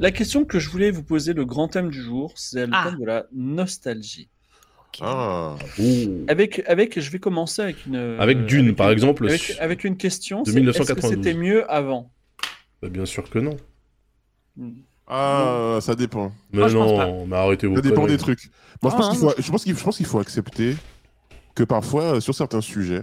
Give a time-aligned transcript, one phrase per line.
[0.00, 2.86] La question que je voulais vous poser, le grand thème du jour, c'est le Ah.
[2.88, 4.28] thème de la nostalgie.
[5.00, 5.54] Ah,
[6.26, 7.96] Avec, avec, je vais commencer avec une.
[8.18, 9.28] Avec Dune, avec par une- exemple.
[9.28, 10.42] Avec, avec une question.
[10.42, 11.10] de c'est Est-ce que 1992.
[11.24, 12.10] c'était mieux avant?
[12.82, 13.56] Bah, bien sûr que non.
[15.06, 16.32] ah ça dépend.
[16.52, 18.50] Mais Moi, non, mais arrêtez vos Ça dépend des trucs.
[18.82, 20.74] Moi, je Ah, pense qu'il faut, je pense qu'il, je pense qu'il faut accepter
[21.54, 23.02] que parfois, euh, sur certains sujets,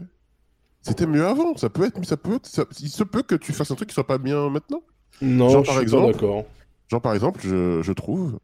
[0.81, 1.55] c'était mieux avant.
[1.55, 3.87] Ça peut être, ça peut être- ça- il se peut que tu fasses un truc
[3.89, 4.81] qui soit pas bien maintenant.
[5.21, 6.45] Non, Genre, je par suis exemple, pas d'accord.
[6.89, 8.39] Genre, par exemple, je, trouve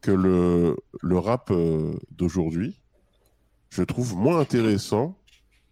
[0.00, 2.80] que le, le rap euh, d'aujourd'hui,
[3.70, 5.16] je trouve moins intéressant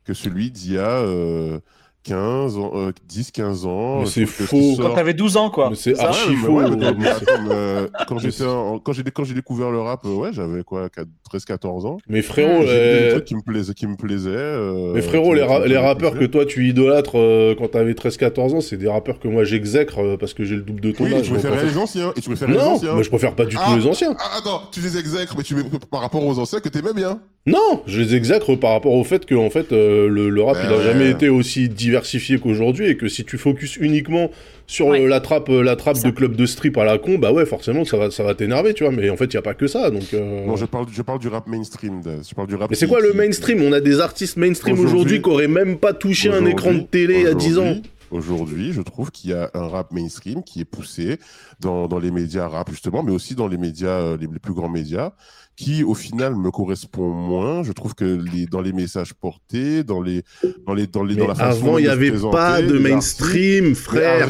[0.05, 1.61] que celui d'il y a euh,
[2.05, 4.01] 15 ans, euh, 10, 15 ans.
[4.01, 4.75] Mais Je c'est ce faux.
[4.79, 5.71] Quand t'avais 12 ans, quoi.
[5.71, 6.53] Mais c'est archi Ouais, faux.
[6.53, 10.15] ouais, mais- attends, euh, quand j'étais en- quand j'ai quand j'ai découvert le rap, euh,
[10.15, 10.89] ouais, j'avais quoi,
[11.29, 11.99] 13 14 ans.
[12.09, 14.31] Mais frérot, J'ai vu des euh, trucs qui me plaisaient qui me plaisaient.
[14.31, 18.55] euh, mais frérot, les, ra- les rappeurs que toi tu idolâtres euh, quand t'avais 13-14
[18.55, 21.05] ans, c'est des rappeurs que moi j'exècre euh, parce que j'ai le double de ton
[21.05, 21.23] Oui, âge.
[21.29, 22.13] tu fait- les anciens.
[22.17, 22.95] Et tu préférais les Non, anciens.
[22.97, 23.77] mais je préfère pas du tout Ah.
[23.77, 24.15] les anciens.
[24.19, 27.21] Ah, attends, tu les exècres, mais tu mets par rapport aux anciens que t'aimais bien.
[27.45, 30.55] Non, je les exècre par rapport au fait que en fait euh, le, le rap
[30.57, 30.85] Ben il a ouais.
[30.85, 34.31] jamais été aussi diversifié qu'aujourd'hui et que si tu focuses uniquement
[34.69, 35.01] sur Ouais.
[35.01, 36.09] euh, la trappe euh, la trappe Ça.
[36.09, 38.75] de club de strip à la con, bah ouais forcément ça va ça va t'énerver
[38.75, 38.93] tu vois.
[38.93, 40.05] Mais en fait il y a pas que ça donc.
[40.15, 42.01] euh, Non, je parle, je parle du rap mainstream.
[42.05, 42.71] Je parle du rap.
[42.71, 43.61] Mais c'est quoi le mainstream?
[43.63, 47.17] On a des artistes mainstream Aujourd'hui- qui auraient même pas touché un écran de télé
[47.17, 47.75] il y a 10 ans.
[48.13, 51.19] aujourd'hui- je trouve qu'il y a un rap mainstream qui est poussé
[51.59, 54.69] dans, dans les médias rap, justement, mais aussi dans les médias, les, les plus grands
[54.69, 55.11] médias,
[55.57, 57.63] qui, au final, me correspond moins.
[57.63, 60.23] Je trouve que les, dans les messages portés, dans les,
[60.67, 62.79] dans les, dans les, dans la façon avant il y de se avait pas de
[62.79, 64.29] mainstream frère.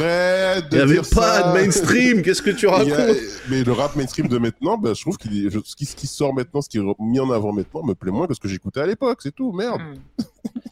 [0.71, 1.47] Il y de avait pas ça.
[1.53, 2.21] de mainstream.
[2.21, 3.17] Qu'est-ce que tu a- racontes
[3.49, 5.95] mais le rap mainstream de maintenant, ben, je trouve qu'il est, je- ce, qui, ce
[5.95, 8.39] qui sort maintenant, ce qui est mis en avant maintenant, me plaît moins que ce
[8.39, 9.81] que j'écoutais à l'époque, c'est tout, merde.
[9.81, 10.23] Hmm.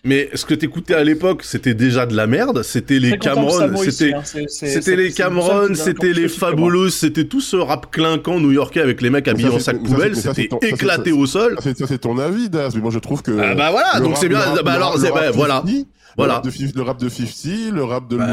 [0.03, 2.63] Mais ce que t'écoutais à l'époque c'était déjà de la merde.
[2.63, 4.23] C'était les Cameron, c'était hein.
[4.47, 6.27] C'était les Cameron, c'était les.
[6.27, 10.15] Fabulous, c'était tout ce rap clinquant new-yorkais avec les mecs habillés en sac poubelle,
[10.47, 11.55] ton- éclaté ça, au sol.
[11.57, 13.31] Ça, c'est- ça, c'est ton avis, Daz, mais moi je trouve que.
[13.39, 14.39] Ah bah voilà, donc rap- c'est bien.
[14.39, 15.85] rap- bah alors, c'est bah, voilà, 50,
[16.17, 16.33] voilà.
[16.33, 18.17] Le rap de, Fif- le rap de 50, le rap de.
[18.17, 18.25] Bah,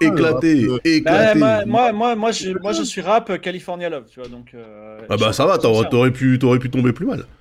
[0.00, 1.38] éclaté, le rap de- Bah, éclaté.
[1.38, 4.46] moi, moi, moi, moi, je, moi, je suis rap euh, California Love, tu vois, donc.
[4.54, 7.24] euh, Ah bah ça va, t'aurais t'aurais pu, t'aurais pu tomber plus mal.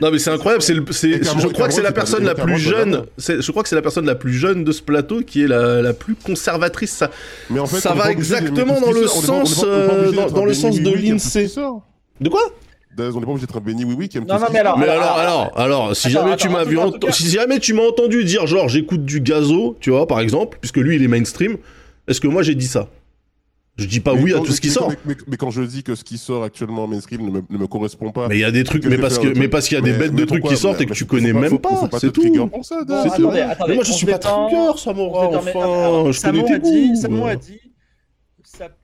[0.00, 3.50] Non mais c'est incroyable, c'est je crois que c'est la personne la plus jeune, je
[3.50, 5.92] crois que c'est la personne la plus jeune de ce plateau qui est la, la
[5.92, 6.92] plus conservatrice.
[6.92, 7.10] Ça,
[7.50, 10.90] Mais en fait, ça va exactement dans qui le sens, euh, dans- le sens de
[10.94, 11.48] l'INSEE.
[12.20, 12.40] De quoi?
[12.98, 14.52] On n'est pas obligé d'être un Benny Oui Oui qui aime Non, tout non, ce
[14.52, 14.78] mais alors-.
[14.78, 16.78] Mais alors, alors, alors, si Attends, jamais attends, tu m'as vu,
[17.12, 20.76] si jamais tu m'as entendu dire genre j'écoute du gazo, tu vois, par exemple, puisque
[20.78, 21.56] lui il est mainstream,
[22.08, 22.88] est-ce que moi j'ai dit ça?
[23.76, 24.88] Je dis pas Mais oui à quand- tout ce qui mais- sort.
[24.90, 27.42] Mais, mais- mais quand je dis que ce qui sort actuellement en mainstream ne me,
[27.48, 28.28] ne me correspond pas.
[28.28, 29.82] Mais il y a des trucs, que mais parce que, mais parce qu'il y a
[29.84, 31.88] des Mais- bêtes mais de trucs qui sortent et que tu connais pas- même pas,
[31.98, 32.20] c'est tout.
[32.22, 32.30] c'est
[33.16, 33.30] tout.
[33.30, 37.26] moi je suis pas trigger, Samora, enfin, je connais tes goûts.
[37.26, 37.60] A dit,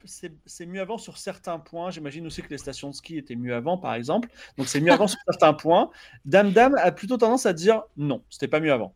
[0.05, 1.91] c'est mieux avant sur certains points.
[1.91, 4.29] J'imagine aussi que les stations de ski étaient mieux avant, par exemple.
[4.57, 5.89] Donc c'est mieux avant sur certains points.
[6.25, 8.93] Dame Dame a plutôt tendance à dire non, c'était pas mieux avant.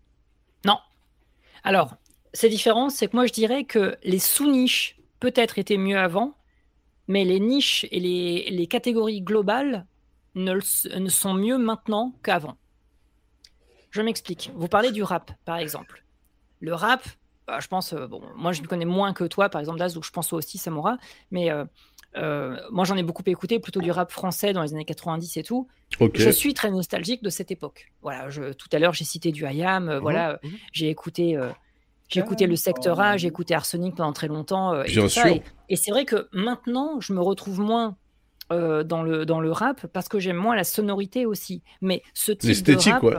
[1.64, 1.96] Alors,
[2.34, 6.36] c'est différent, c'est que moi je dirais que les sous-niches peut-être étaient mieux avant,
[7.08, 9.86] mais les niches et les, les catégories globales
[10.36, 10.54] ne,
[10.98, 12.58] ne sont mieux maintenant qu'avant.
[13.92, 14.52] Je m'explique.
[14.56, 16.04] Vous parlez du rap, par exemple.
[16.62, 17.04] Le rap,
[17.60, 20.06] je pense, euh, bon, moi je le connais moins que toi, par exemple, Daz, donc
[20.06, 20.98] je pense aussi Samora,
[21.32, 21.66] mais euh,
[22.18, 25.44] euh, moi j'en ai beaucoup écouté, plutôt du rap français dans les années 90 et
[25.44, 25.68] tout.
[26.00, 26.18] Ok.
[26.18, 27.92] Je suis très nostalgique de cette époque.
[28.02, 30.52] Voilà, je, tout à l'heure j'ai cité du IAM, euh, voilà, Mhm.
[30.74, 31.50] j'ai écouté, euh,
[32.10, 34.74] j'ai écouté le secteur A, j'ai écouté Arsenic pendant très longtemps.
[34.74, 35.22] euh, et Bien ça.
[35.24, 35.26] sûr.
[35.36, 37.96] Et, et c'est vrai que maintenant, je me retrouve moins
[38.52, 41.64] euh, dans, le, dans le rap parce que j'aime moins la sonorité aussi.
[41.80, 43.16] Mais ce type L'esthétique, de rap, ouais.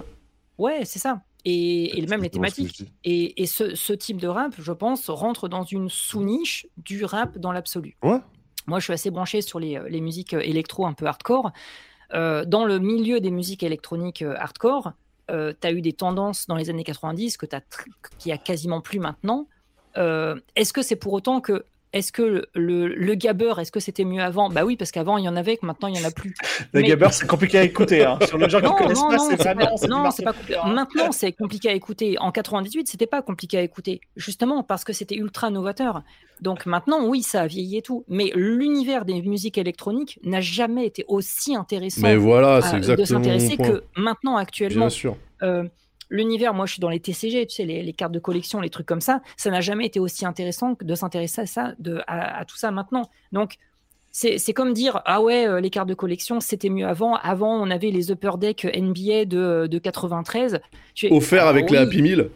[0.59, 1.23] ouais, c'est ça.
[1.45, 2.85] Et, et même les thématiques.
[3.05, 7.39] Et, et ce, ce type de rap, je pense, rentre dans une sous-niche du rap
[7.39, 7.97] dans l'absolu.
[8.03, 8.19] Ouais.
[8.67, 11.51] Moi, je suis assez branché sur les, les musiques euh, électro un peu hardcore.
[12.15, 14.93] Euh, dans le milieu des musiques électroniques euh, hardcore,
[15.29, 15.35] tu
[15.67, 17.61] as eu des tendances dans les années 90 que tr-
[18.19, 19.49] qu'il a quasiment plus maintenant.
[19.97, 24.05] Euh, est-ce que c'est pour autant que est-ce que le, le, gabber, est-ce que c'était
[24.05, 24.49] mieux avant?
[24.49, 26.35] Bah oui, parce qu'avant il y en avait, que maintenant il y en a plus.
[26.73, 28.05] Le Mais- Gabber, c'est compliqué à écouter.
[28.05, 28.19] Hein.
[28.27, 29.55] Sur le genre qui Non, non, pas, non, c'est pas,
[29.89, 30.73] non, c'est pas compli- hein.
[30.73, 32.17] Maintenant, c'est compliqué à écouter.
[32.19, 36.03] En 98, c'était pas compliqué à écouter, justement parce que c'était ultra novateur.
[36.41, 40.87] Donc maintenant, oui, ça a vieilli et tout, mais l'univers des musiques électroniques n'a jamais
[40.87, 44.87] été aussi intéressant Mais voilà, à- c'est de exactement s'intéresser que maintenant, actuellement.
[44.87, 45.17] Bien sûr.
[45.43, 45.65] Euh,
[46.13, 48.71] L'univers, moi je suis dans les TCG, tu sais, les, les cartes de collection, les
[48.71, 52.03] trucs comme ça, ça n'a jamais été aussi intéressant que de s'intéresser à ça, de,
[52.07, 53.09] à, à tout ça maintenant.
[53.33, 53.57] Donc,
[54.13, 57.17] c'est comme dire, ah ouais, euh, les cartes de collection, c'était mieux avant.
[57.17, 60.61] Avant, on avait les Upper Deck NBA de, de 93.
[60.95, 62.29] Tu fais, Offert ah avec oui, les Happy Meal.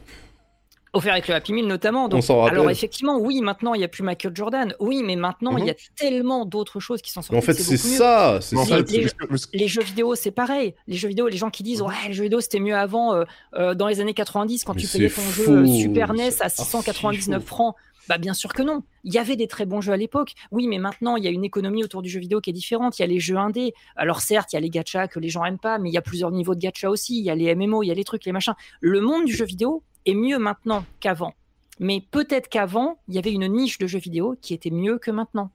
[0.96, 2.08] Offert avec le Happy Meal notamment.
[2.08, 4.74] Donc, On alors effectivement, oui, maintenant il n'y a plus Michael Jordan.
[4.80, 7.32] Oui, mais maintenant il y a tellement d'autres choses qui sont sorties.
[7.32, 8.38] Mais en fait, c'est ça.
[8.52, 10.74] Les- fait, les- jeux vidéo, c'est pareil.
[10.86, 13.24] Les jeux vidéo, les gens qui disent ouais, les jeux vidéo c'était mieux avant, euh,
[13.54, 16.44] euh, dans les années 90 quand Mais tu payais ton jeu euh, Super NES c'est
[16.44, 17.74] à 699 archi francs.
[18.08, 18.82] Bah bien sûr que non.
[19.02, 20.34] Il y avait des très bons jeux à l'époque.
[20.52, 22.98] Oui, mais maintenant il y a une économie autour du jeu vidéo qui est différente.
[22.98, 23.74] Il y a les jeux indés.
[23.96, 25.98] Alors certes, il y a les gachas que les gens aiment pas, mais il y
[25.98, 27.18] a plusieurs niveaux de gacha aussi.
[27.18, 28.54] Il y a les MMO, il y a les trucs, les machins.
[28.80, 31.34] Le monde du jeu vidéo est mieux maintenant qu'avant.
[31.78, 35.10] Mais peut-être qu'avant, il y avait une niche de jeux vidéo qui était mieux que
[35.10, 35.50] maintenant.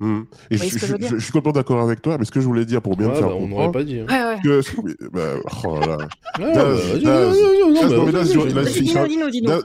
[0.00, 0.22] Hmm.
[0.50, 2.02] Et je, voyez ce que je- je veux dire je- je suis complètement d'accord avec
[2.02, 3.70] toi, mais ce que je voulais dire pour bien Ouais, me faire bah, on n'aurait
[3.70, 4.00] pas dit.
[4.00, 4.06] hein.
[4.08, 4.40] Ouais.
[4.42, 5.34] que, bah,
[5.64, 5.98] oh là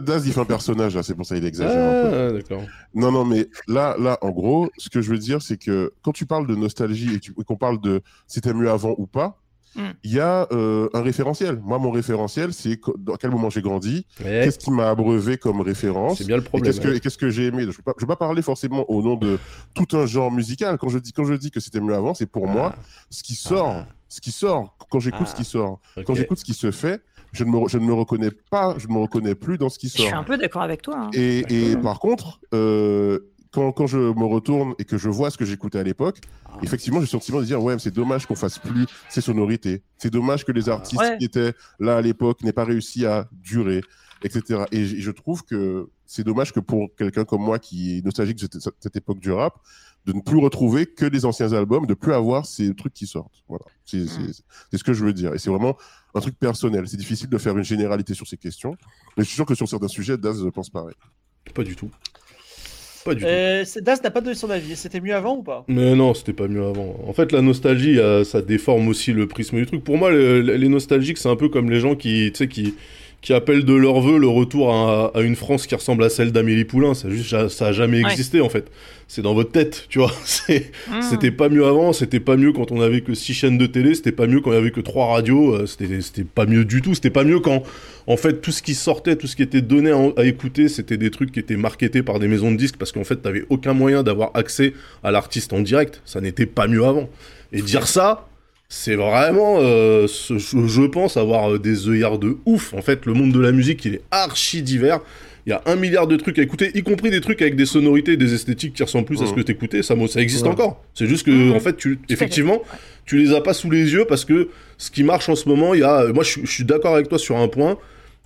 [0.01, 2.09] Daz, il- fait un personnage, là, c'est pour ça qu'il exagère un
[2.39, 2.39] peu.
[2.51, 2.56] Ah.
[2.94, 6.12] Non, non, mais là, là, en gros, ce que je veux dire, c'est que quand
[6.12, 9.39] tu parles de nostalgie et qu'on parle de c'était mieux avant ou pas,
[9.75, 9.81] Mm.
[10.04, 11.60] il y a euh, un référentiel.
[11.63, 15.62] Moi, mon référentiel, c'est dans quel moment j'ai grandi, Ouais, qu'est-ce qui m'a abreuvé comme
[15.62, 16.71] référence, C'est bien le et problème.
[16.74, 17.62] qu'est-ce que, et qu'est-ce que j'ai aimé.
[17.63, 19.38] Je ne veux, pas- parler forcément au nom de
[19.75, 20.77] tout un genre musical.
[20.77, 22.74] Quand je dis, quand je dis que c'était mieux avant, c'est pour moi
[23.10, 23.88] ce qui sort, Ah.
[24.07, 25.31] ce qui sort, quand j'écoute Ah.
[25.31, 26.04] ce qui sort, Ok.
[26.06, 27.01] quand j'écoute ce qui se fait,
[27.31, 29.77] je ne, me, je ne me reconnais pas, je ne me reconnais plus dans ce
[29.77, 30.15] qui Je suis sort.
[30.18, 30.98] un peu d'accord avec toi.
[30.98, 31.10] hein.
[31.13, 33.19] Et, par contre, euh,
[33.51, 36.60] quand, quand je me retourne et que je vois ce que j'écoutais à l'époque, Ah.
[36.62, 39.84] effectivement, j'ai le sentiment de dire ouais, c'est dommage qu'on fasse plus ces sonorités.
[39.98, 41.18] C'est dommage que les artistes Ouais.
[41.18, 43.81] qui étaient là à l'époque n'aient pas réussi à durer,
[44.24, 44.66] etc.
[44.72, 48.60] Et je, trouve que c'est dommage que pour quelqu'un comme moi qui est nostalgique de
[48.60, 49.56] cette, cette époque du rap,
[50.06, 53.44] de ne plus retrouver que les anciens albums, de plus avoir ces trucs qui sortent.
[53.48, 55.34] Voilà, c'est c'est- c'est ce que je veux dire.
[55.34, 55.75] Et c'est vraiment
[56.16, 56.88] un truc personnel.
[56.88, 58.75] C'est difficile de faire une généralité sur ces questions,
[59.18, 60.96] mais je suis sûr que sur certains sujets, Daz pense pareil.
[61.54, 61.90] Pas du tout.
[63.06, 63.24] Pas du.
[63.25, 64.75] Euh, Das n'a pas donné son avis.
[64.75, 65.63] C'était mieux avant ou pas?
[65.68, 66.96] Mais non, c'était pas mieux avant.
[67.07, 69.84] En fait, la nostalgie, euh, ça déforme aussi le prisme du truc.
[69.84, 72.48] Pour moi, le- le- les nostalgiques, c'est un peu comme les gens qui, tu sais,
[72.48, 72.75] qui,
[73.21, 76.31] qui appellent de leur vœu le retour à, à une France qui ressemble à celle
[76.31, 76.94] d'Amélie Poulain.
[76.94, 78.12] Ça, juste, ça a jamais Ouais.
[78.12, 78.66] existé, en fait.
[79.07, 80.12] C'est dans votre tête, tu vois.
[80.50, 81.01] Mmh.
[81.01, 83.94] C'était pas mieux avant, c'était pas mieux quand on avait que six chaînes de télé,
[83.94, 86.66] c'était pas mieux quand il y avait que trois radios, euh, c'était c'était pas mieux
[86.66, 87.62] du tout, c'était pas mieux quand,
[88.07, 90.98] en fait, tout ce qui sortait, tout ce qui était donné à, à écouter, c'était
[90.98, 93.74] des trucs qui étaient marketés par des maisons de disques parce qu'en fait, t'avais aucun
[93.74, 94.74] moyen d'avoir accès
[95.04, 97.10] à l'artiste en direct, ça n'était pas mieux avant.
[97.51, 98.29] Et dire ça,
[98.71, 102.74] c'est vraiment, euh, ce- je, pense, avoir euh, des œillards de ouf.
[102.75, 105.00] En fait, le monde de la musique, il est archi divers.
[105.48, 107.66] Il y a un milliard de trucs à écouter, y compris des trucs avec des
[107.66, 109.38] sonorités et des esthétiques qui ressemblent plus à ce Mhm.
[109.38, 109.81] que t'écoutais.
[109.81, 110.51] Ça, moi, ça existe Ouais.
[110.51, 110.83] encore.
[110.94, 111.54] C'est juste que, Mhm.
[111.54, 112.62] en fait, tu, effectivement,
[113.07, 115.74] tu les as pas sous les yeux parce que ce qui marche en ce moment,
[115.74, 117.77] il y a, moi, je, suis- je suis d'accord avec toi sur un point.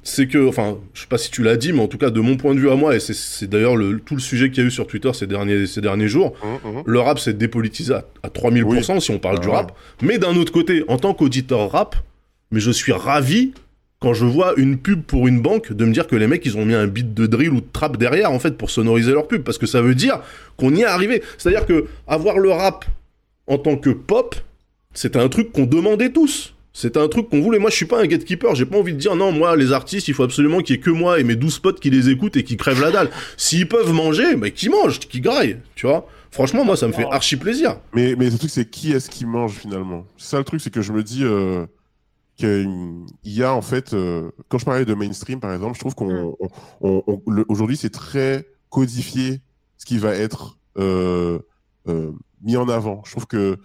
[0.06, 2.20] C'est que, enfin, je sais pas si tu l'as dit, mais en tout cas, de
[2.20, 4.66] mon point de vue à moi, et c'est- d'ailleurs le- tout le sujet qu'il y
[4.66, 6.84] a eu sur Twitter ces derniers, ces derniers jours, Hum, hum.
[6.86, 9.56] le rap s'est dépolitisé à, à 3000% si on parle Ah du ouais.
[9.56, 9.72] rap.
[10.02, 11.96] Mais d'un autre côté, en tant qu'auditeur rap,
[12.52, 13.54] mais je suis ravi
[14.02, 16.58] quand je vois une pub pour une banque de me dire que les mecs ils
[16.58, 19.30] ont mis un beat de drill ou de trap derrière en fait pour sonoriser leur
[19.30, 20.20] pub parce que ça veut dire
[20.58, 21.24] qu'on y est arrivé.
[21.38, 22.84] C'est-à-dire que avoir le rap
[23.48, 24.36] en tant que pop,
[24.94, 26.54] c'était un truc qu'on demandait tous.
[26.76, 27.60] C'était un truc qu'on voulait.
[27.60, 28.56] Moi, je suis pas un gatekeeper.
[28.56, 30.82] J'ai pas envie de dire non, moi, les artistes, il faut absolument qu'il y ait
[30.82, 33.12] que moi et mes 12 potes qui les écoutent et qui crèvent la dalle.
[33.38, 35.60] S'ils peuvent manger, bah, qu'ils mangent, qu'ils graillent.
[35.76, 37.78] Tu vois Franchement, moi, ça me fait archi plaisir.
[37.94, 40.06] Mais, mais le truc, c'est qui est-ce qui mange finalement?
[40.18, 41.68] C'est ça le truc, c'est que je me dis euh,
[42.38, 42.68] qu'il
[43.24, 46.36] y a en fait, euh, quand je parlais de mainstream par exemple, je trouve qu'on
[46.40, 46.48] on-
[46.82, 49.42] on- on- le- aujourd'hui c'est très codifié
[49.78, 51.38] ce qui va être euh,
[51.88, 52.12] euh,
[52.42, 53.04] mis en avant.
[53.06, 53.58] Je trouve que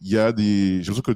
[0.00, 1.12] il y a des, j'ai l'impression que,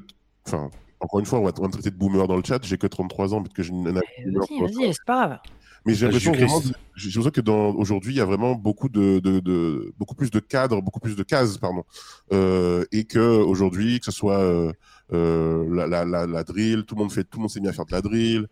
[0.46, 2.58] enfin, encore une fois, on va, on va me traiter de boomer dans le chat.
[2.64, 5.38] J'ai que 33 ans, peut-être que j'ai une, une- Vas-y, vas-y, c'est pas grave.
[5.86, 6.52] mais j'ai Ah, l'impression Jésus-Christ.
[6.52, 9.92] vraiment, de- j'ai l'impression que dans aujourd'hui, il y a vraiment beaucoup de, de, de-
[9.98, 11.84] beaucoup plus de cadres, beaucoup plus de cases, pardon,
[12.32, 14.72] euh, et que aujourd'hui, que ce soit euh,
[15.12, 17.68] euh, la, la, la, la drill, tout le monde fait, tout le monde s'est mis
[17.68, 18.46] à faire de la drill.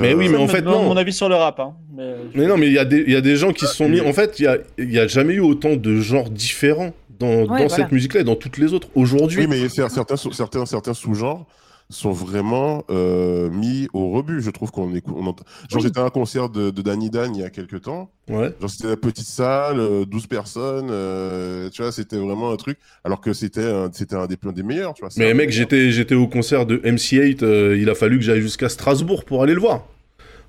[0.00, 0.84] Mais oui, mais en fait, non.
[0.84, 1.58] Mon avis sur le rap.
[1.58, 1.74] Hein.
[1.92, 3.74] Mais, Mais non, mais il y, a des- il y a des gens qui se
[3.74, 4.00] sont mis.
[4.00, 7.40] En fait, il y a, il y a jamais eu autant de genres différents dans,
[7.40, 7.68] dans voilà.
[7.68, 8.88] cette musique-là et dans toutes les autres.
[8.94, 11.44] Aujourd'hui, Oui, mais cer- certains, certains, certains sous-genres
[11.90, 14.40] sont vraiment euh, mis au rebut.
[14.40, 15.14] Je trouve qu'on écoute.
[15.16, 15.44] On entend...
[15.68, 15.82] Genre, Oui.
[15.82, 18.10] j'étais à un concert de, de Danny Dan il y a quelques temps.
[18.28, 18.54] ouais.
[18.60, 22.78] Genre, c'était la petite salle, euh, 12 personnes, euh, tu vois, c'était vraiment un truc.
[23.04, 25.10] Alors que c'était un, c'était un des, un des meilleurs, tu vois.
[25.10, 28.40] c'est Mais mec, j'étais, j'étais au concert de MC8, euh, il a fallu que j'aille
[28.42, 29.84] jusqu'à Strasbourg pour aller le voir.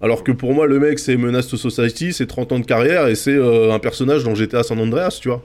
[0.04, 3.08] Alors que pour moi, le mec, c'est Menace to Society, c'est 30 ans de carrière
[3.08, 5.44] et c'est euh, un personnage dont j'étais à San Andreas, tu vois.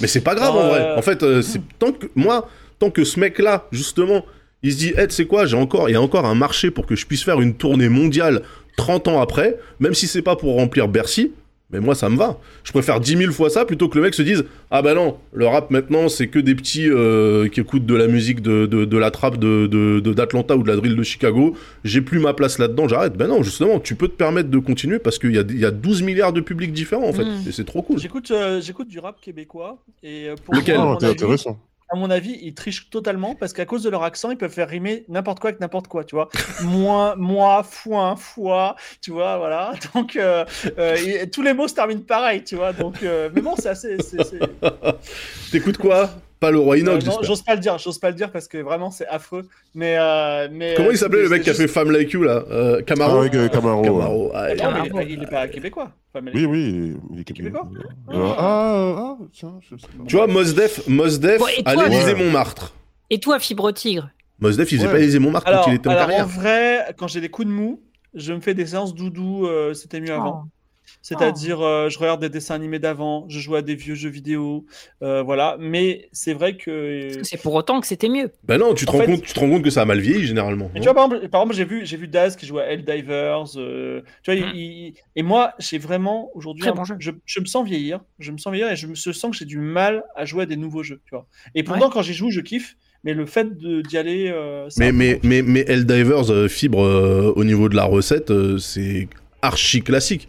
[0.00, 0.94] Mais c'est pas grave en vrai.
[0.96, 4.24] En fait, euh, c'est tant que moi, tant que ce mec-là, justement,
[4.62, 6.70] il se dit, hey, tu sais quoi, j'ai encore, il y a encore un marché
[6.70, 8.42] pour que je puisse faire une tournée mondiale
[8.76, 11.32] 30 ans après, même si c'est pas pour remplir Bercy.
[11.72, 12.38] Mais moi, ça me va.
[12.62, 15.16] Je préfère 10 000 fois ça plutôt que le mec se dise Ah bah non,
[15.32, 18.84] le rap maintenant, c'est que des petits euh, qui écoutent de la musique de, de,
[18.84, 21.56] de la trappe d'Atlanta de, de, d'Atlanta ou de la drill de Chicago.
[21.82, 23.14] J'ai plus ma place là-dedans, j'arrête.
[23.14, 25.64] Ben non, justement, tu peux te permettre de continuer parce qu'il y a, il y
[25.64, 27.24] a 12 milliards de publics différents en fait.
[27.24, 27.48] Mm.
[27.48, 27.98] Et c'est trop cool.
[27.98, 31.58] J'écoute euh, j'écoute du rap québécois et euh, pour Lequel Ah, c'est avis- intéressant.
[31.88, 34.68] À mon avis, ils trichent totalement parce qu'à cause de leur accent, ils peuvent faire
[34.68, 36.28] rimer n'importe quoi avec n'importe quoi, tu vois.
[36.62, 39.72] Moins, moi, foin, foi, tu vois, voilà.
[39.94, 40.44] Donc, euh,
[40.78, 42.72] euh, et tous les mots se terminent pareil, tu vois.
[42.72, 43.96] Donc, euh, mais bon, c'est assez.
[45.52, 46.10] T'écoutes quoi?
[46.38, 47.22] Pas le roi Euh, Inox, j'espère.
[47.24, 49.48] j'ose pas le dire, j'ose pas le dire parce que vraiment, c'est affreux.
[49.74, 52.22] Mais, euh, mais Comment euh, il s'appelait le mec qui a fait Femme Like You
[52.24, 52.44] là?
[52.50, 53.80] Euh, Camaro Ah, euh, Camaro.
[53.82, 53.86] ouais.
[53.88, 55.92] Camaro, ah, il- est pas- il est pas québécois.
[56.34, 57.68] Oui, oui, il est- Québécois
[58.12, 60.04] Euh, ah, euh, ah, tiens, je sais pas.
[60.06, 62.24] Tu vois, Mosdef, Mosdef l'Élysée Ouais.
[62.24, 62.74] Montmartre.
[63.10, 64.10] Et toi, Fibre Tigre?
[64.38, 64.92] Mosdef, il faisait Ouais.
[64.92, 66.26] pas l'Élysée Montmartre quand il était en alors, en carrière.
[66.28, 67.80] vrai, quand j'ai des coups de mou,
[68.14, 70.44] je me fais des séances doudou, euh, c'était mieux avant.
[70.88, 70.98] Oh.
[71.02, 74.64] C'est-à-dire, euh, je regarde des dessins animés d'avant, je joue à des vieux jeux vidéo,
[75.02, 75.56] euh, voilà.
[75.58, 77.10] Mais c'est vrai que.
[77.22, 78.30] C'est pour autant que c'était mieux.
[78.44, 79.84] Bah non, tu te, En rends fait- compte, tu te rends compte que ça a
[79.84, 80.70] mal vieilli généralement.
[80.74, 83.44] Tu vois, par exemple, par exemple, j'ai vu, j'ai vu Daz qui jouait à Helldivers.
[83.56, 84.52] euh, tu vois, Mm.
[84.54, 88.38] il- il- et moi, j'ai vraiment aujourd'hui, bon je, je me sens vieillir, je me
[88.38, 90.82] sens vieillir et je me sens que j'ai du mal à jouer à des nouveaux
[90.82, 91.00] jeux.
[91.06, 91.26] Tu vois.
[91.54, 92.76] Et pourtant, quand j'y joue, je kiffe.
[93.04, 96.82] Mais le fait de- d'y aller, euh, c'est mais, mais, mais, mais Helldivers, euh, fibre
[96.82, 99.08] euh, au niveau de la recette, euh, c'est
[99.42, 100.28] archi classique.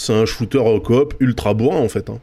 [0.00, 2.08] C'est un shooter coop ultra bourrin en fait.
[2.08, 2.20] Hein.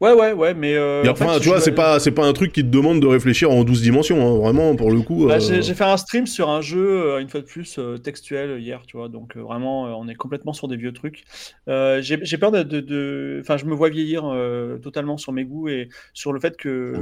[0.00, 2.26] ouais, ouais, ouais, mais euh, Et en enfin, fait, tu vois, c'est pas, c'est pas
[2.26, 4.38] un truc qui te demande de réfléchir en 12 dimensions, hein.
[4.38, 5.28] vraiment, pour le coup.
[5.28, 7.78] Bah, euh, j'ai j'ai fait un stream sur un jeu, euh, une fois de plus,
[7.78, 9.08] euh, textuel hier, tu vois.
[9.08, 11.22] Donc, vraiment, on est complètement sur des vieux trucs.
[11.68, 15.32] Euh, j'ai j'ai peur de, de- de- Enfin, je me vois vieillir euh, totalement sur
[15.32, 16.94] mes goûts et sur le fait que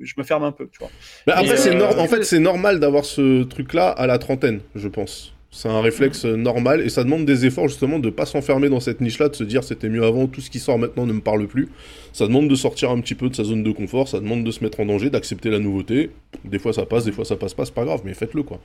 [0.00, 0.90] je me ferme un peu, tu vois.
[1.28, 4.88] bah, après, c'est euh, en fait, c'est normal d'avoir ce truc-là à la trentaine, je
[4.88, 5.33] pense.
[5.56, 8.80] C'est un réflexe euh, normal et ça demande des efforts justement de pas s'enfermer dans
[8.80, 11.20] cette niche-là, de se dire c'était mieux avant, tout ce qui sort maintenant ne me
[11.20, 11.68] parle plus.
[12.12, 14.50] Ça demande de sortir un petit peu de sa zone de confort, ça demande de
[14.50, 16.10] se mettre en danger, d'accepter la nouveauté.
[16.44, 18.58] Des fois ça passe, des fois ça passe pas, c'est pas grave, mais faites-le quoi.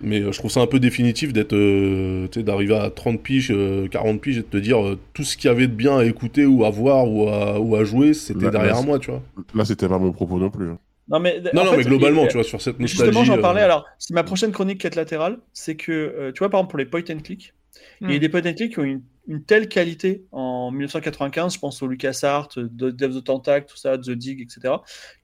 [0.00, 3.20] Mais euh, je trouve ça un peu définitif d'être, euh, tu sais, d'arriver à 30
[3.20, 5.72] piges, euh, 40 piges et de te dire euh, tout ce qu'il y avait de
[5.72, 8.98] bien à écouter ou à voir ou à, ou à jouer, c'était derrière là, moi,
[8.98, 9.22] tu vois.
[9.54, 10.68] Là, c'était pas mon propos non plus.
[11.08, 13.04] Non, mais, Non, non, fait, mais globalement, tu vois, sur cette nostalgie.
[13.04, 13.62] Justement, j'en euh, parlais.
[13.62, 15.38] Alors, c'est ma prochaine chronique quête latérale.
[15.52, 17.54] C'est que, euh, tu vois, par exemple, pour les point and click,
[18.00, 18.20] il y a Mm.
[18.20, 21.86] des point and click qui ont une, une telle qualité en 1995, je pense au
[21.86, 24.74] LucasArts, de Dev the Tentacle, tout ça, The Dig, etc.,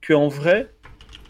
[0.06, 0.74] qu'en vrai,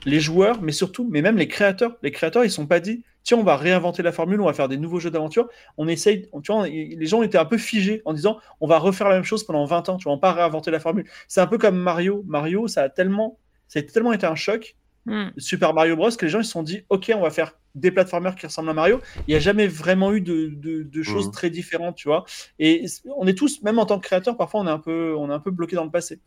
[0.06, 3.38] les joueurs, mais surtout, mais même les créateurs, les créateurs, ils sont pas dit, tiens,
[3.38, 5.48] on va réinventer la formule, on va faire des nouveaux jeux d'aventure.
[5.78, 8.78] On essaye, tu vois, on- les gens étaient un peu figés en disant, on va
[8.78, 11.06] refaire la même chose pendant 20 ans, tu vois, on va pas réinventer la formule.
[11.26, 12.22] C'est un peu comme Mario.
[12.26, 13.38] Mario, ça a tellement,
[13.74, 14.76] ça a tellement été un choc
[15.06, 15.32] Mm.
[15.36, 17.90] Super Mario Bros que les gens ils se sont dit ok on va faire des
[17.90, 21.26] plateformers qui ressemblent à Mario il n'y a jamais vraiment eu de, de- de choses
[21.26, 21.32] Mhm.
[21.32, 22.24] très différentes tu vois
[22.58, 22.86] et
[23.18, 25.34] on est tous même en tant que créateur parfois on est un peu on est
[25.34, 26.20] un peu bloqué dans le passé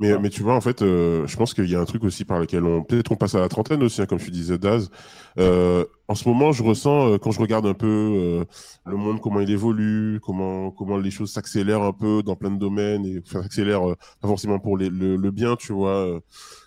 [0.00, 2.24] Mais, mais tu vois, en fait, euh, je pense qu'il y a un truc aussi
[2.24, 2.82] par lequel on.
[2.82, 4.90] Peut-être on passe à la trentaine aussi, hein, comme tu disais, Daz.
[5.38, 8.44] Euh, en ce moment, je ressens, euh, quand je regarde un peu euh,
[8.86, 12.58] le monde, comment il évolue, comment, comment les choses s'accélèrent un peu dans plein de
[12.58, 16.20] domaines, et enfin, s'accélèrent euh, pas forcément pour les- le, le bien, tu vois.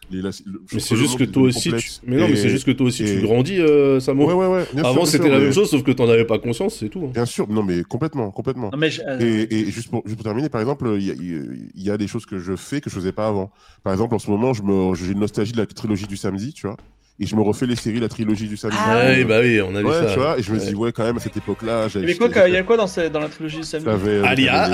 [0.10, 1.90] Les- la- le- je Mais c'est juste que toi aussi, tu...
[2.06, 4.26] mais non, mais c'est juste que toi aussi et- tu grandis, euh, Samo.
[4.26, 4.82] Ouais, ouais, ouais.
[4.84, 7.04] Avant c'était la mais- même chose, sauf que t'en avais pas conscience, c'est tout.
[7.06, 7.12] hein.
[7.14, 8.70] Bien sûr, non, mais complètement, complètement.
[8.72, 11.12] non mais je- euh, Et, et juste, pour, juste pour terminer, par exemple, il y,
[11.12, 13.52] a- il y a des choses que je fais que je faisais pas avant.
[13.84, 16.54] Par exemple, en ce moment, je me, j'ai une nostalgie de la trilogie du samedi,
[16.54, 16.78] tu vois.
[17.20, 18.78] Et je me refais les séries, la trilogie du samedi.
[18.80, 20.14] Ah Ouais, bah oui, on a vu Ouais, ça.
[20.14, 20.66] tu vois, et je me Ouais.
[20.68, 22.06] dis, ouais, quand même, à cette époque-là, il y j'avais.
[22.06, 24.70] avait quoi il y a quoi dans, ce- dans la trilogie Sammy T'avais, euh, Alia-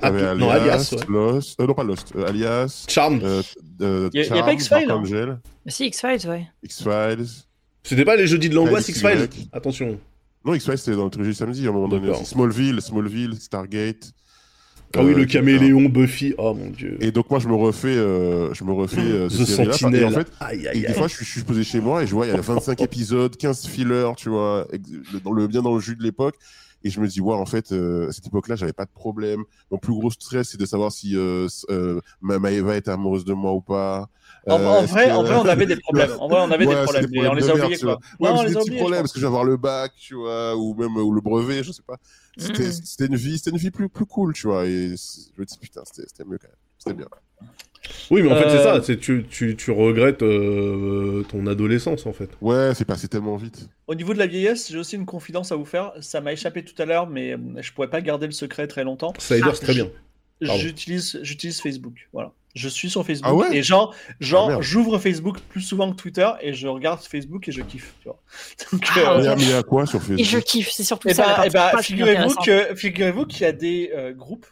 [0.00, 1.04] t'avais Léon, Atla- non, Alias, ouais.
[1.08, 3.22] Lost, euh, non pas Lost, euh, Alias, Charmed.
[3.22, 3.42] euh,
[3.80, 5.38] euh, Y a- pas X-Files, hein?
[5.68, 6.48] Si, X-Files, ouais.
[6.64, 7.26] X-Files.
[7.84, 9.28] C'était pas les jeudis de l'angoisse X-Files?
[9.52, 9.96] Attention.
[10.44, 12.12] Non, X-Files, c'était dans la trilogie du samedi, à un moment donné.
[12.24, 14.10] Smallville, Smallville, Stargate.
[14.96, 15.38] Ah oui, Euh, le etc.
[15.38, 16.34] caméléon, Buffy.
[16.38, 16.96] Oh mon dieu.
[17.00, 19.44] Et donc, moi, je me refais, euh, je me refais euh, The.
[19.44, 20.02] Sentinel.
[20.02, 20.28] Et en fait,
[20.72, 22.40] des fois, je suis, je suis posé chez moi et je vois, il y a
[22.40, 24.66] 25 épisodes, 15 fillers, tu vois,
[25.24, 26.36] dans le, bien dans le jus de l'époque.
[26.84, 29.42] Et je me dis, ouais, en fait, euh, à cette époque-là, j'avais pas de problème.
[29.70, 33.32] Mon plus gros stress, c'est de savoir si euh, euh, ma Maëva était amoureuse de
[33.32, 34.08] moi ou pas.
[34.46, 36.66] en, Euh, en vrai que- en vrai on avait des problèmes en vrai on avait
[36.66, 38.58] Ouais, des problèmes mais on les a oubliés quoi Ouais, non on les des a
[38.60, 41.12] petits oubliés problèmes parce que je vais avoir le bac, tu vois, ou même ou
[41.12, 41.96] le brevet, je sais pas.
[42.36, 44.66] C'était c'était une vie, c'était une vie plus, plus cool, tu vois.
[44.66, 46.56] Et je me dis, putain, c'était mieux quand même.
[46.78, 47.06] C'était bien.
[48.10, 48.82] Oui, mais en fait, c'est Euh, ça.
[48.82, 52.30] c'est Tu, tu, tu regrettes euh, ton adolescence, en fait.
[52.40, 53.68] Ouais, c'est passé tellement vite.
[53.86, 55.92] Au niveau de la vieillesse, j'ai aussi une confidence à vous faire.
[56.00, 58.84] Ça m'a échappé tout à l'heure, mais euh, je pourrais pas garder le secret très
[58.84, 59.12] longtemps.
[59.18, 59.88] Slider, c'est très bien.
[60.44, 60.60] Pardon.
[60.60, 62.08] J'utilise, j'utilise Facebook.
[62.12, 62.32] Voilà.
[62.54, 65.96] Je suis sur Facebook Ah ouais et genre, genre Ah, j'ouvre Facebook plus souvent que
[65.96, 67.94] Twitter et je regarde Facebook et je kiffe.
[68.00, 68.20] Tu vois.
[68.72, 71.22] Donc, Ah, euh, Mais a quoi sur Facebook Et je kiffe, c'est surtout eh ça.
[71.24, 74.46] ben, partie eh pas très figurez-vous que, figurez-vous qu'il y a des euh, groupes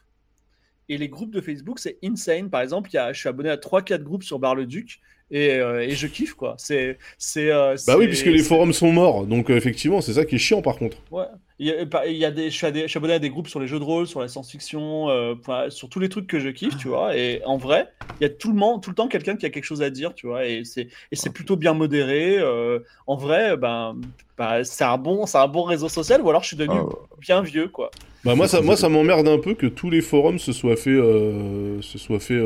[0.93, 2.51] et les groupes de Facebook, c'est insane.
[2.51, 5.01] Par exemple, y je suis abonné à 3-4 groupes sur Bar-le-Duc
[5.33, 6.55] et, euh, et je kiffe, quoi.
[6.59, 6.99] C'est.
[7.19, 10.37] c'est euh, Bah oui, puisque les forums sont morts, donc euh, effectivement, c'est ça qui
[10.37, 10.99] est chiant par contre.
[11.11, 11.25] Ouais.
[11.59, 13.15] Il y a, bah, il y a des, je, suis à des- je suis abonné
[13.15, 15.35] à des groupes sur les jeux de rôle, sur la science-fiction, euh,
[15.69, 17.17] sur tous les trucs que je kiffe, tu vois.
[17.17, 17.87] Et en vrai,
[18.21, 19.89] il y a tout le, monde, tout le temps quelqu'un qui a quelque chose à
[19.91, 20.45] dire, tu vois.
[20.47, 22.37] Et c'est, et c'est plutôt bien modéré.
[22.39, 23.97] euh, en vrai, ben,
[24.37, 26.21] bah, c'est un bon, c'est un bon réseau social.
[26.23, 26.89] Ou alors je suis devenu Ah,
[27.21, 27.91] bien vieux, quoi.
[28.25, 30.91] Bah moi ça, moi ça m'emmerde un peu que tous les forums se soient fait,
[30.91, 32.39] euh, se soient fait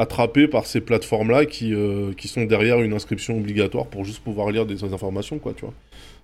[0.00, 4.50] attraper par ces plateformes-là qui, euh, qui sont derrière une inscription obligatoire pour juste pouvoir
[4.50, 5.74] lire des informations, quoi, tu vois.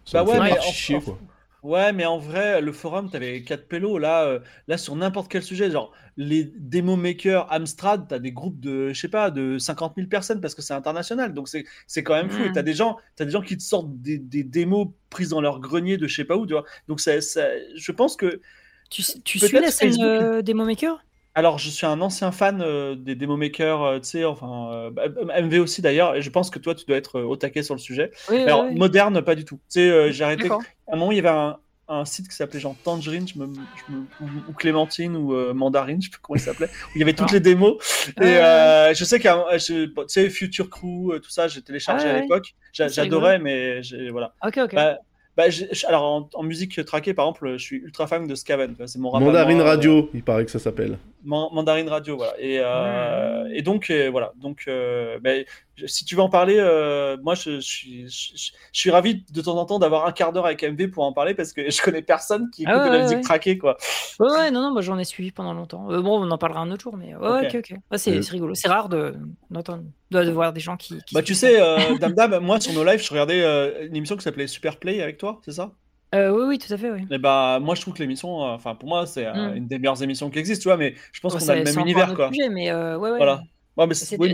[0.04, 1.18] Ça Bah ouais, fait mais en- chier, en- quoi.
[1.62, 3.99] Ouais, mais en vrai, le forum, t'avais 4 pélos.
[3.99, 8.61] Là, euh, là sur n'importe quel sujet, genre les démo makers Amstrad, t'as des groupes
[8.61, 11.35] de, je sais pas, de 50 000 personnes parce que c'est international.
[11.35, 12.40] Donc c'est c'est quand même fou.
[12.45, 12.52] Et Mm.
[12.52, 15.59] t'as des gens, t'as des gens qui te sortent des, des démos prises dans leur
[15.59, 16.64] grenier de je sais pas où, tu vois.
[16.87, 18.40] Donc ça, ça- je pense que.
[18.88, 20.06] Tu, tu suis la scène Facebook.
[20.06, 21.04] euh, des Momakers
[21.37, 25.43] Alors, je suis un ancien fan euh, des démo makers, euh, tu sais, enfin, euh,
[25.43, 27.78] MV aussi d'ailleurs, et je pense que toi, tu dois être au taquet sur le
[27.78, 28.11] sujet.
[28.31, 28.78] Oui, Alors, oui.
[28.78, 29.57] moderne, pas du tout.
[29.71, 30.55] Tu sais, j'ai arrêté à
[30.95, 33.83] un moment, il y avait un, un site qui s'appelait genre Tangerine, je me, je
[33.93, 37.12] me- ou, Clémentine ou Mandarine, je sais plus comment il s'appelait, où il y avait
[37.12, 37.35] toutes Ah.
[37.35, 37.76] les démos.
[38.09, 42.12] Et ouais, euh, je sais qu'à tu sais, Future Crew, tout ça, j'ai téléchargé Ah,
[42.12, 42.23] à ouais.
[42.23, 42.55] l'époque.
[42.73, 44.33] J'adorais, mais voilà.
[44.43, 44.75] Ok, ok.
[44.75, 44.97] Bah,
[45.37, 45.45] bah,
[45.87, 48.75] alors, en, en musique trackée, par exemple, je suis ultra fan de Skaven.
[48.87, 50.99] C'est mon Mandarine moi, euh, Radio, il paraît que ça s'appelle.
[51.25, 52.33] Man- Mandarine Radio, voilà.
[52.38, 54.33] Et, euh, et donc, euh, voilà.
[54.40, 55.45] Donc, euh, ben,
[55.87, 59.56] si tu veux en parler, euh, moi, je, je suis, je, suis ravi de temps
[59.59, 62.02] en temps d'avoir un quart d'heure avec MV pour en parler parce que je connais
[62.02, 63.23] personne qui écoute Ah de ouais, la ouais, musique ouais.
[63.23, 63.76] trackée, quoi.
[64.18, 65.90] Ouais, ouais, non, non, moi j'en ai suivi pendant longtemps.
[65.90, 67.56] Euh, bon, on en parlera un autre jour, mais ouais, Ok.
[67.56, 67.75] ok.
[67.90, 68.54] Ouais, c'est rigolo.
[68.54, 69.14] C'est rare de,
[69.50, 70.97] d'entendre, de, de voir des gens qui.
[71.02, 73.97] qui Bah, tu sais, euh, Dame Dame, moi, sur nos lives, je regardais euh, une
[73.97, 75.73] émission qui s'appelait Super Play avec toi, c'est ça?
[76.14, 77.02] Euh, oui, oui, tout à fait, oui.
[77.11, 79.56] Et bah, moi, je trouve que l'émission, euh, enfin, pour moi, c'est euh, Mm.
[79.56, 81.59] une des meilleures émissions qui existent, tu vois, mais je pense Bon, qu'on a c'est-
[81.59, 82.28] le même univers, quoi.
[82.33, 83.16] sujet, mais euh, ouais, ouais.
[83.18, 83.42] Voilà.
[83.76, 84.33] Ouais, mais C'était oui,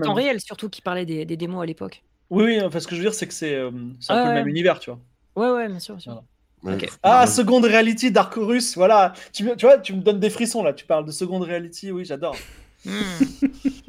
[0.00, 0.24] temps même.
[0.24, 2.02] réel, surtout qui parlait des, des démos à l'époque.
[2.30, 4.22] Oui, oui, enfin, ce que je veux dire, c'est que c'est euh, c'est un Ah
[4.24, 5.00] peu le même univers, tu vois.
[5.36, 5.94] Ouais, ouais, bien sûr.
[5.96, 6.22] bien sûr.
[6.62, 6.78] Voilà.
[7.02, 9.12] Ah, Second Reality, Dark Horus, voilà.
[9.32, 10.72] Tu, me- tu vois, tu me donnes des frissons là.
[10.72, 12.36] Tu parles de Second Reality, oui, j'adore.
[12.84, 12.90] Hmm.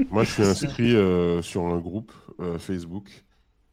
[0.10, 3.10] Moi, je suis inscrit euh, sur un groupe euh, Facebook.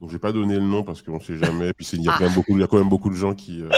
[0.01, 1.73] Donc, j'ai pas donné le nom parce qu'on sait jamais.
[1.73, 2.17] Puis, il y, a Ah.
[2.19, 3.69] quand même beaucoup- il y a quand même beaucoup de gens qui, euh,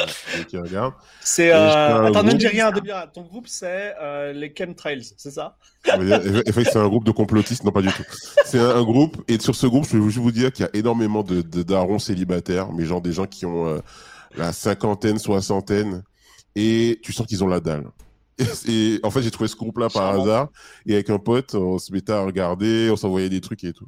[0.49, 0.95] qui- regardent.
[1.21, 1.49] C'est.
[1.51, 2.07] Je Euh...
[2.07, 2.73] Attends, ne dis rien.
[3.15, 5.57] Ton groupe, c'est euh, les Chemtrails, c'est ça?
[5.95, 7.63] En fait, c'est un groupe de complotistes.
[7.63, 8.03] Non, pas du tout.
[8.45, 9.23] C'est un, un groupe.
[9.29, 12.01] Et sur ce groupe, je juste vous dire qu'il y a énormément de, de darons
[12.01, 13.79] célibataires, mais genre des gens qui ont euh,
[14.37, 16.03] la cinquantaine, soixantaine.
[16.57, 17.85] Et tu sens qu'ils ont la dalle.
[18.39, 18.45] Et,
[18.97, 20.49] et en fait, j'ai trouvé ce groupe-là par hasard.
[20.85, 23.87] Et avec un pote, on se mettait à regarder, on s'envoyait des trucs et tout.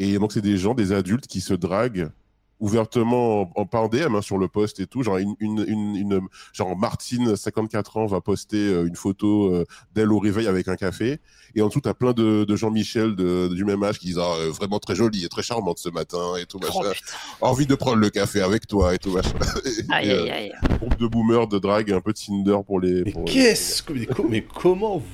[0.00, 2.10] Et donc, c'est des gens, des adultes qui se draguent
[2.58, 5.96] ouvertement en, en en DM hein, sur le post et tout genre une, une, une,
[5.96, 6.20] une-
[6.52, 10.76] genre Martine 54 ans va poster euh, une photo euh, d'elle au réveil avec un
[10.76, 11.20] café
[11.54, 14.34] et en dessous t'as plein de, de Jean-Michel de, du même âge qui disent Ah,
[14.40, 16.92] euh, vraiment très jolie et très charmante ce matin et tout Oh, machin
[17.40, 19.30] envie de prendre le café avec toi et tout machin
[19.64, 20.52] Et, Aïe, aïe, aïe.
[20.80, 23.94] groupe de boomers de drague un peu Tinder pour les Mais pour- qu'est-ce que.
[24.28, 25.04] Mais comment vous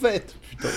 [0.00, 0.68] faites Putain.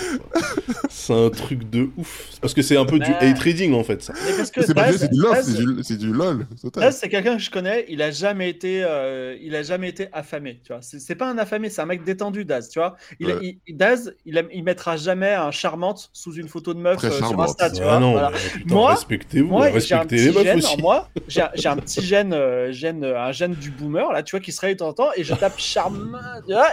[0.88, 2.28] C'est un truc de ouf.
[2.40, 3.18] Parce que c'est un peu du Bah.
[3.20, 4.12] hate reading en fait, ça.
[4.14, 6.46] C'est pas Daz- du- c'est du love Daz- c'est du, lol
[6.92, 7.86] c'est quelqu'un que je connais.
[7.88, 10.60] Il a jamais été, euh, il a jamais été affamé.
[10.64, 12.68] Tu vois, c'est pas un affamé, c'est un mec détendu, Daz.
[12.68, 13.58] Tu vois, il, Ouais.
[13.66, 17.40] il- Daz, il, mettra jamais un charmante sous une photo de meuf euh, sur.
[17.40, 17.70] Insta.
[17.70, 18.30] Tu Ah vois, non, voilà.
[18.30, 20.76] mais putain, Moi- respectez-vous, Moi, respectez les meufs aussi.
[20.80, 21.08] moi.
[21.28, 24.52] J'ai un petit gène, euh, gène, euh, un gène du boomer là, tu vois, qui
[24.52, 26.18] se réveille de temps en temps et je tape charmant,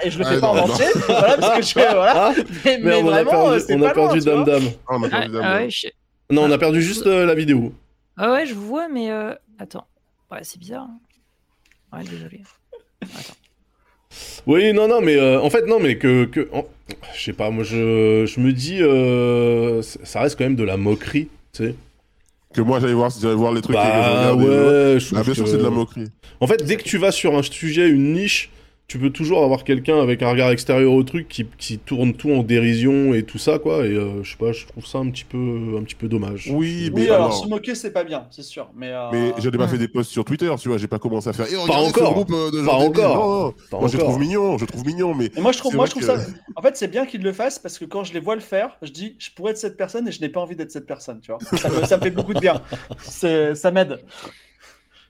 [0.04, 0.74] et je le fais Ah, pas en non, non.
[0.74, 2.34] entier, voilà, parce que je fais, voilà.
[2.88, 4.44] Ah, merde, on a vraiment, perdu, c'est on pas a perdu loin, tu vois.
[4.46, 4.74] Dame Dame.
[4.88, 5.64] Ah, on a Ah, perdu Dame ah Dame.
[5.64, 5.88] ouais, je...
[6.30, 7.74] Non, on a perdu juste euh, la vidéo.
[8.18, 9.88] ah ouais, je vous vois, mais euh, attends.
[10.32, 10.88] Ouais, c'est bizarre.
[10.90, 11.00] hein.
[11.98, 12.42] Ouais, désolé.
[14.46, 16.26] Oui, non, non, mais euh, en fait, non, mais que.
[16.26, 16.50] que
[17.16, 18.82] Je sais pas, moi, je, je me dis.
[18.82, 21.76] euh, ça reste quand même de la moquerie, tu sais.
[22.54, 24.44] que moi j'allais voir j'allais voir les trucs et que Bah les autres.
[24.44, 26.08] ouais, je Ah, trouve bien sûr que- c'est de la moquerie
[26.40, 28.50] En fait, dès que tu vas sur un sujet, une niche,
[28.88, 32.32] tu peux toujours avoir quelqu'un avec un regard extérieur au truc qui, qui tourne tout
[32.32, 33.86] en dérision et tout ça, quoi.
[33.86, 36.50] Et euh, je sais pas, je trouve ça un petit peu, un petit peu dommage.
[36.54, 38.70] oui mais Oui, alors, alors se moquer, c'est pas bien, c'est sûr.
[38.78, 41.28] Mais, euh, Mais j'avais pas fait des posts sur Twitter, tu vois, j'ai pas commencé
[41.30, 41.48] à faire.
[41.50, 42.14] Eh, ce encore.
[42.14, 43.16] groupe euh, de Pas encore.
[43.18, 43.54] Non, non.
[43.70, 45.92] Pas Moi je trouve mignon, je trouve mignon, mais Et moi, je trouve, moi, je
[45.92, 46.26] trouve que- ça.
[46.56, 48.78] En fait, c'est bien qu'ils le fassent parce que quand je les vois le faire,
[48.82, 51.20] je dis, je pourrais être cette personne et je n'ai pas envie d'être cette personne,
[51.20, 51.40] tu vois.
[51.60, 52.62] Ça me, ça me fait beaucoup de bien.
[53.02, 54.00] Ça m'aide.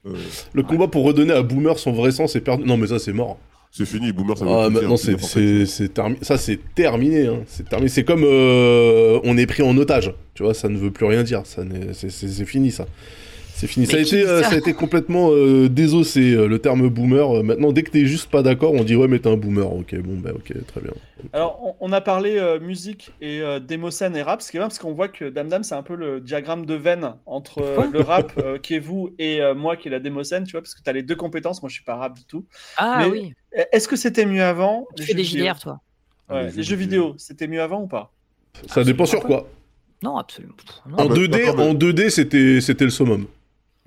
[0.07, 0.15] euh,
[0.53, 2.63] Le combat pour redonner à Boomer son vrai sens est perdu.
[2.63, 3.37] Non, mais ça, c'est mort.
[3.71, 7.27] C'est fini, Boomer, ça Ah, maintenant, c'est c'est, termi- ça, c'est terminé.
[7.27, 7.43] Hein.
[7.47, 7.89] C'est terminé.
[7.89, 10.13] C'est comme euh, on est pris en otage.
[10.33, 11.41] Tu vois, ça ne veut plus rien dire.
[11.45, 12.87] Ça c'est fini, ça.
[13.59, 13.87] C'est fini.
[13.87, 17.37] Ça a, été, euh, ça ça a été complètement euh, désossé, euh, le terme boomer.
[17.37, 19.73] Euh, maintenant, dès que t'es juste pas d'accord, on dit ouais, mais t'es un boomer.
[19.73, 20.91] Ok, bon, bah ok, très bien.
[21.33, 24.59] Alors, on, on a parlé euh, musique et euh, démocène et rap, ce qui est
[24.59, 27.63] bien parce qu'on voit que Dame Dame, c'est un peu le diagramme de veine entre
[27.63, 30.51] euh, le rap euh, qui est vous et euh, moi qui est la démocène, tu
[30.51, 31.63] vois, parce que tu as les deux compétences.
[31.63, 32.45] Moi, je suis pas rap du tout.
[32.77, 33.33] Ah Mais- oui,
[33.71, 35.79] Est-ce que c'était mieux avant tu fais des JDR, toi.
[36.29, 37.03] Ouais, Les les, jeux jeux vidéo.
[37.05, 38.13] vidéo, c'était mieux avant ou pas?
[38.67, 39.47] Ça dépend sur quoi.
[40.03, 40.53] Non, absolument.
[40.87, 40.97] Non.
[40.97, 43.25] En Ah bah, 2D, d'accord, mais- en 2D, c'était c'était le summum.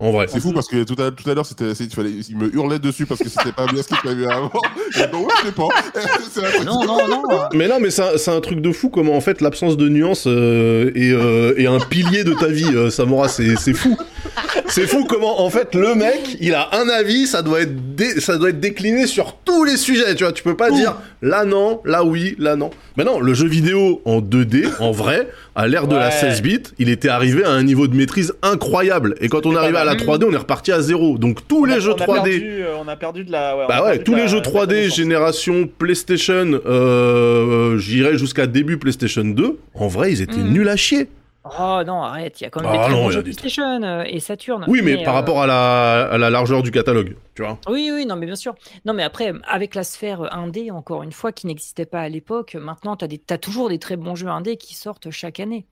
[0.03, 0.27] En vrai.
[0.29, 2.53] C'est fou parce que tout à, tout à l'heure, c'était, c'est- il, fallait, il me
[2.55, 4.51] hurlait dessus parce que c'était pas bien ce qu'il avait avant.
[4.99, 5.69] Et donc, ouais, je sais pas.
[6.65, 7.23] Non, non, non.
[7.55, 9.89] Mais non, mais c'est un, c'est un truc de fou comment en fait l'absence de
[9.89, 13.29] nuance euh, est, euh, est un pilier de ta vie, euh, Samora.
[13.29, 13.97] C'est c'est fou.
[14.69, 18.21] C'est fou comment en fait le mec, il a un avis, ça doit être dé-
[18.21, 20.15] ça doit être décliné sur tous les sujets.
[20.15, 22.71] Tu vois, tu peux pas dire là non, là oui, là non.
[22.97, 26.11] Mais non, le jeu vidéo en 2D, en vrai, à l'ère de la Ouais.
[26.13, 29.15] 16 bits, il était arrivé à un niveau de maîtrise incroyable.
[29.21, 30.01] Et quand on arrivé à la mal.
[30.03, 31.19] 3D, on est reparti à zéro.
[31.19, 32.31] Donc tous On a- les jeux on a 3D.
[32.31, 33.57] perdu, euh, on a perdu de la.
[33.57, 34.97] ouais, Bah ouais, tous les la- jeux de la 3D connaissance.
[34.97, 39.59] génération PlayStation, euh, j'irais jusqu'à début PlayStation 2.
[39.75, 40.53] En vrai, ils étaient Mhm.
[40.53, 41.09] nuls à chier.
[41.45, 44.03] Oh non, arrête, il y a quand même Ah des non, jeux des- PlayStation euh,
[44.07, 44.65] et Saturn.
[44.69, 47.59] Oui, mais, par euh, rapport à la, à la largeur du catalogue, tu vois.
[47.67, 48.55] Oui, oui, non, mais bien sûr.
[48.85, 52.57] Non, mais après, avec la sphère indé, encore une fois, qui n'existait pas à l'époque,
[52.61, 55.67] maintenant, tu as, toujours des très bons jeux indés qui sortent chaque année.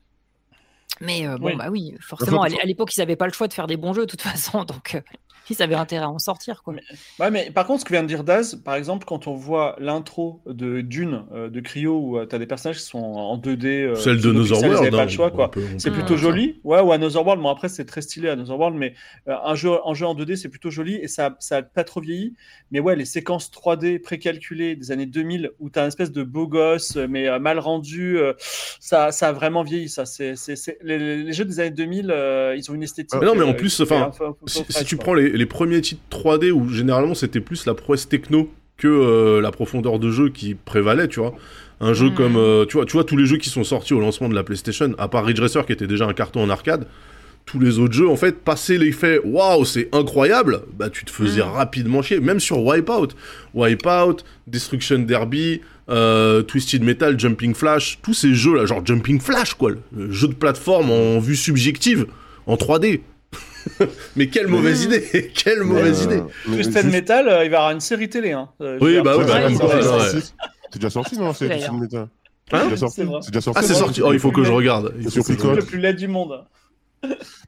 [1.03, 1.57] Mais euh, bon, Oui.
[1.57, 4.07] bah oui, forcément, à l'époque, ils n'avaient pas le choix de faire des bons jeux,
[4.07, 5.01] de toute façon, donc euh,
[5.51, 6.75] ils avaient intérêt à en sortir, quoi.
[7.21, 9.77] Ouais, mais par contre, ce que vient de dire Daz, par exemple, quand on voit
[9.79, 13.67] l'intro de Dune euh, de Cryo où tu as des personnages qui sont en 2D,
[13.67, 14.91] euh, Celle de Another World.
[14.91, 15.51] pas hein, le choix, quoi.
[15.51, 16.61] peut- on C'est plutôt joli.
[16.65, 18.95] Ouais, ou Another World, bon après c'est très stylé Another World, mais
[19.29, 21.85] euh, un, jeu, un jeu en 2D c'est plutôt joli et ça ça a pas
[21.85, 22.35] trop vieilli.
[22.71, 26.23] Mais ouais, les séquences 3D précalculées des années 2000 où tu as une espèce de
[26.23, 28.33] beau gosse euh, mais euh, mal rendu, euh,
[28.81, 29.89] ça, ça a vraiment vieilli.
[29.89, 30.05] Ça.
[30.07, 30.35] C'est,
[30.83, 33.19] Les, les jeux des années 2000, euh, ils ont une esthétique.
[33.21, 35.81] Mais non, mais en euh, plus, enfin, un un Si, tu prends les, les premiers
[35.81, 40.29] titres 3D où généralement c'était plus la prouesse techno que euh, la profondeur de jeu
[40.29, 41.35] qui prévalait, tu vois.
[41.81, 42.15] Un jeu Mhm.
[42.15, 44.35] comme, euh, tu vois, tu vois tous les jeux qui sont sortis au lancement de
[44.35, 46.87] la PlayStation, à part Ridge Racer qui était déjà un carton en arcade,
[47.47, 51.41] tous les autres jeux, en fait, passer l'effet waouh, c'est incroyable, bah tu te faisais
[51.41, 51.49] Mhm.
[51.53, 52.21] rapidement chier.
[52.21, 53.09] Même sur Wipeout,
[53.55, 59.55] Wipeout, Destruction Derby, euh, Twisted Metal, Jumping Flash, tous ces jeux là, genre Jumping Flash
[59.55, 62.07] quoi, le jeu de plateforme en vue subjective,
[62.47, 63.01] en 3D.
[64.17, 67.59] Mais quelle mauvaise idée Quelle Mais, mauvaise euh, idée Twisted Metal, euh, il va y
[67.59, 68.33] avoir une série télé.
[68.33, 68.49] Hein.
[68.61, 69.49] Euh, Oui, bah oui, bah.
[70.71, 71.49] C'est déjà sorti, non C'est.
[71.49, 72.01] Twisted Metal.
[72.01, 72.09] Hein
[72.51, 72.95] C'est déjà sorti.
[72.97, 73.21] C'est vrai.
[73.23, 73.61] C'est sorti.
[73.61, 74.03] Ah, c'est sorti.
[74.03, 74.95] Oh, il faut que je regarde.
[74.99, 75.57] Picote.
[75.57, 76.45] le plus laid du monde.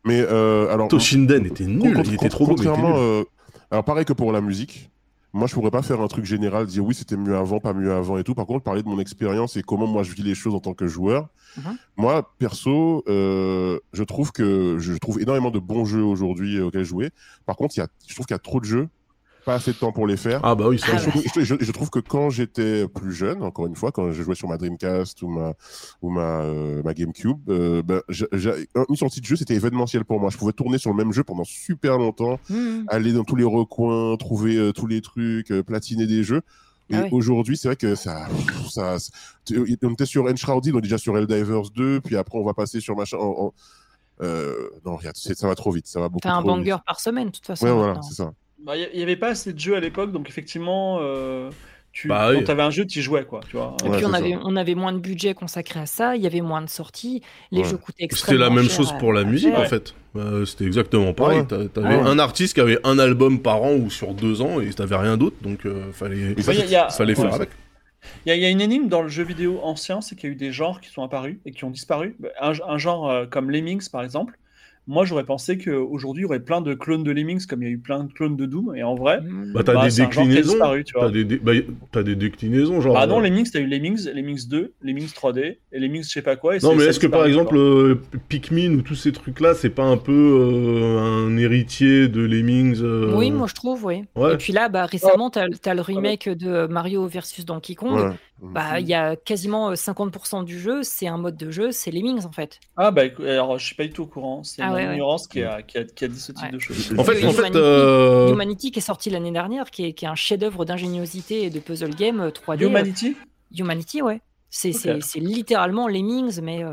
[0.04, 0.88] Mais euh, alors.
[0.88, 2.00] Toshinden était nul.
[2.04, 3.24] Il était trop beau, Contrairement, euh,
[3.70, 4.89] alors pareil que pour la musique,
[5.32, 7.92] moi je pourrais pas faire un truc général, dire oui c'était mieux avant, pas mieux
[7.92, 8.34] avant et tout.
[8.34, 10.74] Par contre, parler de mon expérience et comment moi je vis les choses en tant
[10.74, 11.28] que joueur.
[11.56, 11.76] Mhm.
[11.96, 16.84] Moi perso, euh, je trouve que je trouve énormément de bons jeux aujourd'hui euh, auxquels
[16.84, 17.10] jouer.
[17.46, 18.88] Par contre, il y a, je trouve qu'il y a trop de jeux,
[19.44, 20.40] pas assez de temps pour les faire.
[20.42, 20.96] Ah bah oui, ça.
[20.96, 24.12] Je, trouve- je- je- je trouve que quand j'étais plus jeune, encore une fois, quand
[24.12, 25.54] je jouais sur ma Dreamcast ou ma
[26.02, 30.04] ou ma euh, ma GameCube, euh, ben, j'ai- j'ai- une sortie de jeu c'était événementiel
[30.04, 30.30] pour moi.
[30.30, 32.84] Je pouvais tourner sur le même jeu pendant super longtemps, Mhm.
[32.88, 36.42] aller dans tous les recoins, trouver euh, tous les trucs, euh, platiner des jeux.
[36.92, 38.26] Et Ah aujourd'hui, c'est vrai que ça,
[39.56, 42.80] on était sur Enshrouded, on est déjà sur Helldivers 2, puis après on va passer
[42.80, 43.16] sur machin.
[43.18, 43.54] en- en-
[44.22, 46.82] euh, non, regarde, ça va trop vite, ça va beaucoup T'as un banger vite.
[46.86, 47.64] par semaine, de toute façon.
[47.66, 48.32] Ouais, voilà, c'est ça.
[48.64, 51.50] Bah, Il n'y avait pas assez de jeux à l'époque, donc effectivement, euh,
[51.92, 52.44] tu, Bah quand oui.
[52.44, 53.24] tu avais un jeu, tu y jouais.
[53.24, 53.76] Quoi, tu vois.
[53.84, 56.22] Et Ouais, puis on c'est avait, on avait moins de budget consacré à ça, il
[56.22, 57.64] y avait moins de sorties, les Ouais.
[57.68, 59.60] jeux coûtaient C'était extrêmement la même cher chose à- pour la musique faire.
[59.60, 59.94] en fait.
[60.16, 61.40] Euh, C'était exactement pareil.
[61.40, 61.46] Ouais.
[61.46, 62.02] T'a- T'avais Ouais.
[62.02, 65.16] un artiste qui avait un album par an ou sur deux ans et t'avais rien
[65.16, 67.34] d'autre, donc euh, fallait, ça, y a- il y a- fallait faire ouais.
[67.34, 67.50] avec.
[68.24, 70.28] Il y, a- il y a une énigme dans le jeu vidéo ancien, c'est qu'il
[70.28, 72.16] y a eu des genres qui sont apparus et qui ont disparu.
[72.40, 74.38] Un, un genre euh, comme Lemmings, par exemple.
[74.90, 77.68] Moi, j'aurais pensé qu'aujourd'hui, il y aurait plein de clones de Lemmings, comme il y
[77.68, 78.74] a eu plein de clones de Doom.
[78.74, 79.20] Et en vrai.
[79.54, 80.50] Bah t'as bah, des déclinaisons.
[80.54, 81.06] disparu, tu vois.
[81.06, 81.52] T'as des, dé- bah,
[81.92, 82.94] t'as des déclinaisons genre.
[82.94, 86.22] Bah non, euh, Lemmings, t'as eu Lemmings, Lemmings 2, Lemmings 3D, et Lemmings je sais
[86.22, 86.56] pas quoi.
[86.56, 89.54] et Non c'est- mais est-ce que par exemple euh, Pikmin ou tous ces trucs là
[89.54, 94.02] c'est pas un peu euh, un héritier de Lemmings euh, Oui, moi je trouve, oui.
[94.16, 94.34] Ouais.
[94.34, 97.94] Et puis là, bah, récemment, t'as as le remake de Mario versus Donkey Kong.
[97.94, 98.10] Ouais.
[98.42, 101.90] Bah, il y a quasiment euh, 50% du jeu, c'est un mode de jeu, c'est
[101.90, 102.58] Lemmings en fait.
[102.76, 104.42] Ah bah écoute, alors je suis pas du tout au courant.
[104.44, 104.94] C'est Ah ouais, ouais.
[104.94, 106.52] ignorance qui a, qui, a, qui a dit ce type Ouais.
[106.52, 106.92] de choses.
[106.98, 110.06] En fait, en fait Humanity- euh, Humanity qui est sorti l'année dernière, qui est, qui
[110.06, 112.62] est un chef-d'œuvre d'ingéniosité et de puzzle game euh, 3D.
[112.64, 113.16] Humanity?
[113.56, 114.20] Humanity, ouais.
[114.48, 114.80] C'est Ok.
[114.80, 116.70] c'est- c'est littéralement Lemmings, mais, euh,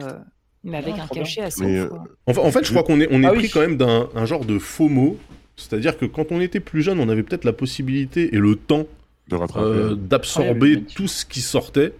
[0.64, 2.04] mais avec Ah, un cachet assez quoi.
[2.28, 3.50] En fa- en fait, je crois qu'on est, on est Ah pris oui.
[3.50, 5.18] quand même d'un un genre de faux mot.
[5.58, 8.86] C'est-à-dire que quand on était plus jeune, on avait peut-être la possibilité et le temps
[9.30, 9.66] De rattraper.
[9.66, 11.94] euh, d'absorber tout ce qui sortait.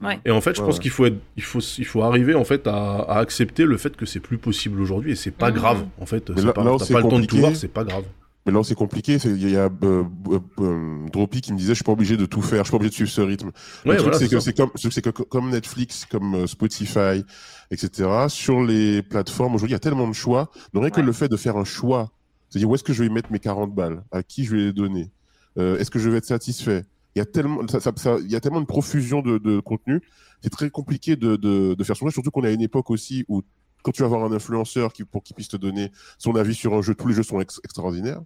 [0.00, 0.20] Ouais.
[0.24, 0.82] Et en fait, je Ouais, pense ouais.
[0.82, 3.96] qu'il faut, être, il faut, il faut arriver en fait à, à accepter le fait
[3.96, 5.56] que c'est plus possible aujourd'hui et c'est pas Mhm.
[5.56, 5.84] grave.
[6.00, 7.56] En fait, là- pas, là où t'as c'est pas le temps de tout compliqué- voir,
[7.56, 8.04] c'est pas grave.
[8.46, 9.16] Mais là, où c'est compliqué.
[9.24, 12.24] Il y a euh, euh, euh, Droppy qui me disait, je suis pas obligé de
[12.26, 13.50] tout faire, je suis pas obligé de suivre ce rythme.
[13.84, 14.44] Le Ouais, truc, voilà, c'est c'est que ça.
[14.92, 17.24] c'est comme, que comme Netflix, comme Spotify,
[17.72, 18.08] etc.
[18.28, 20.48] Sur les plateformes, aujourd'hui, il y a tellement de choix.
[20.72, 22.10] Donc, rien que le fait de faire un choix,
[22.48, 24.72] c'est-à-dire où est-ce que je vais mettre mes 40 balles, à qui je vais les
[24.72, 25.10] donner,
[25.58, 26.84] euh, est-ce que je vais être satisfait?
[27.14, 29.60] Il y a tellement, ça, ça- ça- il y a tellement de profusion de, de
[29.60, 30.00] contenu.
[30.42, 32.90] C'est très compliqué de, de, de faire son choix, surtout qu'on est à une époque
[32.90, 33.42] aussi où
[33.82, 36.74] quand tu vas avoir un influenceur qui, pour qu'il puisse te donner son avis sur
[36.74, 38.20] un jeu, tous les jeux sont ex- extraordinaires.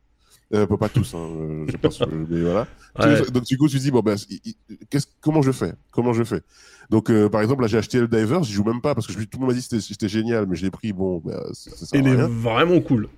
[0.55, 2.67] Euh, pas tous, hein, euh, je pense, mais voilà.
[2.99, 3.31] Ouais.
[3.31, 4.17] Donc du coup, tu te dis bon ben,
[5.23, 5.73] comment je fais?
[5.91, 6.43] Comment je fais?
[6.91, 9.19] Donc euh, par exemple, là j'ai acheté Divers, j'y joue même pas parce que je,
[9.21, 11.71] tout le monde m'a dit que c'était- génial, mais je l'ai pris bon, ben, ça,
[11.71, 13.09] ça sert Il à est vraiment cool.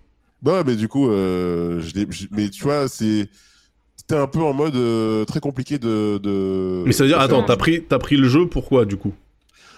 [0.45, 3.29] Non, mais du coup, je- mais tu vois, c'est
[4.07, 6.19] c'était un peu en mode euh, très compliqué de.
[6.19, 9.15] de Mais ça veut dire, attends, t'as pris, t'as pris le jeu pourquoi du coup?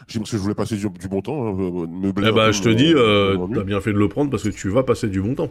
[0.08, 2.52] J'ai- Parce que je voulais passer du, du bon temps, hein, me meubler Eh bah,
[2.52, 5.08] je te dis, euh, t'as bien fait de le prendre parce que tu vas passer
[5.08, 5.50] du bon temps.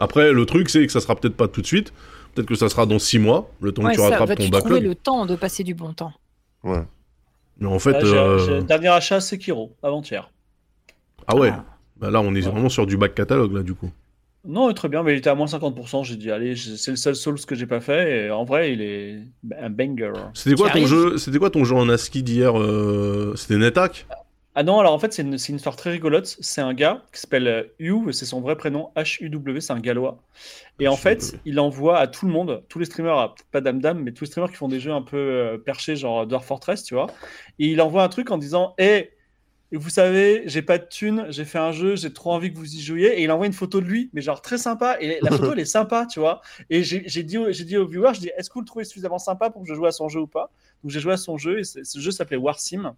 [0.00, 1.92] Après, le truc, c'est que ça sera peut-être pas tout de suite.
[2.34, 4.50] Peut-être que ça sera dans 6 mois, le temps Ouais, que tu ça, rattrapes vas-tu
[4.50, 4.88] ton trouver backlog.
[4.88, 6.12] le temps de passer du bon temps?
[6.64, 6.82] Ouais.
[7.60, 10.28] Mais en fait, Là, euh, Dernier achat, Sekiro, avant-hier.
[11.28, 11.64] ah ouais, Ah.
[11.96, 12.50] bah là, on est Ouais.
[12.50, 13.92] vraiment sur du back catalogue là, du coup.
[14.46, 16.04] Non, très bien, mais il était à moins 50%.
[16.04, 18.26] J'ai dit, allez, c'est le seul Souls que j'ai pas fait.
[18.26, 19.20] Et en vrai, il est
[19.58, 20.12] un banger.
[20.34, 24.06] C'était quoi Qui ton jeu C'était quoi ton jeu en ASCII d'hier euh, C'était NetHack
[24.54, 26.36] Ah non, alors en fait, c'est une, c'est une histoire très rigolote.
[26.40, 30.22] C'est un gars qui s'appelle euh, Hugh, c'est son vrai prénom, H-U-W, c'est un gallois.
[30.78, 33.60] Et en fait, il envoie à tout le monde, tous les streamers, ah, peut-être pas
[33.62, 36.26] Dame Dame, mais tous les streamers qui font des jeux un peu euh, perchés, genre
[36.26, 37.06] Dwarf Fortress, tu vois.
[37.58, 39.10] Et il envoie un truc en disant Hé,
[39.76, 42.74] vous savez, j'ai pas de thunes, j'ai fait un jeu, j'ai trop envie que vous
[42.74, 43.18] y jouiez.
[43.18, 44.96] Et il envoie une photo de lui, mais genre très sympa.
[45.00, 46.40] Et la photo, elle est sympa, tu vois.
[46.70, 49.18] Et j'ai dit, au- dit aux viewers, je dis, est-ce que vous le trouvez suffisamment
[49.18, 50.50] sympa pour que je joue à son jeu ou pas?
[50.82, 52.94] Donc j'ai joué à son jeu, et ce jeu s'appelait Warsim.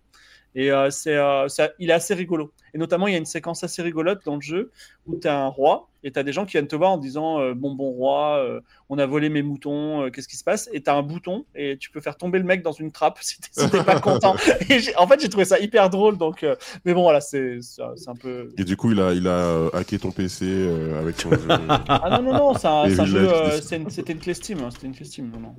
[0.59, 1.47] Et euh, c'est, euh,
[1.79, 2.51] il est assez rigolo.
[2.73, 4.71] Et notamment, il y a une séquence assez rigolote dans le jeu
[5.07, 6.97] où tu as un roi et tu as des gens qui viennent te voir en
[6.99, 8.43] disant euh, Bon, bon roi,
[8.89, 10.69] on a volé mes moutons, qu'est-ce qui se passe?
[10.73, 13.19] Et tu as un bouton et tu peux faire tomber le mec dans une trappe
[13.23, 14.35] si t'es si pas content.
[14.71, 16.17] Et en fait, j'ai trouvé ça hyper drôle.
[16.17, 16.45] Donc,
[16.87, 17.59] mais bon, voilà, c'est
[18.07, 18.49] un peu.
[18.57, 20.47] Et du coup, il a, il a hacké ton PC
[20.99, 21.49] avec son jeu.
[21.49, 23.29] Ah non, non, non, c'est un, jeu,
[23.61, 24.61] c'est une- c'était une clé Steam.
[24.61, 25.55] hein, C'était une clé Steam, non, non.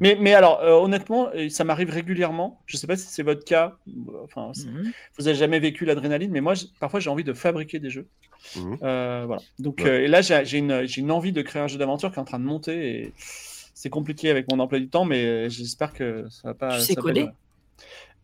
[0.00, 2.60] Mais, mais alors, euh, honnêtement, euh, ça m'arrive régulièrement.
[2.66, 3.76] Je sais pas si c'est votre cas.
[3.88, 4.92] euh, Enfin, Mhm.
[5.18, 8.08] vous avez jamais vécu l'adrénaline, mais moi, parfois, j'ai envie de fabriquer des jeux.
[8.54, 8.78] Mhm.
[8.82, 9.42] Euh, voilà.
[9.58, 9.90] Donc, Ouais.
[9.90, 12.16] euh, et là, j'ai j'ai une, j'ai une envie de créer un jeu d'aventure qui
[12.16, 13.02] est en train de monter.
[13.02, 16.78] Et c'est compliqué avec mon emploi du temps, mais j'espère que ça va pas.
[16.78, 17.30] Tu sais coder?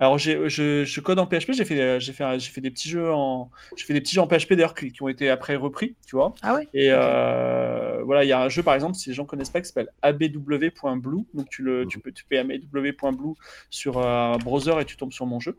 [0.01, 1.53] Alors, j'ai- je, je code en PHP.
[1.53, 4.15] J'ai fait, euh, j'ai fait, j'ai fait des petits jeux en, j'ai fait des petits
[4.15, 6.35] jeux en PHP d'ailleurs qui, qui ont été après repris, tu vois.
[6.43, 6.69] Ah ouais?
[6.75, 9.61] Et euh, voilà, il y a un jeu par exemple, si les gens connaissent pas,
[9.61, 11.25] qui s'appelle abw.blue.
[11.35, 13.35] Donc tu le, tu peux, tu peux abw.blue
[13.71, 15.59] sur euh, un browser et tu tombes sur mon jeu.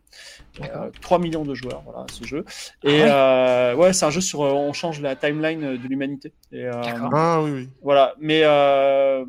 [0.61, 2.45] Euh, 3 millions de joueurs, voilà, ce jeu.
[2.83, 3.09] Et Ah ouais?
[3.11, 6.33] euh, ouais, c'est un jeu sur, on change la timeline de l'humanité.
[6.53, 6.71] Euh.
[7.13, 7.69] Ah oui, oui.
[7.81, 9.25] voilà, mais euh,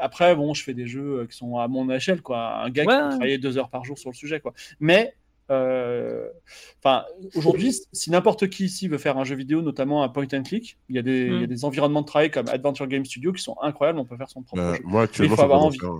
[0.00, 2.62] après, bon, je fais des jeux qui sont à mon échelle, quoi.
[2.64, 4.52] Un gars Ouais, qui peut travailler deux heures par jour sur le sujet, quoi.
[4.80, 5.14] Mais,
[5.50, 6.28] euh,
[6.78, 10.42] enfin, aujourd'hui, si n'importe qui ici veut faire un jeu vidéo, notamment un point and
[10.44, 11.34] click, il y a des, Mm.
[11.34, 13.98] il y a des environnements de travail comme Adventure Game Studio qui sont incroyables.
[13.98, 14.82] On peut faire son propre Bah, jeu.
[14.84, 15.78] moi, actuellement, Il faut avoir envie.
[15.78, 15.90] faire.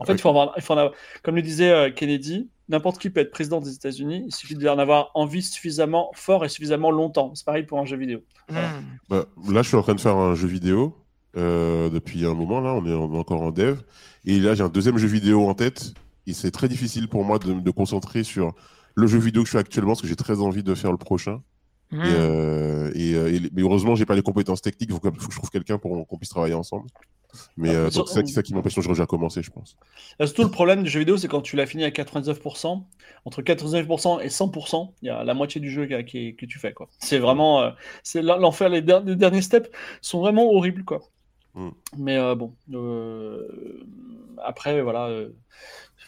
[0.00, 0.94] En fait, il faut, avoir, il faut en avoir-
[1.24, 4.22] comme le disait euh, Kennedy, n'importe qui peut être président des États-Unis.
[4.28, 7.32] Il suffit d'en avoir envie suffisamment fort et suffisamment longtemps.
[7.34, 8.20] C'est pareil pour un jeu vidéo.
[8.48, 8.70] Voilà.
[9.08, 10.94] Bah, là, je suis en train de faire un jeu vidéo
[11.38, 12.60] euh, depuis un moment.
[12.60, 13.78] Là, on est, encore en dev.
[14.24, 15.94] Et là, j'ai un deuxième jeu vidéo en tête.
[16.26, 18.52] Et c'est très difficile pour moi de me concentrer sur
[18.94, 20.98] le jeu vidéo que je fais actuellement parce que j'ai très envie de faire le
[20.98, 21.40] prochain.
[21.90, 24.90] Et, euh, et, euh, et mais heureusement, j'ai pas les compétences techniques.
[24.90, 26.86] Il faut, que faut que je trouve quelqu'un pour qu'on puisse travailler ensemble.
[27.56, 29.76] Mais Ah, euh, c'est ça qui- ça qui m'empêche de déjà commencer, je pense.
[30.18, 32.86] Là, Surtout le problème du jeu vidéo, c'est quand tu l'as fini à 99%,
[33.24, 36.58] entre 99% et 100%, il y a la moitié du jeu qui, qui que tu
[36.58, 36.72] fais.
[36.72, 36.88] quoi.
[36.98, 37.62] C'est vraiment.
[37.62, 37.70] euh,
[38.02, 38.68] c'est l'enfer.
[38.68, 39.70] Les, der- les derniers steps
[40.02, 40.84] sont vraiment horribles.
[40.84, 41.00] quoi.
[41.58, 41.70] Mm.
[41.98, 42.54] Mais euh, bon.
[42.72, 43.46] euh,
[44.42, 45.08] après, voilà.
[45.08, 45.30] euh,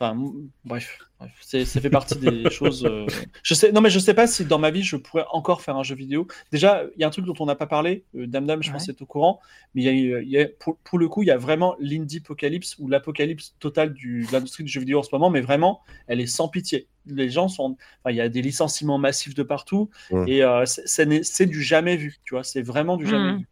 [0.02, 0.16] Enfin,
[0.64, 2.86] bref, bref, c'est- ça fait partie des choses.
[2.86, 3.04] euh,
[3.42, 5.76] Je sais, non, mais je sais pas si dans ma vie je pourrais encore faire
[5.76, 6.26] un jeu vidéo.
[6.52, 8.04] Déjà, il y a un truc dont on n'a pas parlé.
[8.16, 9.40] euh, Dame Dame, je pense, est au courant.
[9.74, 11.76] Mais il y a, il y a- pour, pour le coup, il y a vraiment
[11.80, 15.28] l'indie-apocalypse ou l'apocalypse totale du- de l'industrie du jeu vidéo en ce moment.
[15.28, 16.86] Mais vraiment, elle est sans pitié.
[17.04, 17.76] Les gens sont.
[18.02, 19.90] Enfin, il y a des licenciements massifs de partout.
[20.10, 20.30] Ouais.
[20.30, 22.20] Et euh, c'est- c'est n'est- c'est du jamais vu.
[22.24, 23.38] Tu vois, c'est vraiment du jamais Mhm.
[23.40, 23.46] vu.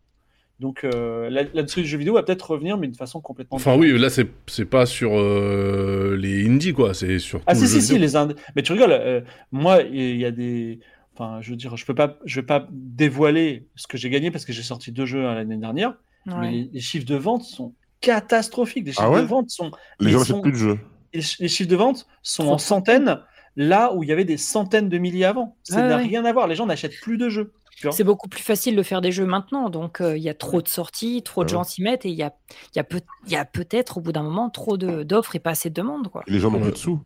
[0.61, 3.55] Donc, euh, la- l'industrie du jeu vidéo va peut-être revenir, mais de façon complètement.
[3.57, 7.69] Enfin oui, là c'est c'est pas sur euh, les indies quoi, c'est sur Ah si
[7.69, 8.35] si si les Indes.
[8.57, 8.91] Mais tu rigoles.
[8.93, 9.21] euh,
[9.53, 10.81] moi il y a des.
[11.15, 14.31] Enfin je veux dire je peux pas je vais pas dévoiler ce que j'ai gagné
[14.33, 15.95] parce que j'ai sorti deux jeux euh, l'année dernière.
[16.27, 16.51] Mais Ouais.
[16.51, 18.85] les, les chiffres de vente sont catastrophiques.
[18.87, 19.71] Les chiffres Ah ouais de vente sont.
[20.01, 20.79] Les gens n'achètent plus de jeux.
[21.15, 23.19] Les chiffres de vente sont Trop en centaines,
[23.57, 25.57] là où il y avait des centaines de milliers avant.
[25.63, 26.03] Ça n'a ouais.
[26.03, 26.47] rien à voir.
[26.49, 27.53] Les gens n'achètent plus de jeux.
[27.91, 30.63] C'est beaucoup plus facile de faire des jeux maintenant, donc euh, il y a trop
[30.63, 31.53] de sorties, trop de Ouais.
[31.55, 32.33] gens s'y mettent et il y a,
[32.75, 35.37] il y a, peut, il y a peut-être au bout d'un moment trop de- d'offres
[35.37, 36.09] et pas assez de demandes.
[36.09, 36.23] Quoi.
[36.27, 37.01] Les gens plus de sous.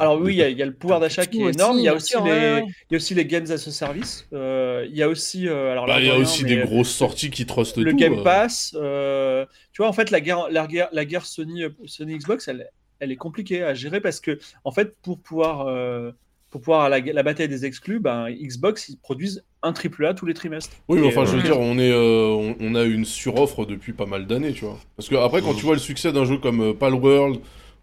[0.00, 1.78] Alors oui, il y, a- il y a le pouvoir d'achat qui est énorme.
[1.78, 2.64] Il y a aussi les, ouais, ouais.
[2.66, 4.26] il y a aussi les games as a service.
[4.32, 6.90] Euh, il y a aussi, euh, alors Bah, il y a aussi des euh, grosses
[6.90, 7.96] sorties qui trustent le tout.
[7.96, 8.22] Game euh.
[8.24, 8.74] Pass.
[8.76, 12.68] euh, tu vois, en fait, la guerre, la guerre, la guerre Sony, Sony Xbox, elle,
[12.98, 16.10] elle est compliquée à gérer parce que, en fait, pour pouvoir, euh,
[16.50, 20.26] pour pouvoir la, la bataille des exclus, ben, Xbox ils produisent un triple A tous
[20.26, 20.76] les trimestres.
[20.88, 23.66] Oui, mais enfin, je euh, veux dire, on, est, euh, on, on a une suroffre
[23.66, 24.78] depuis pas mal d'années, tu vois.
[24.96, 27.40] Parce que après, quand tu vois le succès d'un jeu comme euh, Palworld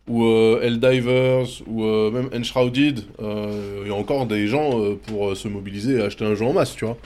[0.07, 4.95] ou euh, Helldivers ou euh, même Enshrouded, euh, il y a encore des gens euh,
[5.07, 6.97] pour euh, se mobiliser et acheter un jeu en masse, tu vois.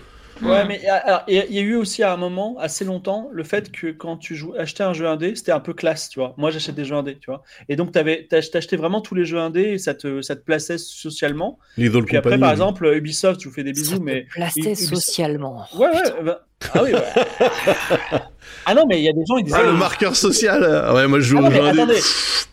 [0.42, 2.86] Ouais, mais alors, il y a- il y a eu aussi à un moment, assez
[2.86, 6.10] longtemps, le fait que quand tu joues, achetais un jeu indé, c'était un peu classe,
[6.10, 6.34] tu vois.
[6.38, 7.44] Moi, j'achète des jeux indés, tu vois.
[7.68, 10.42] Et donc, t'avais- t'ach- t'achetais vraiment tous les jeux indés et ça te, ça te
[10.44, 11.60] plaçait socialement.
[11.76, 14.22] Puis après, par exemple, Ubisoft, je vous fais des bisous, Ça te mais.
[14.34, 15.66] plaçait Ubisoft- socialement.
[15.76, 16.24] Ouais, ouais.
[16.24, 17.02] bah- Ah oui, ouais.
[18.66, 19.58] ah non, mais il y a des gens, ils disaient.
[19.60, 21.82] Ah, le marqueur social euh, Ouais, moi je joue Ah au non, mais jeu indé.
[21.82, 22.00] attendez.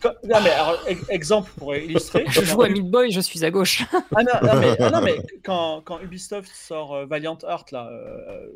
[0.01, 2.23] Quand- non, mais alors, e- exemple pour illustrer.
[2.29, 3.83] Je joue à Meat Boy, je suis à gauche.
[4.15, 7.89] Ah non, non, mais, ah non, mais quand, quand Ubisoft sort euh, Valiant Heart, là,
[7.91, 8.47] euh,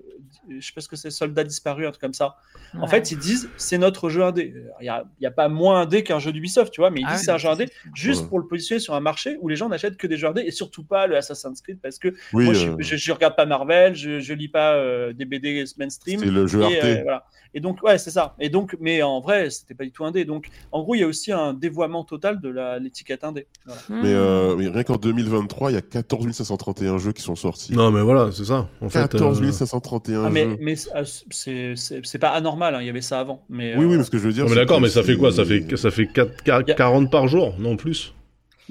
[0.49, 2.35] je sais pas ce que c'est, Soldat disparu, un truc comme ça.
[2.79, 4.53] En fait, ils disent c'est notre jeu indé.
[4.79, 7.01] Il n'y a, il y a pas moins indé qu'un jeu d'Ubisoft, tu vois, mais
[7.01, 8.27] ils Ah disent oui, c'est un jeu indé juste Ouais.
[8.29, 10.51] pour le positionner sur un marché où les gens n'achètent que des jeux indés et
[10.51, 13.45] surtout pas le Assassin's Creed parce que Oui, moi je, euh, je, je regarde pas
[13.45, 15.40] Marvel, je, je lis pas euh, des BD
[15.77, 16.19] mainstream.
[16.19, 17.23] c'est le jeu Et, euh, voilà.
[17.53, 18.33] Et donc, ouais, c'est ça.
[18.39, 20.23] Et donc, mais en vrai, c'était pas du tout indé.
[20.23, 23.45] Donc, en gros, il y a aussi un dévoiement total de la- l'étiquette indé.
[23.65, 23.81] Voilà.
[23.89, 24.01] Hmm.
[24.03, 27.73] Mais, euh, mais rien qu'en 2023, il y a 14 531 jeux qui sont sortis.
[27.73, 28.69] Non, mais voilà, c'est ça.
[28.79, 30.57] En fait, 14 euh, 531 Ah, mais jeux.
[30.61, 33.43] mais c'est- pas anormal, hein, il y avait ça avant.
[33.49, 34.45] Mais, Oui, euh, oui, mais ce que je veux dire.
[34.45, 35.31] Non, mais d'accord, mais ça fait quoi?
[35.33, 38.13] Ça fait, ça fait 4, 4 Y a- 40 par jour Non, plus?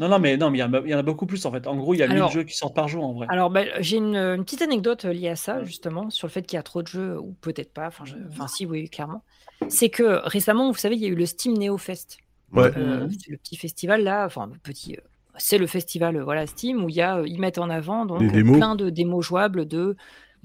[0.00, 1.44] Non, non, mais non, mais il y, en a- il y en a beaucoup plus
[1.46, 1.66] en fait.
[1.68, 3.26] En gros, il y a 1000 Alors- jeux qui sortent par jour en vrai.
[3.28, 6.56] Alors, bah, j'ai une, une petite anecdote liée à ça, justement, sur le fait qu'il
[6.56, 9.22] y a trop de jeux, ou peut-être pas, enfin, je- enfin si, oui, clairement.
[9.68, 12.16] C'est que récemment, vous savez, il y a eu le Steam Neo Fest.
[12.52, 12.72] Ouais.
[12.76, 15.00] Euh, c'est le petit festival là, enfin petit, euh,
[15.38, 18.06] c'est le festival euh, voilà Steam où il y a, euh, ils mettent en avant
[18.06, 19.96] donc euh, plein de démos jouables de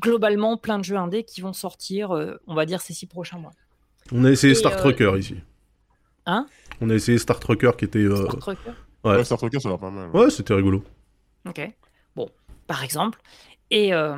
[0.01, 3.39] globalement plein de jeux indés qui vont sortir, euh, on va dire ces six prochains
[3.39, 3.53] mois.
[4.11, 5.37] On a essayé Et, Star euh, Trucker ici.
[6.27, 6.45] Hein?
[6.79, 7.97] On a essayé Star Trucker qui était.
[7.99, 8.71] euh, Star Trucker?
[9.05, 9.17] Ouais.
[9.17, 10.09] Ouais, Star ça a l'air pas mal.
[10.11, 10.83] Ouais, c'était rigolo.
[11.47, 11.61] Ok.
[12.15, 12.29] Bon,
[12.67, 13.21] par exemple.
[13.71, 14.17] Et euh,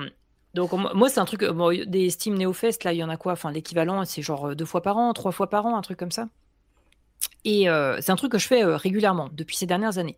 [0.53, 1.43] donc, moi, c'est un truc.
[1.45, 3.33] bon, des Steam Neo Fest, là, il y en a quoi?
[3.33, 5.99] Enfin, l'équivalent, c'est genre euh, deux fois par an, trois fois par an, un truc
[5.99, 6.27] comme ça.
[7.43, 10.17] Et euh, c'est un truc que je fais euh, régulièrement depuis ces dernières années.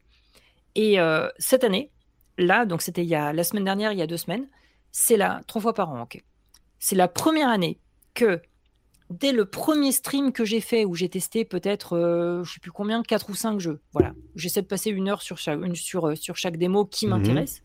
[0.76, 1.92] Et euh, cette année,
[2.38, 4.48] là, donc c'était il y a la semaine dernière, il y a deux semaines,
[4.92, 6.24] c'est là, trois fois par an, ok.
[6.80, 7.80] C'est la première année
[8.14, 8.42] que
[9.10, 12.72] dès le premier stream que j'ai fait où j'ai testé peut-être, euh, je sais plus
[12.72, 13.82] combien, quatre ou cinq jeux.
[13.94, 17.06] Voilà, j'essaie de passer une heure sur chaque, une, sur, euh, sur chaque démo qui
[17.06, 17.12] Mhm.
[17.12, 17.62] m'intéresse.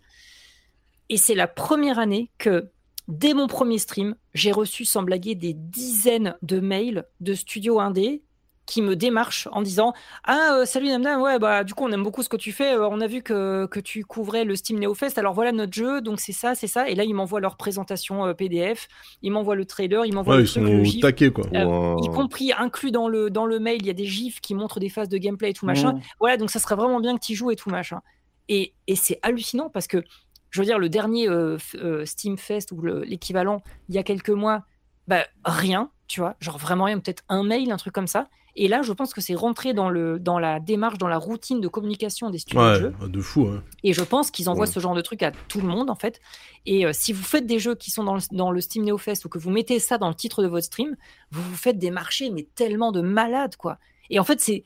[1.11, 2.71] Et c'est la première année que
[3.09, 8.24] dès mon premier stream, j'ai reçu sans blaguer des dizaines de mails de studios indés
[8.67, 9.93] qui me démarchent en disant
[10.25, 12.73] ah euh, salut Namdam ouais bah du coup on aime beaucoup ce que tu fais
[12.75, 15.73] euh, on a vu que, que tu couvrais le Steam Neo Fest alors voilà notre
[15.75, 18.89] jeu donc c'est ça c'est ça et là ils m'envoient leur présentation euh, PDF
[19.21, 21.45] ils m'envoient le trailer ils m'envoient Ouais, le ils truc sont le taquet, quoi.
[21.55, 22.03] Euh, Wow.
[22.05, 24.81] y compris inclus dans le, dans le mail, il y a des gifs qui montrent
[24.81, 25.93] des phases de gameplay et tout machin.
[25.93, 26.01] Mmh.
[26.21, 28.01] Voilà, donc ça serait vraiment bien que tu joues et tout machin.
[28.49, 30.03] Et, et c'est hallucinant parce que,
[30.51, 34.03] je veux dire, le dernier euh, euh, Steam Fest ou le- l'équivalent, il y a
[34.03, 34.63] quelques mois,
[35.09, 38.29] bah, rien, tu vois, genre vraiment rien, peut-être un mail, un truc comme ça.
[38.57, 41.61] Et là, je pense que c'est rentré dans, le, dans la démarche, dans la routine
[41.61, 42.95] de communication des studios de jeux.
[43.09, 43.49] de fou.
[43.49, 43.63] hein.
[43.83, 44.71] Et je pense qu'ils envoient Ouais.
[44.73, 46.21] ce genre de truc à tout le monde, en fait.
[46.67, 48.97] Et euh, si vous faites des jeux qui sont dans le, dans le Steam Neo
[48.99, 50.97] Fest ou que vous mettez ça dans le titre de votre stream,
[51.33, 53.79] vous vous faites des marchés, mais tellement de malades, quoi.
[54.11, 54.63] Et en fait, c'est.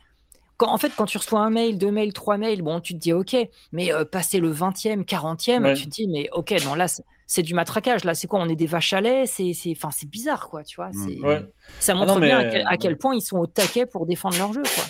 [0.59, 2.99] Quand, en fait, quand tu reçois un mail, deux mails, trois mails, bon, tu te
[2.99, 3.37] dis OK,
[3.71, 5.75] mais euh, passer le 20e, 40e, Ouais.
[5.75, 6.87] tu te dis, mais OK, non, là,
[7.29, 8.03] c'est- du matraquage.
[8.05, 9.27] Là, c'est quoi On est des vaches à lait?
[9.27, 10.89] C'est c'est- enfin, c'est bizarre, quoi, tu vois.
[10.89, 10.93] Mm.
[11.07, 11.43] c'est- Ouais.
[11.79, 13.87] Ça Ah montre non, mais, bien à quel, à quel point ils sont au taquet
[13.87, 14.85] pour défendre leur jeu, quoi.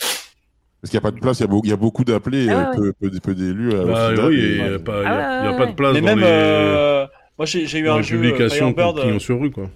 [0.81, 2.49] Parce qu'il n'y a pas de place, il y a il y, a beaucoup d'appelés,
[2.49, 3.73] Ah euh, ouais, peu, peu, peu d'élus.
[3.75, 4.79] euh, Bah oui, il n'y a, ouais.
[4.79, 5.09] pas, y a-
[5.41, 7.89] Ah y a ouais, pas de place Mais dans même, les, euh, moi j'ai eu
[7.91, 9.01] un jeu euh, Firebird.
[9.03, 9.69] qui ont sur rue, quoi.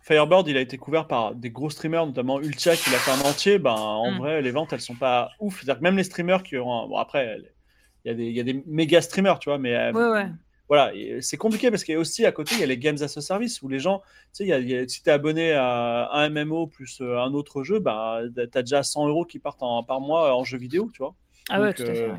[0.00, 3.28] Firebird, il a été couvert par des gros streamers, notamment Ultia qui l'a fait en
[3.28, 3.58] entier.
[3.58, 4.18] Ben, en Mm.
[4.18, 5.56] vrai, les ventes, elles sont pas ouf.
[5.56, 6.88] C'est-à-dire que même les streamers qui ont.
[6.88, 7.36] Bon, après,
[8.04, 10.10] il y, a des- il y a des méga streamers, tu vois, mais euh, Ouais,
[10.22, 10.26] ouais.
[10.68, 12.78] Voilà, et c'est compliqué parce qu'il y a aussi à côté, il y a les
[12.78, 14.88] games as a service où les gens, tu sais, il y a- il y a-
[14.88, 18.62] si tu es abonné à un MMO plus euh, un autre jeu, bah, tu as
[18.62, 21.14] déjà 100 euros qui partent en- par mois en jeu vidéo, tu vois.
[21.48, 22.02] Ah ouais, tout à fait.
[22.02, 22.12] euh,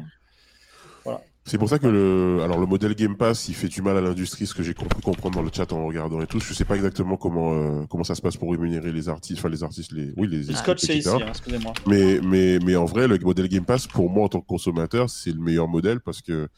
[1.05, 1.15] ouais.
[1.45, 4.01] C'est pour ça que le, alors le modèle Game Pass, il fait du mal à
[4.01, 6.41] l'industrie, ce que j'ai compris comprendre dans le chat en regardant et tout.
[6.41, 9.47] Je sais pas exactement comment euh, comment ça se passe pour rémunérer les artistes, enfin
[9.47, 10.43] les artistes, les oui les.
[10.43, 11.71] Le scotch, c'est ici, hein, excusez-moi.
[11.85, 15.09] Mais mais mais en vrai, le modèle Game Pass, pour moi en tant que consommateur,
[15.09, 16.49] c'est le meilleur modèle parce que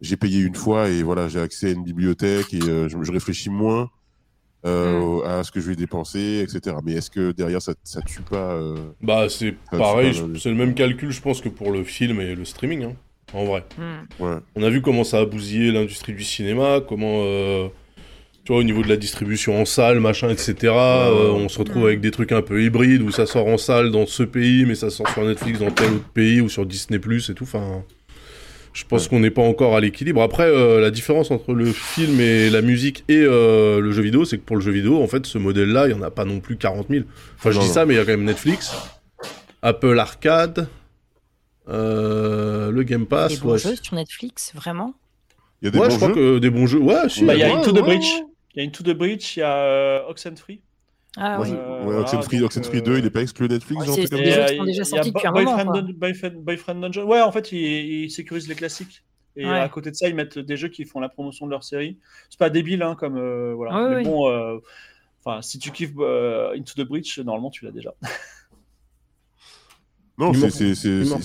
[0.00, 3.12] j'ai payé une fois et voilà, j'ai accès à une bibliothèque et euh, je, je,
[3.12, 3.90] réfléchis moins
[4.64, 5.26] euh, mm.
[5.26, 6.76] à ce que je vais dépenser, etc.
[6.84, 10.74] Mais est-ce que derrière ça, ça tue pas euh, Bah c'est pareil, c'est le même
[10.74, 12.84] calcul, je pense que pour le film et le streaming.
[12.84, 12.96] Hein
[13.34, 13.64] en vrai.
[13.78, 14.22] Hmm.
[14.22, 14.36] Ouais.
[14.54, 17.68] On a vu comment ça a bousillé l'industrie du cinéma, comment, euh,
[18.44, 20.54] tu vois, au niveau de la distribution en salle, machin, etc.
[20.72, 23.90] Euh, on se retrouve avec des trucs un peu hybrides où ça sort en salle
[23.90, 26.98] dans ce pays, mais ça sort sur Netflix dans tel autre pays ou sur Disney
[26.98, 27.44] Plus et tout.
[27.44, 27.82] Enfin,
[28.76, 30.22] je pense qu'on n'est pas encore à l'équilibre.
[30.22, 34.38] Après, euh, la différence entre le film et la musique et le jeu vidéo, c'est
[34.38, 36.40] que pour le jeu vidéo, en fait, ce modèle-là, il n'y en a pas non
[36.40, 37.04] plus 40 000.
[37.38, 38.76] Enfin, je dis ça, mais il y a quand même Netflix,
[39.62, 40.68] Apple Arcade.
[41.68, 43.32] Euh, le Game Pass.
[43.32, 43.58] Des bons ouais.
[43.58, 44.94] jeux sur Netflix, vraiment?
[45.60, 46.78] Il y a des ouais, bons je crois jeux que des bons jeux.
[46.78, 47.98] Ouais, si, bah, il y a Into the ouais.
[48.54, 50.60] Il y a Into the Breach, il y a euh, Oxenfree.
[51.16, 51.48] Ah oui.
[51.52, 53.94] Euh, ouais, voilà, Oxenfree, donc, Oxenfree euh, 2, il est pas exclu Netflix, Ouais, genre,
[53.96, 55.72] c'est- des jeux euh, qui sont déjà il y a sortis depuis un Boyfriend, moment,
[55.72, 55.82] quoi.
[55.82, 57.04] Dun- Boyfriend, Boyfriend Dungeon.
[57.04, 59.02] Ouais, en fait, ils, sécurisent les classiques.
[59.38, 59.58] Et Ouais.
[59.58, 61.98] à côté de ça, ils mettent des jeux qui font la promotion de leur série.
[62.30, 63.16] C'est pas débile, hein, comme.
[63.18, 63.88] euh, voilà.
[63.90, 64.58] Mais bon, euh,
[65.24, 67.94] enfin, si tu kiffes euh, Into the Breach, normalement, tu l'as déjà.
[70.18, 70.72] Non, c'est,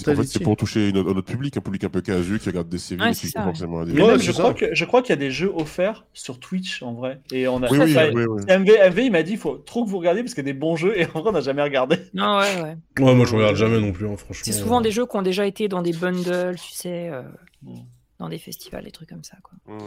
[0.09, 2.67] en fait, pour toucher une- un autre public, un public un peu casu qui regarde
[2.67, 4.41] des séries c'est qui ça, forcément à des Mais Ouais, je, ça.
[4.41, 7.21] crois que, je crois qu'il y a des jeux offerts sur Twitch, en vrai.
[7.31, 7.69] Et on a.
[7.71, 8.41] Oui, oui, enfin, oui, oui.
[8.49, 10.51] MV, MV, il m'a dit il faut trop que vous regardiez parce qu'il y a
[10.51, 11.97] des bons jeux et en vrai, on n'a jamais regardé.
[12.13, 12.75] Non, ouais, ouais.
[13.05, 14.43] Ouais, moi je regarde jamais non plus, hein, franchement.
[14.43, 17.21] C'est souvent des jeux qui ont déjà été dans des bundles, tu sais, euh,
[17.63, 17.75] Mm.
[18.19, 19.53] dans des festivals, des trucs comme ça, quoi.
[19.73, 19.81] Ouais.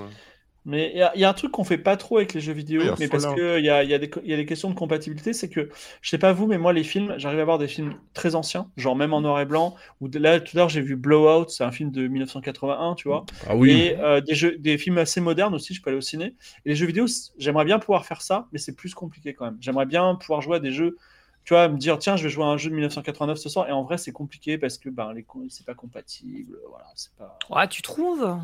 [0.67, 2.41] Mais il y, a- il y a un truc qu'on fait pas trop avec les
[2.41, 4.35] jeux vidéo, Oui, mais parce qu'il y a, il y, a des co- il y
[4.35, 5.69] a des questions de compatibilité, c'est que,
[6.01, 8.71] je sais pas vous, mais moi, les films, j'arrive à voir des films très anciens,
[8.79, 11.65] genre même en noir et blanc, ou là, tout à l'heure, j'ai vu Blowout, c'est
[11.65, 13.71] un film de 1981, tu vois, Ah oui.
[13.71, 16.35] et euh, des, jeux, des films assez modernes aussi, je peux aller au ciné.
[16.65, 17.05] Et les jeux vidéo,
[17.39, 19.59] j'aimerais bien pouvoir faire ça, mais c'est plus compliqué quand même.
[19.61, 20.97] J'aimerais bien pouvoir jouer à des jeux,
[21.45, 23.69] tu vois, me dire, tiens, je vais jouer à un jeu de 1989 ce soir,
[23.69, 27.39] et en vrai, c'est compliqué parce que ben, les c'est pas compatible, voilà, c'est pas...
[27.51, 28.39] Ouais, tu trouves?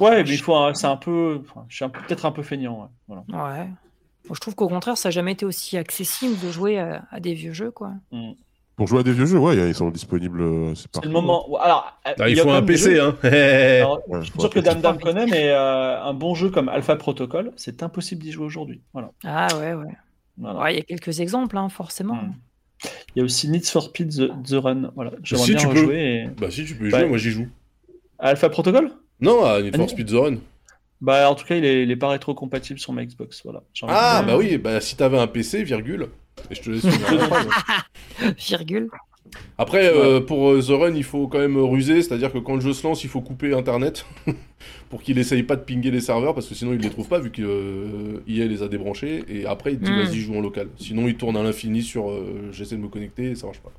[0.00, 2.32] Ouais, mais il faut, un- c'est un peu, enfin, je suis un peu- peut-être un
[2.32, 2.88] peu feignant, ouais,
[3.28, 3.56] voilà.
[3.60, 3.68] Ouais.
[4.32, 7.34] Je trouve qu'au contraire, ça n'a jamais été aussi accessible de jouer à, à des
[7.34, 7.92] vieux jeux, quoi.
[8.76, 10.40] Pour jouer à des vieux jeux, ouais, ils sont disponibles.
[10.40, 11.44] euh, C'est, le moment.
[11.60, 13.16] Alors, Ah, il faut un PC, jeux- hein.
[13.22, 14.74] Alors, Ouais, je suis sûr que un PC.
[14.74, 18.46] Dame Dame connaît, mais euh, un bon jeu comme Alpha Protocol, c'est impossible d'y jouer
[18.46, 18.80] aujourd'hui.
[18.94, 19.10] Voilà.
[19.24, 19.92] Ah ouais, ouais.
[20.38, 20.60] Voilà.
[20.60, 22.14] Ouais, il y a quelques exemples, hein, forcément.
[22.14, 22.34] Mm.
[23.14, 24.90] Il y a aussi Need for Speed The, The Run.
[24.94, 25.10] Voilà.
[25.22, 25.72] J'aimerais Si, bien tu peux.
[25.80, 26.22] rejouer.
[26.22, 27.00] et- Bah si tu peux y Ouais.
[27.00, 27.48] jouer, moi j'y joue.
[28.18, 28.90] Alpha Protocol?
[29.20, 29.88] Non, à Need for.
[29.90, 30.36] Speed The Run.
[31.00, 33.42] Bah, en tout cas, il est, il est pas rétro-compatible sur ma Xbox.
[33.44, 33.62] Voilà.
[33.88, 36.08] Ah bah oui, bah si t'avais un PC, virgule.
[36.50, 37.46] Et je te laisse phrase.
[38.38, 38.88] Virgule.
[39.58, 42.60] Après, euh, pour euh, The Run, il faut quand même ruser, c'est-à-dire que quand le
[42.60, 44.04] jeu se lance, il faut couper Internet
[44.90, 47.18] pour qu'il essaye pas de pinguer les serveurs, parce que sinon il les trouve pas,
[47.18, 50.02] vu que euh, EA les a débranchés, et après il te dit Mm.
[50.02, 50.68] vas-y joue en local.
[50.78, 53.72] Sinon il tourne à l'infini sur euh, j'essaie de me connecter, et ça marche pas.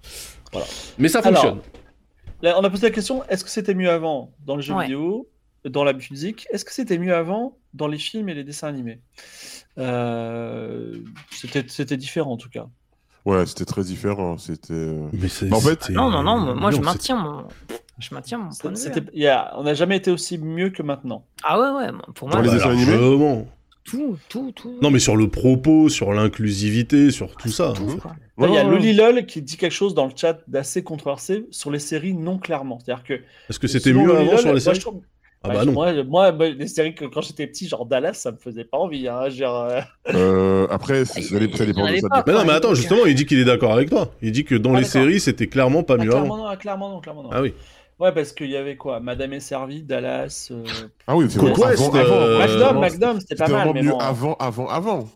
[0.51, 0.67] Voilà.
[0.97, 1.61] Mais ça Alors, fonctionne.
[2.43, 4.83] Là, on a posé la question est-ce que c'était mieux avant dans les jeux Ouais.
[4.85, 5.27] vidéo,
[5.65, 8.99] dans la musique Est-ce que c'était mieux avant dans les films et les dessins animés?
[9.77, 10.93] Euh,
[11.31, 12.67] C'était différent en tout cas.
[13.25, 14.37] Ouais, c'était très différent.
[14.37, 14.73] C'était.
[14.73, 17.45] euh, Mais c'est- en fait- c'était- Non, non, non, moi je maintiens mon,
[17.97, 19.29] je maintiens mon point de vue.
[19.29, 19.47] Hein.
[19.55, 21.25] on n'a jamais été aussi mieux que maintenant.
[21.43, 22.97] Ah ouais, ouais, pour Dans moi, les Bah, dessins animés?
[23.83, 24.77] Tout, tout, tout.
[24.81, 27.73] Non mais sur le propos, sur l'inclusivité, sur tout ça.
[27.75, 27.97] tout, en fait.
[27.99, 28.15] quoi.
[28.37, 28.63] Là, Il y a.
[28.63, 32.79] Lolilol qui dit quelque chose dans le chat d'assez controversé sur les séries non clairement.
[32.83, 33.13] C'est-à-dire que.
[33.49, 35.01] Est-ce que c'était mieux avant sur les moi, séries trouve-
[35.45, 35.73] Ah Ouais, bah non.
[35.73, 38.77] Moi, moi, moi, les séries que quand j'étais petit, genre Dallas, ça me faisait pas
[38.77, 39.09] envie.
[39.09, 39.81] Hein, genre, euh,
[40.13, 41.57] Euh, après, ça, Il- ça dépend.
[41.57, 42.17] ça avait ça pas.
[42.19, 44.11] dépend- Mais non, mais attends, justement, il dit qu'il est d'accord avec toi.
[44.21, 46.49] Il dit que dans Ah, les séries, c'était clairement pas ah, mieux clairement, avant.
[46.49, 47.29] non, clairement non, clairement non.
[47.33, 47.53] Ah oui.
[48.03, 48.99] Ouais, parce qu'il y avait quoi?
[48.99, 50.49] Madame est servie, Dallas.
[50.51, 50.63] euh,
[51.07, 52.81] Ah oui, c'est avant, euh, avant.
[52.81, 53.67] McDom, c'était pas C'était mal.
[53.67, 53.97] vraiment Mais mieux bon.
[53.97, 55.09] avant, avant, avant.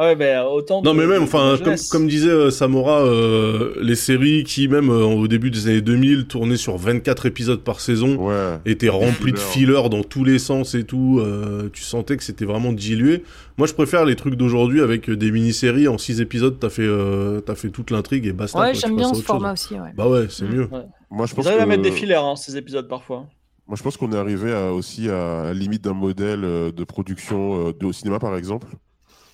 [0.00, 0.80] Ah ouais, ben autant.
[0.82, 1.56] Non, de- mais même, enfin,
[1.90, 6.26] comme, disait euh, Samora, euh, les séries qui, même euh, au début des années 2000,
[6.26, 8.58] tournaient sur 24 épisodes par saison, Ouais.
[8.66, 9.88] étaient remplies de fillers.
[9.88, 11.18] dans tous les sens et tout.
[11.20, 13.24] euh, tu sentais que c'était vraiment dilué.
[13.56, 15.88] Moi, je préfère les trucs d'aujourd'hui avec des mini-séries.
[15.88, 18.56] En 6 épisodes, t'as fait, euh, t'as fait toute l'intrigue et basta.
[18.60, 19.24] Ouais, j'aime bien ce chose.
[19.24, 19.90] format aussi, ouais.
[19.96, 20.54] Bah ouais, c'est Mm.
[20.54, 20.68] mieux.
[21.10, 21.62] Moi, je Ils pense arrivent que...
[21.62, 23.26] à mettre des filaires, hein, ces épisodes parfois.
[23.66, 26.84] Moi, je pense qu'on est arrivé à- aussi à la limite d'un modèle euh, de
[26.84, 28.68] production euh, de, au cinéma, par exemple,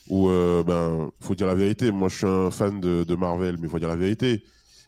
[0.08, 1.90] où, euh, ben, faut dire la vérité.
[1.92, 4.44] Moi, je suis un fan de, de Marvel, mais faut dire la vérité.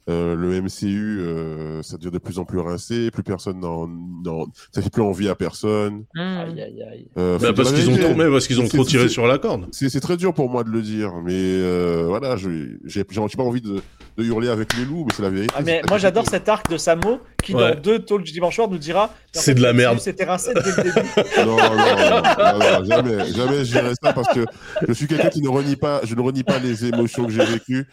[0.09, 4.47] Euh, le MCU, euh, ça devient de plus en plus rincé, plus personne n'en, n'en-
[4.73, 6.05] ça fait plus envie à personne.
[6.15, 6.21] Hmm.
[6.21, 7.09] Aïe, aïe, aïe.
[7.19, 9.27] Euh, Bah, parce qu'ils ont, trop- mais parce qu'ils ont C'est- trop tiré c'est- sur
[9.27, 9.67] la corde.
[9.73, 12.49] C'est, c'est très dur pour moi de le dire, mais euh, voilà, je,
[12.85, 13.81] j'ai, j'ai, j'ai pas envie de,
[14.17, 15.53] de hurler avec les loups, mais c'est la vérité.
[15.59, 17.75] Ah, mais moi j'adore cet arc de Samo qui Ouais.
[17.75, 19.99] dans deux talks du dimanche soir nous dira C'est de la merde.
[19.99, 21.09] C'était rincé dès le début.
[21.39, 24.45] Non, non, non, non, non, jamais, jamais je dirais ça parce que
[24.87, 27.45] je suis quelqu'un qui ne renie pas, je ne renie pas les émotions que j'ai
[27.45, 27.87] vécues.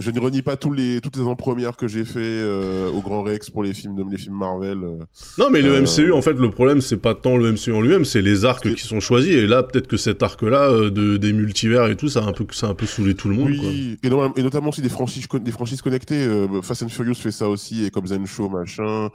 [0.00, 3.22] Je ne renie pas tous les, toutes les en-premières que j'ai fait euh, au Grand
[3.22, 4.78] Rex pour les films, de, les films Marvel.
[4.82, 4.98] euh.
[5.38, 7.80] Non, mais le Euh, MCU, en fait, le problème, c'est pas tant le MCU en
[7.80, 9.32] lui-même, c'est les arcs qui sont choisis.
[9.34, 12.32] Et là, peut-être que cet arc-là, euh, de, des multivers et tout, ça a un
[12.32, 13.54] peu, ça a un peu saoulé tout le monde.
[13.56, 13.68] quoi.
[13.68, 16.26] Oui, et, no- et notamment aussi des franchises, des franchises connectées.
[16.62, 19.08] Fast and Furious fait ça aussi, et comme Zen Show, machin.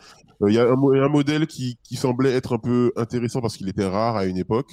[0.47, 0.73] Il y a un,
[1.03, 4.37] un modèle qui, qui semblait être un peu intéressant parce qu'il était rare à une
[4.37, 4.69] époque.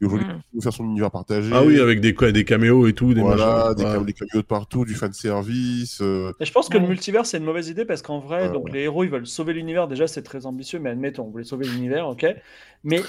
[0.00, 1.50] Et aujourd'hui, il veut faire son univers partagé.
[1.54, 3.74] Ah oui, avec des, quoi, des caméos et tout, des voilà, machins.
[3.76, 3.92] des, Ouais.
[3.94, 6.00] cam- des caméos de partout, du fan service.
[6.02, 8.64] euh, Et je pense que le multivers c'est une mauvaise idée parce qu'en vrai, donc
[8.66, 8.72] ouais.
[8.72, 9.88] les héros ils veulent sauver l'univers.
[9.88, 12.26] Déjà c'est très ambitieux, mais admettons, vous voulez sauver l'univers, ok.
[12.84, 13.00] Mais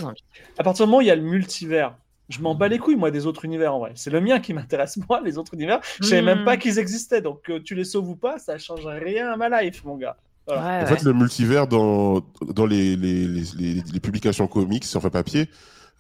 [0.57, 1.95] à partir du moment où il y a le multivers,
[2.29, 3.91] je m'en bats les couilles moi des autres univers en vrai.
[3.95, 5.79] C'est le mien qui m'intéresse moi, les autres univers.
[6.01, 6.45] Je savais même Hmm.
[6.45, 9.61] pas qu'ils existaient, donc que tu les sauves ou pas, ça change rien à ma
[9.61, 10.15] life, mon gars.
[10.47, 10.61] Voilà.
[10.61, 10.97] Ouais, En ouais.
[10.97, 15.45] fait, le multivers dans, dans les, les, les, les- les publications comics, enfin papier, euh,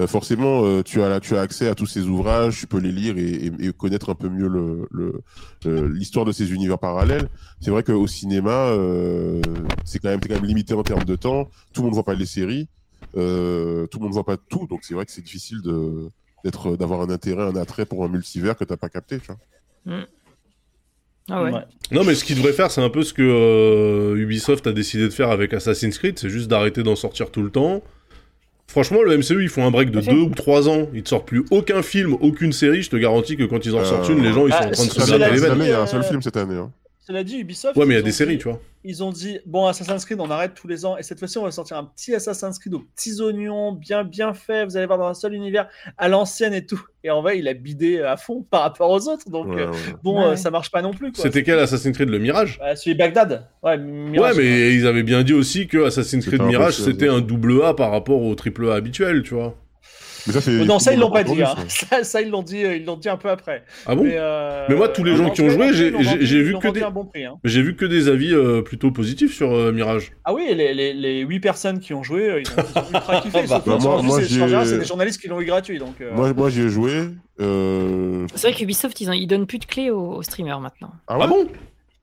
[0.05, 3.17] forcément, euh, tu, as, tu as accès à tous ces ouvrages, tu peux les lire
[3.17, 5.21] et, et- et connaître un peu mieux le- le-
[5.65, 7.27] le- l'histoire de ces univers parallèles.
[7.61, 9.41] C'est vrai qu'au cinéma, euh,
[9.85, 11.45] c'est quand, même- quand même limité en termes de temps.
[11.73, 12.67] Tout le monde ne voit pas les séries,
[13.17, 16.09] euh, tout le monde ne voit pas tout, donc c'est vrai que c'est difficile de
[16.43, 19.17] d'être d'avoir un intérêt, un attrait pour un multivers que tu n'as pas capté.
[19.19, 19.97] Tu vois.
[21.29, 21.51] Ah ouais.
[21.51, 21.61] Ouais.
[21.91, 25.03] Non, mais ce qu'ils devraient faire, c'est un peu ce que euh, Ubisoft a décidé
[25.05, 27.81] de faire avec Assassin's Creed, c'est juste d'arrêter d'en sortir tout le temps.
[28.77, 30.11] Franchement, le MCU, ils font un break de Tout à fait.
[30.11, 30.87] deux ou trois ans.
[30.93, 32.83] Ils te sortent plus aucun film, aucune série.
[32.83, 34.67] Je te garantis que quand ils en Euh, sortent une, les gens, ils sont ah,
[34.67, 35.67] en train de se cela Cette gratter les année, veines.
[35.67, 36.53] il y a un seul euh, film cette année.
[36.55, 36.71] hein.
[37.07, 37.77] Cela dit, Ubisoft.
[37.77, 38.59] Ouais, mais il y a ils des ont séries, dit- tu vois.
[38.83, 41.43] Ils ont dit bon Assassin's Creed on arrête tous les ans et cette fois-ci on
[41.43, 44.97] va sortir un petit Assassin's Creed aux petits oignons bien bien fait vous allez voir
[44.97, 48.15] dans un seul univers à l'ancienne et tout et en vrai il a bidé à
[48.15, 49.77] fond par rapport aux autres donc Ouais, euh, ouais.
[50.03, 50.25] bon Ouais.
[50.27, 51.11] euh, ça marche pas non plus.
[51.15, 52.59] C'était quel Assassin's Creed Le Mirage?
[52.59, 56.41] Bah, celui Bagdad ouais Mirage, Ouais, mais ils avaient bien dit aussi que Assassin's Creed
[56.43, 59.57] Mirage, c'était un double A par rapport au triple A habituel, tu vois.
[60.27, 60.51] Mais ça, c'est.
[60.51, 61.55] Euh, non ça ils l'ont pas dit hein.
[62.03, 62.21] ça.
[62.21, 64.89] ils l'ont dit euh, ils l'ont dit un peu après Ah bon euh, Mais moi,
[64.89, 67.25] tous les euh, gens en qui ont joué, j'ai- vu que des- un bon prix,
[67.25, 67.35] hein.
[67.43, 70.11] J'ai vu que des avis euh, plutôt positifs sur euh, Mirage.
[70.25, 72.85] Ah oui, les, les, les 8 personnes qui ont joué, euh, ils ont, ils ont
[72.93, 73.37] ultra kiffé.
[73.47, 75.79] Bah, bah, moi- moi, c'est- des journalistes qui l'ont eu gratuit.
[75.79, 76.91] Donc, euh, Moi, moi j'y ai joué.
[77.39, 80.91] euh, C'est vrai qu'Ubisoft, ils, ont- ils donnent plus de clés aux, aux streamers maintenant.
[81.07, 81.47] Ah, Ah ouais bon?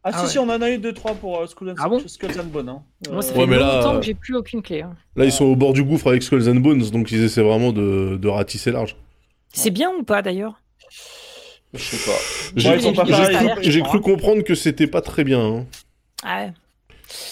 [0.06, 0.30] Ah, Ah si, ouais.
[0.32, 2.68] si, on en a eu 2-3 pour euh, Skull, and, Ah bon Skulls and Bones.
[2.68, 2.82] Hein.
[3.10, 4.82] Moi, ça Euh, fait Ouais, mais là, longtemps euh, que j'ai plus aucune clé.
[4.82, 4.94] hein.
[5.16, 7.72] Là, ils sont au bord du gouffre avec Skulls and Bones, donc ils essaient vraiment
[7.72, 8.96] de, de ratisser large.
[9.52, 10.60] C'est bien ou pas d'ailleurs?
[11.72, 12.18] Je sais pas.
[13.62, 15.40] J'ai cru, comprendre que c'était pas très bien.
[15.40, 15.66] hein.
[16.22, 16.52] Ah ouais.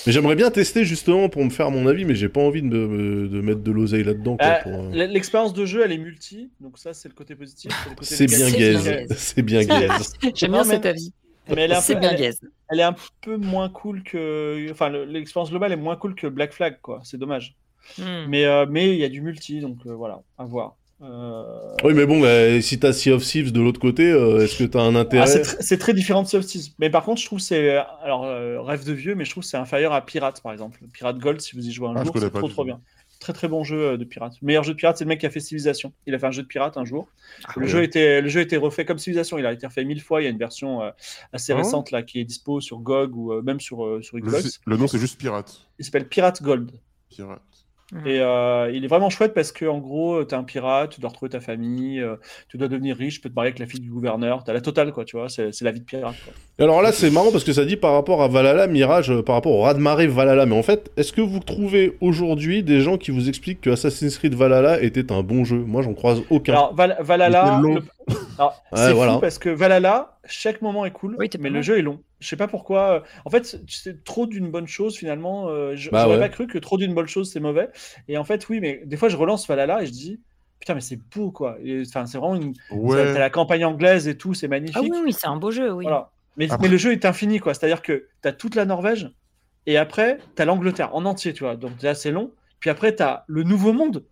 [0.06, 2.68] Mais j'aimerais bien tester justement pour me faire mon avis, mais j'ai pas envie de,
[2.68, 4.36] me- de mettre de l'oseille là-dedans.
[4.40, 7.72] Euh, euh, L'expérience de jeu, elle est multi, donc ça, c'est le côté positif.
[8.02, 9.06] C'est bien gaze.
[9.16, 10.12] C'est bien gaze.
[10.34, 11.12] J'aime bien cet avis.
[11.48, 12.34] Mais elle est un C'est peu, bien elle.
[12.72, 14.66] Elle est un peu moins cool que.
[14.70, 17.00] Enfin, le- l'expérience globale est moins cool que Black Flag, quoi.
[17.04, 17.54] C'est dommage.
[17.98, 18.26] Hmm.
[18.28, 20.76] Mais euh, mais il y a du multi, donc euh, voilà, à voir.
[21.02, 24.56] Euh, Oui, mais bon, bah, si t'as Sea of Thieves de l'autre côté, euh, est-ce
[24.56, 26.72] que t'as un Ah, intérêt c'est tr- c'est très différent de Sea of Thieves.
[26.78, 27.70] Mais par contre, je trouve que c'est.
[28.04, 30.78] Alors, euh, rêve de vieux, mais je trouve que c'est inférieur à Pirate, par exemple.
[30.92, 32.80] Pirate Gold, si vous y jouez un Ah, jour, c'est trop trop bien.
[33.22, 34.34] Très très bon jeu euh, de pirate.
[34.42, 35.92] Le meilleur jeu de pirate, c'est le mec qui a fait Civilization.
[36.08, 37.06] Il a fait un jeu de pirate un jour.
[37.44, 39.38] Ah le, jeu était, le jeu était refait comme Civilization.
[39.38, 40.20] Il a été refait mille fois.
[40.20, 40.90] Il y a une version euh,
[41.32, 44.16] assez Ah récente là qui est dispo sur GOG ou euh, même sur, euh, sur
[44.16, 44.60] le, Xbox.
[44.66, 45.68] le nom, c'est juste Pirate.
[45.78, 46.72] Il s'appelle Pirate Gold.
[47.10, 47.42] Pirate.
[48.06, 51.10] Et euh, il est vraiment chouette parce que en gros, t'es un pirate, tu dois
[51.10, 52.16] retrouver ta famille, euh,
[52.48, 54.44] tu dois devenir riche, tu peux te marier avec la fille du gouverneur.
[54.44, 55.28] T'as la totale, quoi, tu vois.
[55.28, 56.14] C'est c'est la vie de pirate.
[56.24, 56.32] Quoi.
[56.58, 59.22] Et Alors là, c'est marrant parce que ça dit par rapport à Valhalla, Mirage, euh,
[59.22, 60.46] par rapport au raz-de-marée Valhalla.
[60.46, 64.16] Mais en fait, est-ce que vous trouvez aujourd'hui des gens qui vous expliquent que Assassin's
[64.16, 65.58] Creed Valhalla était un bon jeu?
[65.58, 66.52] Moi, j'en croise aucun.
[66.54, 67.82] Alors, Val- Valhalla, le-
[68.38, 69.14] Ouais, c'est voilà.
[69.14, 72.00] fou parce que Valhalla, chaque moment est cool, Oui, mais le jeu est long.
[72.22, 73.02] Je sais pas pourquoi.
[73.24, 75.48] En fait, c'est trop d'une bonne chose finalement.
[75.48, 76.20] euh, je- Bah J'aurais ouais.
[76.20, 77.68] pas cru que trop d'une bonne chose c'est mauvais.
[78.08, 80.20] Et en fait, oui, mais des fois je relance Valhalla et je dis
[80.60, 81.56] putain, mais c'est beau quoi.
[81.86, 82.54] Enfin, c'est vraiment une.
[82.70, 83.18] T'as Ouais.
[83.18, 84.76] la campagne anglaise et tout, c'est magnifique.
[84.78, 85.82] Ah oui, oui, c'est un beau jeu, oui.
[85.84, 86.10] Voilà.
[86.36, 87.52] Mais, Après- mais le jeu est infini, quoi.
[87.52, 89.10] C'est-à-dire que tu as toute la Norvège,
[89.66, 91.56] et après, tu as l'Angleterre en entier, tu vois.
[91.56, 92.30] Donc déjà, c'est long.
[92.60, 94.04] Puis après, tu as le Nouveau Monde.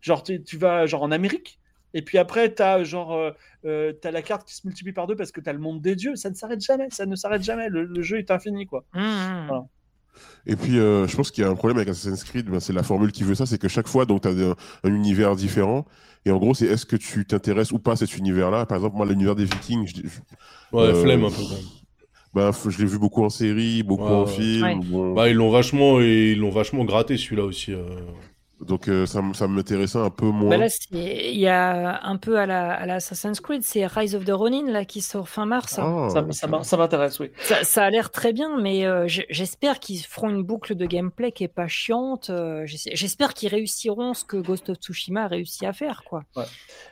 [0.00, 1.57] Genre, tu, tu vas genre en Amérique.
[1.94, 3.30] Et puis après, tu as genre euh,
[3.64, 5.80] euh, t'as la carte qui se multiplie par deux parce que tu as le monde
[5.80, 6.16] des dieux.
[6.16, 6.88] Ça ne s'arrête jamais.
[6.90, 7.68] Ça ne s'arrête jamais.
[7.68, 8.84] Le, le jeu est infini, quoi.
[8.94, 9.46] Mmh, mmh.
[9.48, 9.64] Voilà.
[10.46, 12.72] Et puis, euh, je pense qu'il y a un problème avec Assassin's Creed, ben, c'est
[12.72, 15.36] la formule qui veut ça, c'est que chaque fois, donc, tu as un, un univers
[15.36, 15.86] différent.
[16.24, 18.66] Et en gros, c'est est-ce que tu t'intéresses ou pas à cet univers-là?
[18.66, 21.54] Par exemple, moi, l'univers des Vikings, je- je- Ouais, euh, flemme un peu quand
[22.42, 22.50] même.
[22.50, 24.32] F- je l'ai vu beaucoup en série, beaucoup Ouais, en ouais.
[24.32, 24.62] film.
[24.64, 24.74] Ouais.
[24.84, 25.14] bon.
[25.14, 27.72] Bah, ils l'ont vachement, et ils l'ont vachement gratté celui-là aussi.
[27.72, 27.84] euh.
[28.60, 30.50] Donc euh, ça, ça m'intéressait un peu moins.
[30.50, 34.16] Bah là, il y a un peu à la, à la Assassin's Creed, c'est Rise
[34.16, 35.78] of the Ronin là qui sort fin mars.
[35.78, 36.08] Ah,
[36.62, 37.30] Ça, m'intéresse, oui.
[37.40, 41.30] Ça, ça a l'air très bien, mais euh, j'espère qu'ils feront une boucle de gameplay
[41.30, 42.30] qui est pas chiante.
[42.30, 46.24] euh, j'espère qu'ils réussiront ce que Ghost of Tsushima a réussi à faire, quoi.
[46.36, 46.44] Ouais.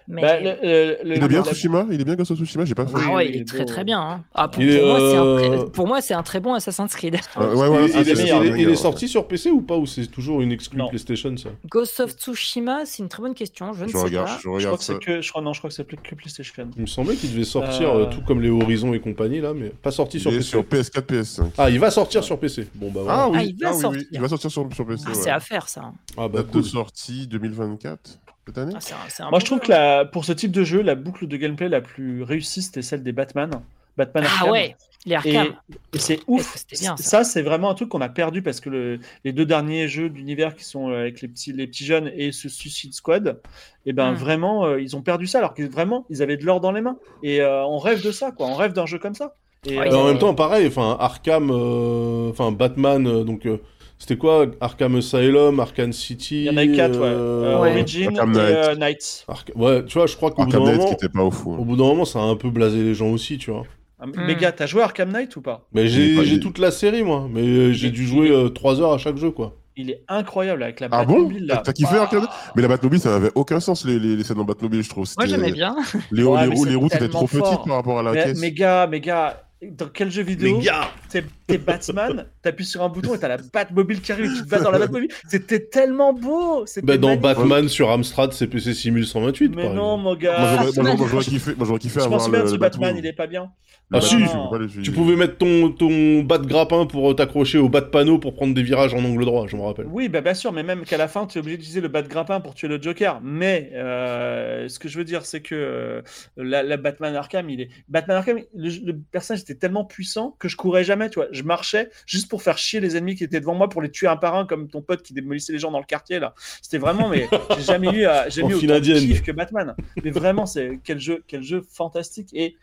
[0.07, 1.87] Mais Bah, le- le- le- Il est bien la- Tsushima?
[1.91, 2.65] Il est bien Ghost of Tsushima?
[2.65, 2.95] J'ai pas fait.
[2.95, 4.01] Oui, ah ouais, il il est est très beau, très bien.
[4.01, 4.25] hein.
[4.35, 6.39] Ah, pour, Il est, pour moi, c'est un euh, très- pour moi, c'est un très
[6.41, 7.15] bon Assassin's Creed.
[7.37, 10.07] Ouais, ouais, voilà, il, est, il est- il sorti sur PC ou pas Ou c'est
[10.07, 10.81] toujours une exclue.
[10.89, 11.49] PlayStation ça?
[11.69, 13.73] Ghost of Tsushima, c'est une très bonne question.
[13.73, 14.33] Je ne Je sais regarde, pas.
[14.37, 14.93] je Je crois regarde que ça.
[14.95, 16.69] c'est que, je crois, non, je crois que c'est plus que PlayStation.
[16.77, 18.03] Il me semblait qu'il devait sortir Euh.
[18.03, 20.51] euh, tout comme les Horizon et compagnie là, mais pas sorti sur Il est PC.
[20.51, 21.51] sur PS4, PS5.
[21.59, 22.69] Ah, il va sortir sur PC.
[22.75, 23.23] Bon bah voilà.
[23.23, 24.03] Ah oui, Ah, il va ah oui, oui, sortir.
[24.13, 25.05] il va sortir sur, sur PC.
[25.07, 25.15] Ah, ouais.
[25.15, 25.93] C'est à faire ça.
[26.17, 29.41] Ah, bah Date de sortie 2024 cette année Ah, c'est un- c'est un Moi, bon
[29.41, 31.81] je trouve jeu, que la, pour ce type de jeu, la boucle de gameplay la
[31.81, 33.51] plus réussie, c'était celle des Batman.
[33.97, 34.51] Batman Ah Arkham.
[34.51, 34.77] ouais,
[35.07, 35.55] les Et, Arkham.
[35.95, 36.65] et c'est ouf.
[36.79, 39.47] bien, ça ça, c'est vraiment un truc qu'on a perdu parce que le- les deux
[39.47, 42.93] derniers jeux d'univers qui sont euh, avec les petits, les petits jeunes et ce Suicide
[42.93, 43.41] Squad,
[43.87, 44.17] et ben Hmm.
[44.17, 46.81] vraiment, euh, ils ont perdu ça alors que vraiment, ils avaient de l'or dans les
[46.83, 46.99] mains.
[47.23, 48.47] Et euh, on rêve de ça, quoi.
[48.49, 49.35] On rêve d'un jeu comme ça.
[49.67, 53.59] Et, Ouais, en même temps, pareil, enfin Arkham, euh, enfin Batman, euh, donc euh,
[53.99, 54.47] c'était quoi?
[54.61, 56.41] Arkham Asylum, Arkham City.
[56.41, 57.07] il y en a eu quatre, ouais.
[57.07, 57.71] euh, Ouais.
[57.71, 58.55] Origin Arkham et Knight.
[58.57, 59.25] euh, Knight.
[59.29, 61.55] Ark- Ouais, tu vois, je crois qu'au bout d'un moment, qui était pas au fou.
[61.55, 63.65] au bout d'un moment, ça a un peu blasé les gens aussi, tu vois.
[63.99, 64.05] Ah.
[64.27, 65.67] Mais gars, t'as joué Arkham Knight ou pas?
[65.73, 67.29] Mais j'ai toute la série, moi.
[67.31, 69.57] Mais euh, j'ai dû jouer 3 heures à chaque jeu, quoi.
[69.79, 71.15] Il est incroyable avec la Ah bon?
[71.25, 71.63] Batmobile là.
[71.63, 72.31] T'as kiffé Arkham Knight?
[72.55, 75.07] Mais la Batmobile, ça n'avait aucun sens, les, les, les scènes en Batmobile, je trouve.
[75.19, 75.77] Moi, j'aimais bien.
[76.11, 78.41] Les, Ouais, les, roues- les routes étaient trop petites par rapport à la Mais, caisse.
[78.41, 80.61] mais gars, mais gars, dans quel jeu vidéo
[81.09, 84.49] T'es t'es Batman, t'appuies sur un bouton et t'as la Batmobile qui arrive, tu te
[84.49, 85.09] vas dans la Batmobile.
[85.29, 87.23] C'était tellement beau c'était bah, Dans magnifique.
[87.23, 90.03] Batman sur Amstrad CPC 6128, Mais par non, exemple.
[90.05, 90.39] mon gars.
[90.39, 90.85] Moi, j'aurais- moi, Batman.
[90.85, 93.05] j'aurais- moi, j'aurais kiffé, moi, j'aurais kiffé je avoir souviens le, ce le Batman, Batmobile.
[93.05, 93.51] il est pas bien.
[93.93, 96.87] Ah, si, tu- je peux pas les- Tu pouvais mettre ton, ton bas de grappin
[96.87, 99.57] pour euh, t'accrocher au bas de panneau pour prendre des virages en angle droit, je
[99.57, 99.87] me rappelle.
[99.89, 102.03] Oui, bah bien sûr, mais même qu'à la fin, tu es obligé d'utiliser le bas
[102.03, 103.21] de grappin pour tuer le Joker.
[103.23, 106.03] Mais euh, ce que je veux dire, c'est que euh,
[106.37, 110.49] la, la Batman Arkham, il est Batman Arkham, le, le personnage était tellement puissant que
[110.49, 111.29] je courais jamais, tu vois.
[111.33, 114.07] Je marchais juste pour faire chier les ennemis qui étaient devant moi, pour les tuer
[114.07, 116.35] un par un, comme ton pote qui démolissait les gens dans le quartier là.
[116.63, 118.99] C'était vraiment, mais j'ai jamais eu, euh, autant de indienne.
[119.07, 119.75] kiff que Batman.
[120.05, 122.57] Mais vraiment, c'est quel jeu, quel jeu fantastique et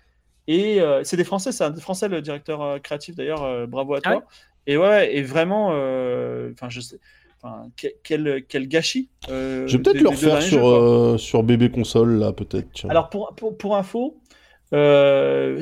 [0.47, 3.43] et euh, c'est des Français, c'est un des Français le directeur euh, créatif d'ailleurs.
[3.43, 4.11] euh, bravo à toi.
[4.11, 4.23] Ah ouais
[4.67, 6.99] Et ouais, et vraiment, euh, enfin je sais.
[7.41, 7.67] Enfin,
[8.03, 9.09] quel, quel gâchis.
[9.29, 12.85] euh, Je vais peut-être le refaire sur, euh, sur bébé console, là, peut-être.
[12.89, 14.42] Alors, pour, pour, pour info, euh,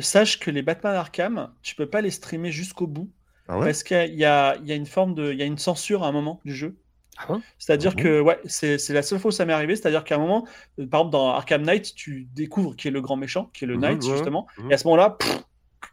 [0.02, 3.10] sache que les Batman Arkham, tu peux pas les streamer jusqu'au bout.
[3.48, 5.32] Ah ouais parce qu'il y a, il y a une forme de.
[5.34, 6.78] Il y a une censure à un moment du jeu.
[7.18, 9.76] Ah C'est-à-dire Ah bon que, ouais, c'est la seule fois où ça m'est arrivé.
[9.76, 10.48] C'est-à-dire qu'à un moment,
[10.80, 13.68] euh, par exemple, dans Arkham Knight, tu découvres qui est le grand méchant, qui est
[13.68, 14.12] le Mhm, Knight, ouais.
[14.12, 14.48] justement.
[14.70, 15.18] Et à ce moment-là,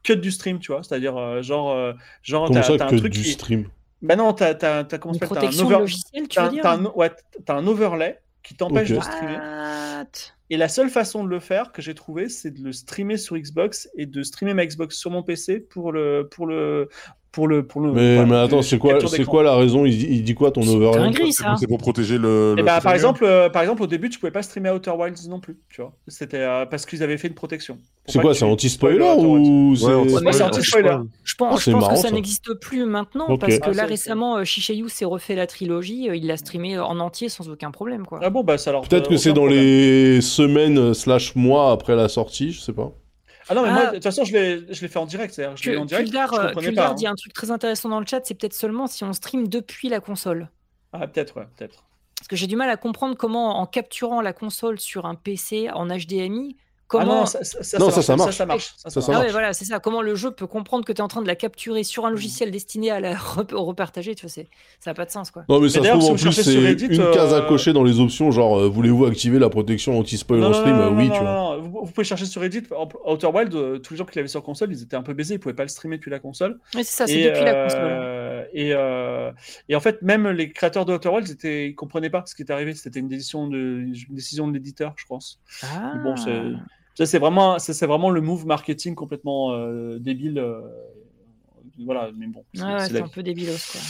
[0.05, 0.83] cut du stream, tu vois.
[0.83, 1.93] C'est-à-dire, euh, genre, euh,
[2.23, 3.33] genre t'as un que truc du qui.
[3.33, 3.69] stream?
[4.01, 6.85] Bah non, t'as t'as- t'as- comment s'appelle, un protection over- logicielle, tu t'as veux un-
[6.95, 7.11] ouais,
[7.45, 9.37] t'as un overlay qui t'empêche de streamer.
[9.39, 10.07] What?
[10.51, 13.37] Et la seule façon de le faire que j'ai trouvé, c'est de le streamer sur
[13.37, 16.89] Xbox et de streamer ma Xbox sur mon PC pour le pour le
[17.39, 17.93] pour le pour le.
[17.93, 19.85] Mais, voilà, mais attends, c'est quoi, c'est quoi la raison?
[19.85, 22.55] Il dit, il dit quoi ton dinguerie, C'est pour- protéger le.
[22.57, 24.91] Et le bah, par exemple, euh, par exemple, au début, tu pouvais pas streamer Outer
[24.91, 25.93] Wilds non plus, tu vois.
[26.09, 27.79] C'était euh, parce qu'ils avaient fait une protection.
[28.07, 30.43] C'est quoi, c'est anti-spoiler ou Ouais, c'est...
[30.43, 30.89] anti-spoiler.
[30.89, 30.97] Ouais.
[31.23, 32.15] Je pense, Ah, je c'est pense marrant, que ça ça.
[32.15, 36.09] n'existe plus maintenant parce que Ah, là c'est- récemment, euh, Shishayu s'est refait la trilogie,
[36.13, 38.19] il l'a streamé en entier sans aucun problème quoi.
[38.21, 38.73] Ah bon, bah ça.
[38.89, 42.91] Peut-être que c'est dans les semaines slash mois après la sortie, je sais pas.
[43.49, 43.73] Ah non, mais Ah.
[43.73, 45.35] moi, de toute façon, je l'ai fait en direct.
[45.57, 46.07] Je Que- en direct.
[46.09, 46.95] Kuldar, je euh, comprenais Kuldar pas.
[46.95, 47.13] dit hein.
[47.13, 50.01] un truc très intéressant dans le chat, c'est peut-être seulement si on stream depuis la
[50.01, 50.49] console.
[50.93, 51.85] Ah, peut-être, ouais, peut-être.
[52.19, 55.71] Parce que j'ai du mal à comprendre comment, en capturant la console sur un PC
[55.71, 56.57] en HDMI,
[56.91, 57.15] Ah comment.
[57.21, 58.39] non, ça, ça, ça, Non, ça, ça, ça marche.
[58.41, 58.75] marche.
[58.79, 59.05] Ça, ça marche.
[59.07, 59.27] Ça Ah marche.
[59.27, 59.79] ouais, voilà, c'est ça.
[59.79, 62.11] Comment le jeu peut comprendre que tu es en train de la capturer sur un
[62.11, 64.49] logiciel destiné à la rep- repartager, tu vois, c'est-
[64.81, 65.45] ça n'a pas de sens quoi.
[65.49, 67.85] Non, mais ça se trouve si en plus, c'est une case à euh, cocher dans
[67.85, 70.77] les options, genre euh, voulez-vous activer la protection anti-spoil en stream?
[70.77, 71.31] non, Euh, Oui, non, tu vois.
[71.31, 71.63] non, non.
[71.63, 72.63] Vous, vous pouvez chercher sur Reddit.
[73.07, 75.35] Outer Wild, euh, tous les gens qui l'avaient sur console, ils étaient un peu baisés.
[75.35, 76.59] Ils pouvaient pas le streamer depuis la console.
[76.75, 77.81] Oui, c'est ça, c'est et, depuis la console.
[77.83, 79.31] euh, et, euh,
[79.69, 82.35] et en fait, même les créateurs de Outer Wilds, ils, étaient, ils comprenaient pas ce
[82.35, 82.75] qui était arrivé.
[82.75, 85.39] C'était une décision de, une décision de l'éditeur, je pense.
[85.63, 85.93] Ah.
[85.97, 86.43] Mais Bon, c'est-
[87.07, 90.39] c'est vraiment, ça, c'est vraiment le move marketing complètement euh, débile.
[90.39, 90.61] euh,
[91.85, 92.45] voilà, mais bon.
[92.55, 93.81] c'est- Ouais, ouais, c'est c'est la un peu débilos quoi.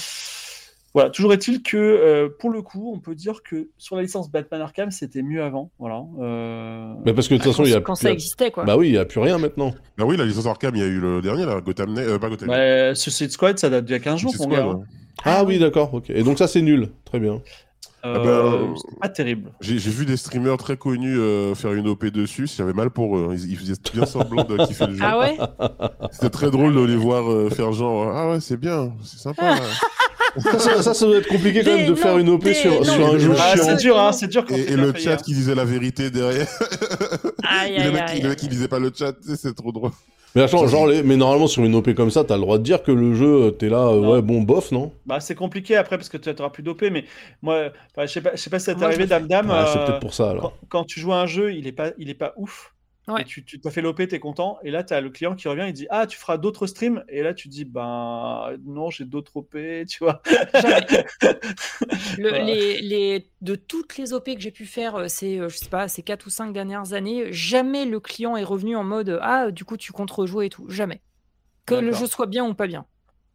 [0.95, 4.31] Voilà, toujours est-il que euh, pour le coup, on peut dire que sur la licence
[4.31, 5.71] Batman Arkham, c'était mieux avant.
[5.79, 6.03] Voilà.
[6.19, 8.51] euh, Mais parce que de toute façon, quand, il y a quand y ça existait
[8.51, 8.65] quoi.
[8.65, 9.75] Bah oui, il y a plus rien maintenant.
[9.99, 11.97] Bah oui, la licence Arkham, il y a eu le dernier, là, Gotham.
[11.99, 14.79] Euh, pas Gotham bah, Suicide Squad, ça date d'il y a 15 jours, Squad.
[15.25, 16.11] Ah oui, d'accord, ok.
[16.11, 16.89] Et donc ça, c'est nul.
[17.05, 17.43] Très bien.
[18.05, 19.51] Euh, Ah ben, c'est pas terrible.
[19.61, 23.29] J'ai vu des streamers très connus euh, faire une OP dessus, j'avais mal pour eux.
[23.31, 23.35] hein.
[23.37, 25.03] Ils, ils faisaient bien semblant de kiffer le jeu.
[25.05, 25.37] Ah ouais
[26.13, 29.57] C'était très drôle de les voir euh, faire genre Ah ouais, c'est bien, c'est sympa.
[30.37, 32.85] Ça, ça, ça, ça doit être compliqué quand même de faire une OP des sur,
[32.85, 33.65] sur un jeu Ah, chiant.
[33.65, 36.47] c'est dur, hein, c'est dur quand Et, et le chat qui disait la vérité derrière.
[37.49, 38.21] Aïe, aïe, aïe.
[38.21, 39.91] le mec qui disait pas le chat, c'est trop drôle.
[40.39, 42.63] Mais attends, genre, les- mais normalement sur une OP comme ça, t'as le droit de
[42.63, 44.13] dire que le jeu, euh, t'es là, euh, Non.
[44.13, 44.93] ouais, bon, bof, non?
[45.07, 47.05] Bah, c'est compliqué après parce que tu n'auras plus d'OP, mais
[47.43, 49.49] moi, bah, je sais pas, je sais pas si ça t'est arrivé, Dame Dame.
[49.51, 50.43] Ah, C'est euh, peut-être pour ça alors.
[50.43, 52.75] quand, quand tu joues à un jeu, il est pas, il est pas ouf.
[53.09, 53.23] Ouais.
[53.23, 55.65] Et tu, t'as fait l'OP, t'es content, et là tu as le client qui revient,
[55.67, 59.37] il dit ah tu feras d'autres streams, et là tu dis ben non j'ai d'autres
[59.39, 59.53] OP,
[59.89, 60.21] tu vois.
[60.55, 61.05] Jamais.
[62.19, 62.45] Le- Voilà.
[62.45, 65.69] les, les- de toutes les OP que j'ai pu faire, euh, ces, euh, je sais
[65.69, 69.51] pas, ces 4 ou 5 dernières années, jamais le client est revenu en mode Ah,
[69.51, 70.69] du coup, tu comptes rejouer et tout.
[70.69, 71.01] Jamais.
[71.67, 72.87] Que le jeu soit bien ou pas bien.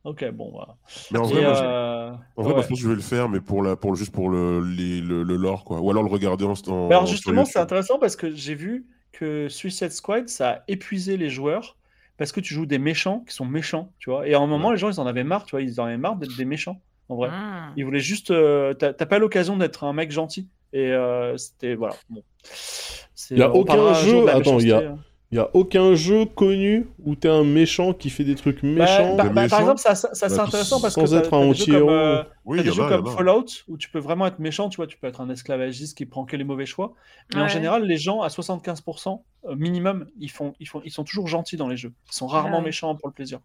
[0.05, 0.75] Ok bon voilà.
[1.11, 2.53] Mais en Et, vrai, moi, je- euh, en vrai, ouais.
[2.55, 4.59] moi, je que je vais le faire, mais pour la, pour le, juste pour le,
[4.61, 5.79] les- le, le lore, quoi.
[5.79, 6.53] Ou alors le regarder en.
[6.67, 10.63] en Mais alors justement, c'est intéressant parce que j'ai vu que Suicide Squad, ça a
[10.67, 11.77] épuisé les joueurs
[12.17, 14.27] parce que tu joues des méchants qui sont méchants, tu vois.
[14.27, 15.97] Et à un moment, les gens, ils en avaient marre, tu vois, ils en avaient
[15.97, 17.29] marre d'être des méchants, en vrai.
[17.29, 17.73] Hmm.
[17.77, 18.29] Ils voulaient juste...
[18.31, 20.47] euh, T'as pas l'occasion d'être un mec gentil.
[20.73, 21.75] Et euh, c'était...
[21.75, 22.21] Voilà, bon.
[22.43, 24.95] C'est- Il y a aucun jeu- attends, il y a-
[25.33, 25.43] méchanceté, hein.
[25.43, 29.15] Y a aucun jeu connu où t'es un méchant qui fait des trucs Bah, méchants.
[29.15, 29.49] bah, bah, méchants.
[29.49, 31.53] par exemple, ça, ça, ça, c'est Bah, intéressant parce sans que t'as- être un des
[31.53, 31.89] jeux comme, anti-héros.
[31.89, 33.07] euh, Oui, T'as il y des jeux il comme.
[33.07, 36.05] Fallout où tu peux vraiment être méchant, tu vois, tu peux être un esclavagiste qui
[36.05, 36.93] prend que les mauvais choix.
[37.33, 41.03] Mais en général, les gens à 75% euh, minimum, ils, font, ils, font, ils sont
[41.03, 41.93] toujours gentils dans les jeux.
[42.11, 42.65] Ils sont rarement ouais.
[42.65, 43.39] méchants pour le plaisir.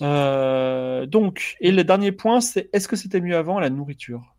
[0.00, 4.31] Euh, donc, et le dernier point, c'est est-ce que c'était mieux avant la nourriture?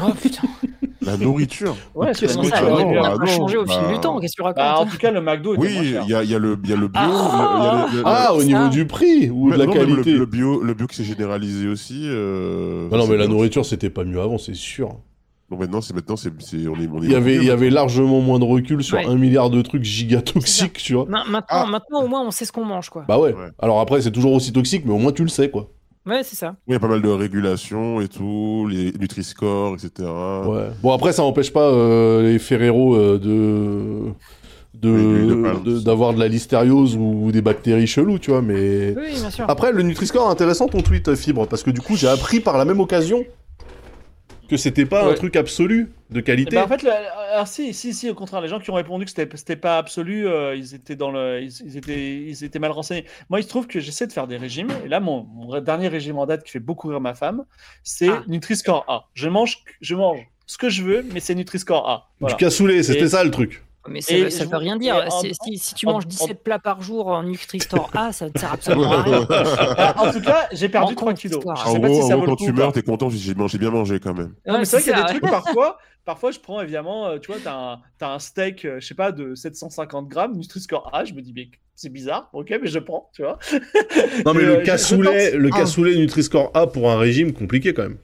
[0.00, 0.48] Oh putain.
[1.02, 1.76] La nourriture.
[1.94, 4.00] Ouais, que ça, as était on a Ah pas non, changé au fil bah- du
[4.00, 4.18] temps.
[4.20, 6.04] Qu'est-ce que tu racontes Bah, En tout cas, le McDo était Oui, moins il cher.
[6.06, 6.74] y a, il y a le, bio.
[6.74, 8.46] Ah, le- il y a le- le- Ah, au ça.
[8.46, 11.04] niveau du prix ou de la non, le- qualité Le, bio, le bio qui s'est
[11.04, 12.02] généralisé aussi.
[12.04, 14.96] euh, Bah non, mais c'est la nourriture, c'était pas mieux avant, c'est sûr.
[15.50, 17.46] Donc maintenant, c'est maintenant, c'est, c'est- on est, on est Il y avait, mieux il
[17.48, 19.04] y avait largement moins de recul sur Ouais.
[19.04, 21.04] un milliard de trucs giga toxiques, tu vois.
[21.08, 21.66] Ma- Maintenant, Ah.
[21.66, 23.04] maintenant, au moins, on sait ce qu'on mange, quoi.
[23.06, 23.34] Bah ouais.
[23.34, 23.48] Ouais.
[23.58, 25.68] Alors après, c'est toujours aussi toxique, mais au moins tu le sais, quoi.
[26.04, 26.50] Ouais, c'est ça.
[26.50, 30.08] Oui, il y a pas mal de régulations et tout, les Nutri-Score, etc.
[30.46, 30.68] Ouais.
[30.82, 34.12] Bon, après, ça n'empêche pas euh, les Ferrero euh, de.
[34.74, 38.92] D'avoir de, la listériose ou des bactéries cheloues, tu vois, mais...
[38.96, 39.44] Oui, bien sûr.
[39.48, 42.58] Après, le Nutri-Score, intéressant ton tweet, euh, Fibre, parce que du coup, j'ai appris par
[42.58, 43.24] la même occasion
[44.48, 46.54] que c'était pas un truc absolu de Eh qualité.
[46.56, 49.04] ben, en fait, le- alors, si, si, si, au contraire, les gens qui ont répondu
[49.04, 52.58] que c'était, c'était pas absolu, euh, ils étaient dans le, ils, ils étaient, ils étaient
[52.58, 53.04] mal renseignés.
[53.30, 55.88] Moi, il se trouve que j'essaie de faire des régimes, et là, mon, mon dernier
[55.88, 57.44] régime en date qui fait beaucoup rire ma femme,
[57.82, 58.22] c'est Ah.
[58.28, 59.08] Nutri-Score A.
[59.14, 62.10] Je mange, je mange ce que je veux, mais c'est Nutri-Score A.
[62.20, 62.36] Voilà.
[62.36, 63.62] Du cassoulet, c'était Et- ça le truc.
[63.88, 64.94] Mais ça, Et veut- ça veut rien dire.
[65.10, 65.20] en-
[65.56, 68.92] Si, tu manges en- 17 plats par jour en Nutri-Store A, ça ne sert absolument
[68.92, 69.20] à rien.
[69.98, 71.40] En tout cas, j'ai perdu En 3 kilos.
[71.42, 73.58] Je En sais pas gros, si ça vaut quand tu meurs, t'es content, j'ai mangé,
[73.58, 74.34] bien mangé quand même.
[74.46, 75.78] Non, mais Ouais, c'est vrai qu'il y a des trucs parfois.
[76.04, 77.80] Parfois, je prends évidemment, euh, tu vois, t'as un,
[78.14, 81.04] un steak, euh, je sais pas, de 750 grammes, Nutri-Score A.
[81.04, 83.38] Je me dis, mais c'est bizarre, ok, mais je prends, tu vois.
[84.26, 85.58] Non, mais Et, euh, le je- cassoulet, je le Ah.
[85.58, 87.98] cassoulet Nutri-Score A pour un régime, compliqué quand même.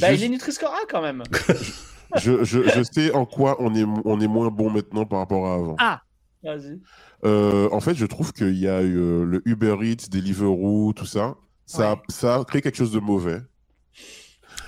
[0.00, 1.22] Bah, Juste- il est Nutri-Score A quand même.
[2.16, 5.46] je, je, je sais en quoi on est, on est moins bon maintenant par rapport
[5.46, 5.76] à avant.
[5.78, 6.00] Ah.
[6.42, 6.78] Vas-y.
[7.24, 11.06] Euh, en fait, je trouve qu'il y a eu euh, le Uber Eats, Deliveroo, tout
[11.06, 11.36] ça.
[11.66, 13.40] Ça, a- ça a créé quelque chose de mauvais.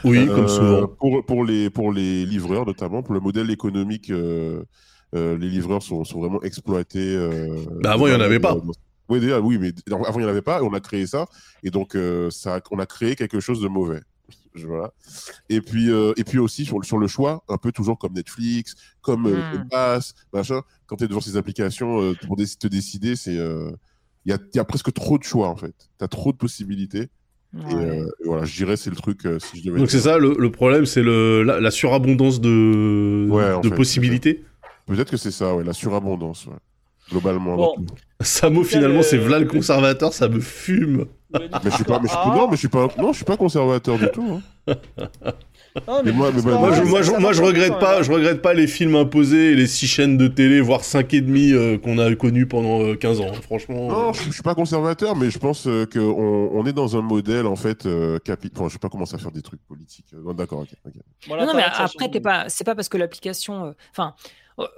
[0.04, 0.86] Oui, Euh, comme souvent.
[0.88, 4.62] Pour, pour, les, pour les livreurs, notamment, pour le modèle économique, euh,
[5.14, 7.14] euh, les livreurs sont, sont vraiment exploités.
[7.14, 8.56] euh, Bah, avant, il y en avait pas.
[9.08, 11.26] Oui, déjà, oui, mais avant, il n'y en avait pas, et on a créé ça.
[11.62, 14.00] Et donc, euh, ça, on a créé quelque chose de mauvais.
[14.56, 14.92] Je- Voilà.
[15.48, 18.14] Et puis, euh, et puis aussi sur, le- sur le choix, un peu toujours comme
[18.14, 19.52] Netflix, comme euh, Mm.
[19.52, 20.62] Game Pass, machin.
[20.86, 23.70] Quand tu es devant ces applications, euh, pour dé- te décider, c'est euh,
[24.24, 25.74] il y, a, il y a presque trop de choix en fait.
[25.98, 27.08] Tu as trop de possibilités.
[27.54, 27.74] Ouais.
[27.74, 29.78] euh, et voilà, je dirais c'est le truc euh, si je devais.
[29.78, 33.74] Donc c'est ça, le, le problème, c'est le, la, la surabondance de, Ouais, de fait,
[33.76, 34.44] possibilités.
[34.86, 36.56] Peut-être que c'est ça, ouais, la surabondance, ouais.
[37.10, 37.56] Globalement.
[37.56, 37.76] Bon.
[38.20, 41.06] Samo, finalement, le- c'est Vla le conservateur, ça me fume.
[41.32, 43.24] Mais je suis pas, mais je suis, non, mais je suis pas, non, je suis
[43.24, 44.40] pas conservateur du tout.
[44.68, 44.74] hein.
[45.86, 48.40] non, mais moi- mais je, moi, je, ça moi, je marche regrette pas, je regrette
[48.40, 51.98] pas les films imposés les six chaînes de télé, voire cinq et demi euh, qu'on
[51.98, 53.32] a connus pendant euh, 15 ans.
[53.42, 53.88] Franchement.
[53.88, 56.00] Non, euh, je, je suis pas conservateur, mais je pense euh, qu'on
[56.52, 58.50] on est dans un modèle en fait euh, capi...
[58.56, 60.06] Enfin, je sais pas commencer à faire des trucs politiques.
[60.14, 60.68] Non, D'accord, ok.
[60.86, 60.92] ok.
[61.26, 63.74] Voilà, non, non, mais après, t'es pas, c'est pas parce que l'application.
[63.90, 64.14] Enfin,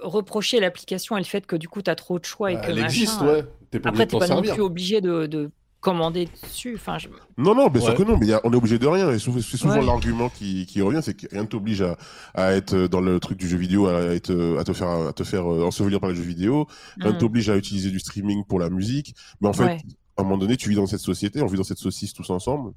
[0.03, 2.66] reprocher l'application et le fait que du coup, t'as trop de choix et bah, que.
[2.70, 3.45] elle machin, existe, euh, ouais.
[3.70, 5.51] T'es pas Après, obligé de t'es pas non plus obligé de, de
[5.81, 6.74] commander dessus.
[6.74, 7.97] Enfin, je- Non, non, bien sûr Ouais.
[7.97, 9.11] que non, mais il y a- on est obligé de rien.
[9.12, 9.85] Et c'est souvent Ouais.
[9.87, 11.97] l'argument qui, qui revient, c'est que rien ne t'oblige à,
[12.35, 15.22] à être dans le truc du jeu vidéo, à, être, à te faire, à te
[15.22, 16.66] faire euh, ensevelir par le jeu vidéo.
[16.99, 17.18] Rien ne Hmm.
[17.18, 19.14] t'oblige à utiliser du streaming pour la musique.
[19.41, 19.79] Mais en fait, Ouais.
[20.16, 22.29] à un moment donné, tu vis dans cette société, on vit dans cette saucisse tous
[22.31, 22.72] ensemble.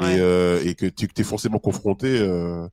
[0.00, 0.16] Ouais.
[0.16, 2.66] Et, euh, et que tu es forcément confronté euh,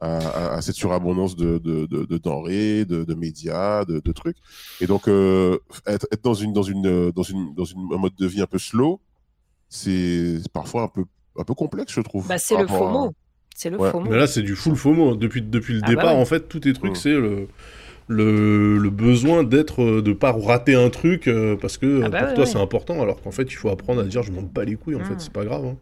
[0.00, 4.36] à, cette surabondance de, de, de, de denrées, de, de médias, de, de trucs.
[4.80, 8.14] Et donc, euh, être, être dans, une, dans, une, dans, une, dans une, un mode
[8.14, 9.00] de vie un peu slow,
[9.68, 11.04] c'est parfois un peu,
[11.38, 12.26] un peu complexe, je trouve.
[12.28, 13.12] Bah, c'est le à- FOMO.
[13.54, 13.90] C'est le Ouais.
[13.90, 14.10] FOMO.
[14.10, 15.12] Mais là, c'est du full FOMO.
[15.12, 15.16] hein.
[15.16, 16.20] Depuis, depuis le Ah bah départ, ouais.
[16.20, 16.96] en fait, tous tes trucs, Mm.
[16.96, 17.48] c'est le,
[18.06, 22.28] le, le besoin d'être, de pas rater un truc euh, parce que Ah bah pour
[22.28, 22.50] ouais, toi ouais.
[22.50, 24.96] c'est important, alors qu'en fait, il faut apprendre à dire je m'en bats les couilles,
[24.96, 25.18] en fait, Mm.
[25.20, 25.64] c'est pas grave.
[25.64, 25.76] hein.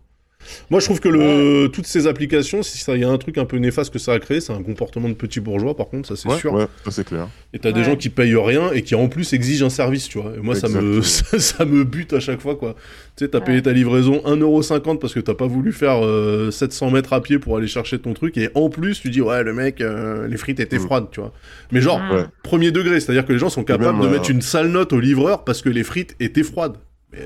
[0.70, 3.38] Moi, je trouve que le, toutes ces applications, si ça, il y a un truc
[3.38, 6.08] un peu néfaste que ça a créé, c'est un comportement de petit bourgeois, par contre,
[6.08, 6.52] ça c'est Ouais, sûr.
[6.52, 7.28] ouais, ça c'est clair.
[7.52, 10.18] Et t'as des gens qui payent rien et qui en plus exigent un service, tu
[10.20, 10.32] vois.
[10.36, 12.74] Et moi, ça me, ça, ça me bute à chaque fois, quoi.
[13.16, 16.90] Tu sais, t'as payé ta livraison 1,50€ parce que t'as pas voulu faire euh, 700
[16.90, 18.36] mètres à pied pour aller chercher ton truc.
[18.38, 20.80] Et en plus, tu dis, ouais, le mec, euh, les frites étaient Mm.
[20.86, 21.32] froides, tu vois.
[21.72, 22.00] Mais genre.
[22.12, 22.24] Ouais.
[22.42, 24.92] premier degré, c'est-à-dire que les gens sont capables même, de euh, mettre une sale note
[24.92, 26.74] au livreur parce que les frites étaient froides.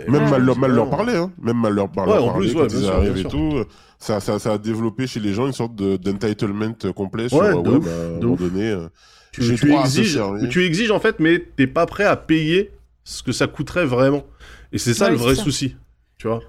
[0.08, 0.90] Même Ouais, mal, leur- mal leur non.
[0.90, 1.32] parler, hein.
[1.42, 3.30] Même mal leur, par- Ouais, en parler quand ils sûr, arrivent bien et sûr.
[3.30, 3.64] tout.
[3.98, 7.48] Ça, ça, ça a développé chez les gens une sorte de- d'entitlement complet sur Ouais,
[7.56, 8.40] euh, de ouais, ouf, bah, à un de moment ouf.
[8.40, 8.70] donné.
[8.70, 8.88] euh,
[9.32, 10.20] tu, exiges,
[10.50, 12.70] tu exiges en fait, mais t'es pas prêt à payer
[13.04, 14.24] ce que ça coûterait vraiment.
[14.72, 15.42] Et c'est ça Ouais, le vrai ça.
[15.42, 15.76] souci,
[16.18, 16.40] tu vois.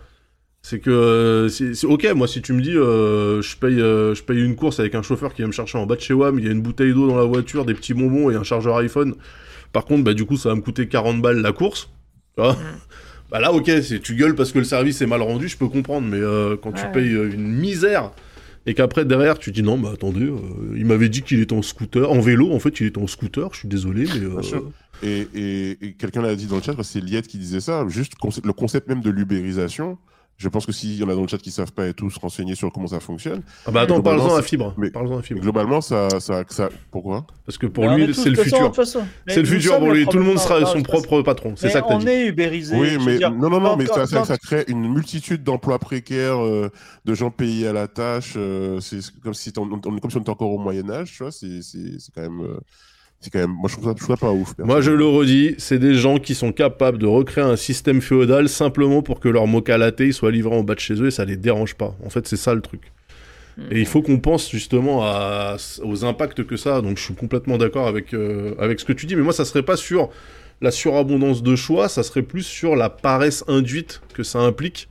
[0.61, 4.21] C'est que, euh, c'est ok, moi si tu me dis, euh, je paye, euh, je
[4.23, 6.37] paye une course avec un chauffeur qui va me chercher en bas de chez WAM,
[6.37, 8.75] il y a une bouteille d'eau dans la voiture, des petits bonbons et un chargeur
[8.77, 9.15] iPhone.
[9.71, 11.89] Par contre, bah du coup, ça va me coûter 40 balles la course.
[12.35, 12.57] Tu vois
[13.31, 15.67] Bah là, ok, c'est tu gueules parce que le service est mal rendu, je peux
[15.67, 18.11] comprendre, mais euh, quand tu payes euh, une misère
[18.65, 20.37] et qu'après derrière tu dis non, bah attendez, euh,
[20.75, 23.49] il m'avait dit qu'il était en scooter, en vélo, en fait il était en scooter,
[23.53, 24.71] je suis désolé, mais euh, Bien sûr.
[25.03, 28.13] Et, et, et quelqu'un l'a dit dans le chat, c'est Liette qui disait ça, juste
[28.19, 29.97] conce- le concept même de l'ubérisation.
[30.41, 32.09] Je pense que s'il y en a dans le chat qui savent pas et tout
[32.09, 35.41] se renseigner sur comment ça fonctionne, ah bah attends, parle-en à Fibre, mais- à Fibre,
[35.41, 37.27] globalement, ça, ça, ça, pourquoi?
[37.45, 38.71] Parce que pour Mais est lui tous- c'est le futur,
[39.27, 41.73] c'est le futur pour lui, tout le monde sera non, son propre patron, c'est Mais
[41.73, 42.73] ça que on est ubérisé.
[42.73, 45.43] Oui, mais dire, non, non, non, mais ça, quand- ça, quand- ça crée une multitude
[45.43, 46.71] d'emplois précaires, euh,
[47.03, 48.35] de gens payés à la tâche.
[48.37, 51.11] euh, c'est comme si on, on- on- comme si on était encore au Moyen Âge,
[51.17, 51.33] tu vois.
[51.33, 52.57] C'est c'est- c'est quand même, euh,
[53.21, 53.51] c'est quand même.
[53.51, 54.53] Moi, je trouve ça, je trouve ça pas ouf.
[54.59, 58.49] Moi je le redis, c'est des gens qui sont capables de recréer un système féodal
[58.49, 61.25] simplement pour que leur mocha latte soit livré en bas de chez eux et ça
[61.25, 61.95] les dérange pas.
[62.05, 62.91] En fait c'est ça le truc.
[63.71, 66.81] Et il faut qu'on pense justement à, aux impacts que ça a.
[66.81, 69.15] Donc je suis complètement d'accord avec, euh, avec ce que tu dis.
[69.15, 70.09] Mais moi, ça serait pas sur
[70.61, 74.89] la surabondance de choix, ça serait plus sur la paresse induite que ça implique.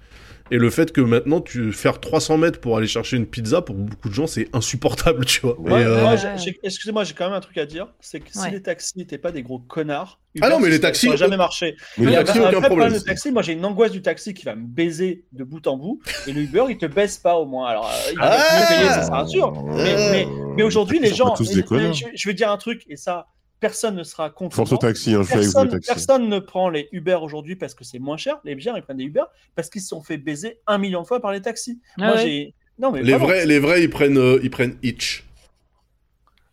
[0.51, 3.75] Et le fait que maintenant, tu faire 300 mètres pour aller chercher une pizza, pour
[3.77, 5.59] beaucoup de gens, c'est insupportable, tu vois.
[5.61, 6.17] Ouais, euh,
[6.63, 7.89] Excusez-moi, j'ai quand même un truc à dire.
[8.01, 8.51] C'est que si Ouais.
[8.51, 11.17] les taxis n'étaient pas des gros connards, Ah non, Uber, mais les taxis- ça aurait
[11.17, 11.77] jamais marché.
[11.99, 12.93] Mais les Il y a taxis, un aucun problème.
[12.93, 13.33] de taxi.
[13.33, 16.01] Moi, j'ai une angoisse du taxi qui va me baiser de bout en bout.
[16.27, 17.69] Et le Uber, il te baisse pas au moins.
[17.69, 19.53] Alors, euh, il va Ah mieux payer, ça, un sûr.
[19.65, 20.27] Mais, mais,
[20.57, 21.35] mais aujourd'hui, les gens.
[21.35, 21.93] tous mais- des mais connards.
[21.95, 23.27] je, je vais dire un truc, et ça,
[23.61, 24.55] personne ne sera contre.
[24.57, 25.89] Force au taxi, hein, Personne, le taxi.
[25.89, 28.39] personne ne prend les Uber aujourd'hui parce que c'est moins cher.
[28.45, 29.23] Les biens, ils prennent des Uber
[29.55, 31.81] parce qu'ils se sont fait baiser un million de fois par les taxis.
[31.99, 32.23] Ah Moi, ouais.
[32.23, 32.55] j'ai.
[32.79, 35.25] Non, mais les, vraiment, vrais, les vrais, ils prennent, euh, ils prennent Itch.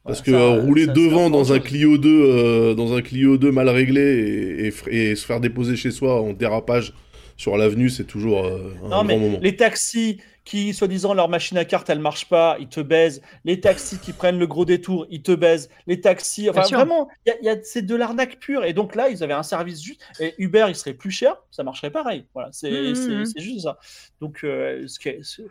[0.03, 1.59] Parce que ça, euh, rouler ça, devant dans un.
[1.59, 5.39] Clio 2, euh, dans un Clio 2 mal réglé et, et f- et se faire
[5.39, 6.93] déposer chez soi en dérapage
[7.37, 9.39] sur l'avenue, c'est toujours euh, un Non, grand mais moment.
[9.41, 13.21] les taxis qui, soi-disant, leur machine à carte, elle marche pas, ils te baisent.
[13.45, 15.69] Les taxis qui prennent le gros détour, ils te baisent.
[15.87, 18.63] Les taxis, enfin, vraiment, il y a- y a- c'est de l'arnaque pure.
[18.63, 20.01] Et donc là, ils avaient un service juste.
[20.19, 22.25] Et Uber, il serait plus cher, ça marcherait pareil.
[22.33, 23.25] Voilà, c'est c'est- mhm.
[23.25, 23.79] c'est juste ça.
[24.21, 25.41] Donc, euh, ce qui est- ce-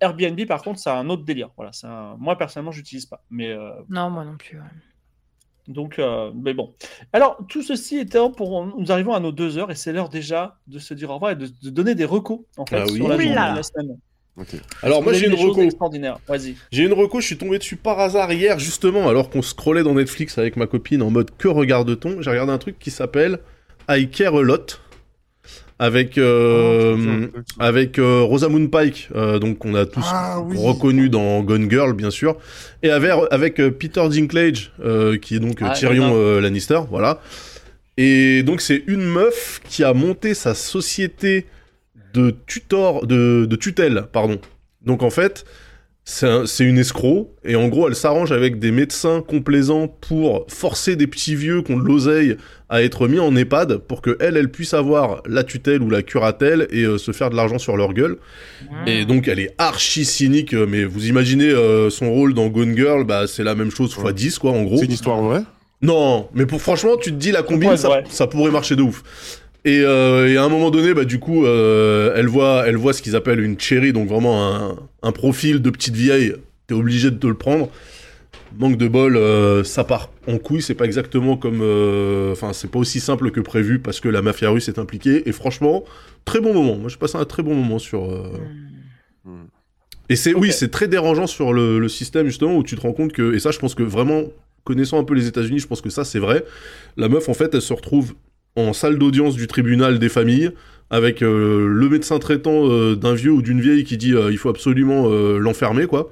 [0.00, 1.50] Airbnb, par contre, c'est un autre délire.
[1.56, 3.24] Voilà, c'est un- moi, personnellement, j'utilise pas.
[3.30, 3.48] Mais.
[3.48, 4.58] euh, Non, moi non plus.
[4.58, 4.64] ouais.
[5.68, 6.74] donc, euh, mais bon.
[7.12, 8.66] Alors, tout ceci étant pour.
[8.66, 11.30] Nous arrivons à nos deux heures et c'est l'heure déjà de se dire au revoir
[11.30, 12.96] et de, de donner des recos en fait Ah oui.
[12.96, 13.96] sur la Oui, journée la semaine.
[14.82, 15.62] Alors moi j'ai une reco.
[16.26, 16.54] Vas-y.
[16.70, 19.94] J'ai une reco, je suis tombé dessus par hasard hier justement, alors qu'on scrollait dans
[19.94, 22.22] Netflix avec ma copine en mode que regarde-t-on?
[22.22, 23.40] J'ai regardé un truc qui s'appelle
[23.90, 24.80] I Care a Lot
[25.78, 27.26] avec euh,
[27.58, 30.56] avec euh, Rosamund Pike, euh, donc qu'on a tous Ah oui.
[30.56, 32.36] reconnu dans Gone Girl bien sûr,
[32.82, 37.20] et avec avec euh, Peter Dinklage euh, qui est donc Ah, Tyrion euh, Lannister, voilà.
[37.96, 41.46] Et donc c'est une meuf qui a monté sa société
[42.14, 44.38] de tutor, de, de tutelle, pardon.
[44.84, 45.44] Donc en fait,
[46.04, 50.44] c'est un- c'est une escroc, et en gros elle s'arrange avec des médecins complaisants pour
[50.48, 52.36] forcer des petits vieux qui ont de l'oseille
[52.68, 56.02] à être mis en EHPAD pour que elle, elle puisse avoir la tutelle ou la
[56.02, 58.16] curatelle et euh, se faire de l'argent sur leur gueule.
[58.86, 62.74] Et donc elle est archi cynique, euh, mais vous imaginez euh, son rôle dans Gone
[62.76, 64.12] Girl, bah c'est la même chose fois Ouais.
[64.14, 64.78] 10 quoi en gros.
[64.78, 65.42] C'est une histoire vraie?
[65.82, 69.02] Non, mais pour franchement, tu te dis la combine, ça, ça pourrait marcher de ouf.
[69.64, 72.92] Et, euh, et à un moment donné, bah du coup, euh, elle voit, elle voit
[72.92, 76.34] ce qu'ils appellent une cherry, donc vraiment un, un profil de petite vieille.
[76.66, 77.70] T'es obligé de te le prendre.
[78.58, 80.62] Manque de bol, euh, ça part en couille.
[80.62, 84.20] C'est pas exactement comme, euh, enfin, c'est pas aussi simple que prévu parce que la
[84.20, 85.28] mafia russe est impliquée.
[85.28, 85.84] Et franchement,
[86.24, 86.76] très bon moment.
[86.76, 88.30] Moi, j'ai passé un très bon moment sur euh,
[89.24, 89.44] Hmm.
[90.08, 92.92] Et c'est oui, c'est très dérangeant sur le, le système justement où tu te rends
[92.92, 94.24] compte que et ça, je pense que vraiment
[94.64, 96.44] connaissant un peu les États-Unis, je pense que ça c'est vrai.
[96.96, 98.14] La meuf en fait, elle se retrouve
[98.56, 100.50] en salle d'audience du tribunal des familles
[100.92, 104.36] avec euh, le médecin traitant euh, d'un vieux ou d'une vieille qui dit euh, il
[104.36, 106.10] faut absolument l'enfermer quoi.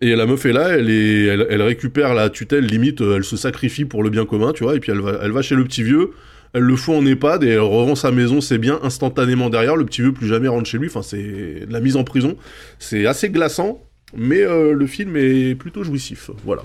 [0.00, 4.10] Et la meuf est là, elle, récupère la tutelle, limite, elle se sacrifie pour le
[4.10, 6.10] bien commun, tu vois, et puis elle va, chez le petit vieux,
[6.52, 9.84] elle le fout en EHPAD et elle revend sa maison, c'est bien, instantanément derrière, le
[9.84, 12.36] petit vieux plus jamais rentre chez lui, enfin c'est de la mise en prison.
[12.78, 13.82] C'est assez glaçant,
[14.16, 16.62] mais le film est plutôt jouissif, voilà.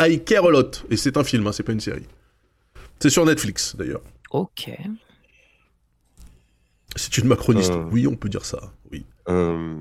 [0.00, 2.06] I Care a Lot, et c'est un film, hein, c'est pas une série.
[3.00, 4.02] C'est sur Netflix, d'ailleurs.
[4.30, 4.70] Ok.
[6.96, 7.88] C'est une macroniste, Euh.
[7.92, 8.58] oui, on peut dire ça,
[8.90, 9.06] oui.
[9.28, 9.76] Euh,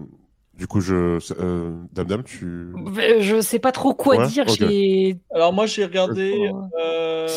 [0.53, 1.17] du coup, je.
[1.39, 2.71] Euh, Dame Dame, tu.
[3.19, 4.45] Je sais pas trop quoi Ouais, dire.
[5.33, 7.27] Alors moi j'ai regardé euh,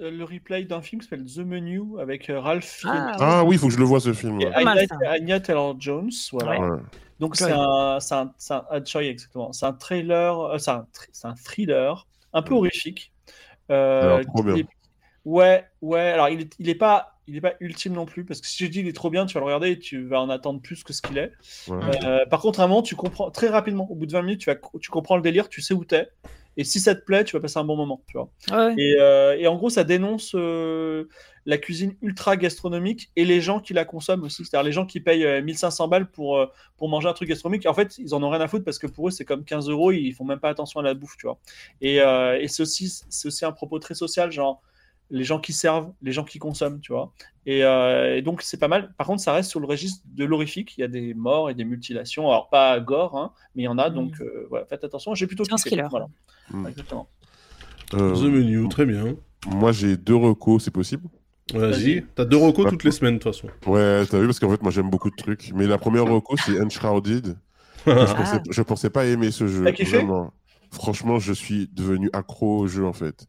[0.00, 3.68] le replay d'un film qui s'appelle The Menu avec Ralph Ah, Ah oui, il faut
[3.68, 4.40] que je le vois ce film.
[4.40, 4.96] et Anya, ça.
[5.10, 6.10] Anya Taylor-Jones.
[6.32, 6.60] Voilà.
[6.60, 6.78] Ouais.
[7.20, 9.52] Donc c'est un, c'est un, c'est un, ah, exactement.
[9.52, 13.12] C'est un trailer, euh, c'est un, thriller un peu horrifique.
[13.70, 14.56] Euh, Alors, trop bien.
[14.56, 14.66] est-
[15.24, 16.00] Ouais, ouais.
[16.00, 18.64] Alors il est, il est pas, il est pas ultime non plus parce que si
[18.64, 20.60] je dis il est trop bien, tu vas le regarder et tu vas en attendre
[20.60, 21.32] plus que ce qu'il est.
[21.68, 22.04] Ouais.
[22.04, 23.90] Euh, par contre, à un moment, tu comprends très rapidement.
[23.90, 26.08] Au bout de 20 minutes, tu vas, tu comprends le délire, tu sais où t'es.
[26.56, 28.28] Et si ça te plaît, tu vas passer un bon moment, tu vois.
[28.50, 28.74] Ouais.
[28.76, 31.08] Et, euh, et en gros, ça dénonce euh,
[31.46, 34.44] la cuisine ultra gastronomique et les gens qui la consomment aussi.
[34.44, 36.46] C'est-à-dire les gens qui payent euh, 1500 balles pour, euh,
[36.76, 37.64] pour manger un truc gastronomique.
[37.64, 39.44] Et en fait, ils en ont rien à foutre parce que pour eux, c'est comme
[39.44, 39.92] 15 euros.
[39.92, 41.38] Ils font même pas attention à la bouffe, tu vois.
[41.80, 44.60] Et, euh, et c'est aussi, c'est aussi un propos très social, genre
[45.12, 47.12] les gens qui servent, les gens qui consomment, tu vois.
[47.44, 48.94] Et, euh, et donc, c'est pas mal.
[48.96, 50.74] Par contre, ça reste sur le registre de l'horrifique.
[50.78, 52.28] Il y a des morts et des mutilations.
[52.28, 53.90] Alors, pas gore, hein, mais il y en a.
[53.90, 55.14] Donc, euh, voilà, faites attention.
[55.14, 55.82] J'ai plutôt C'est un kiffé.
[55.90, 56.08] Voilà.
[56.50, 56.66] Mm.
[56.66, 57.08] Exactement.
[57.92, 59.14] Euh, The Menu, très bien.
[59.46, 61.06] moi, j'ai deux recos, c'est possible?
[61.52, 63.48] Vas-y, t'as deux recos toutes les semaines de toute façon.
[63.66, 65.52] Ouais, t'as vu, parce qu'en fait, moi, j'aime beaucoup de trucs.
[65.54, 67.36] Mais la première reco, c'est Enshrouded.
[67.86, 69.64] Je pensais, je pensais pas aimer ce jeu.
[69.64, 69.96] T'as kiffé?
[69.98, 70.32] vraiment.
[70.70, 73.26] Franchement, je suis devenu accro au jeu, en fait.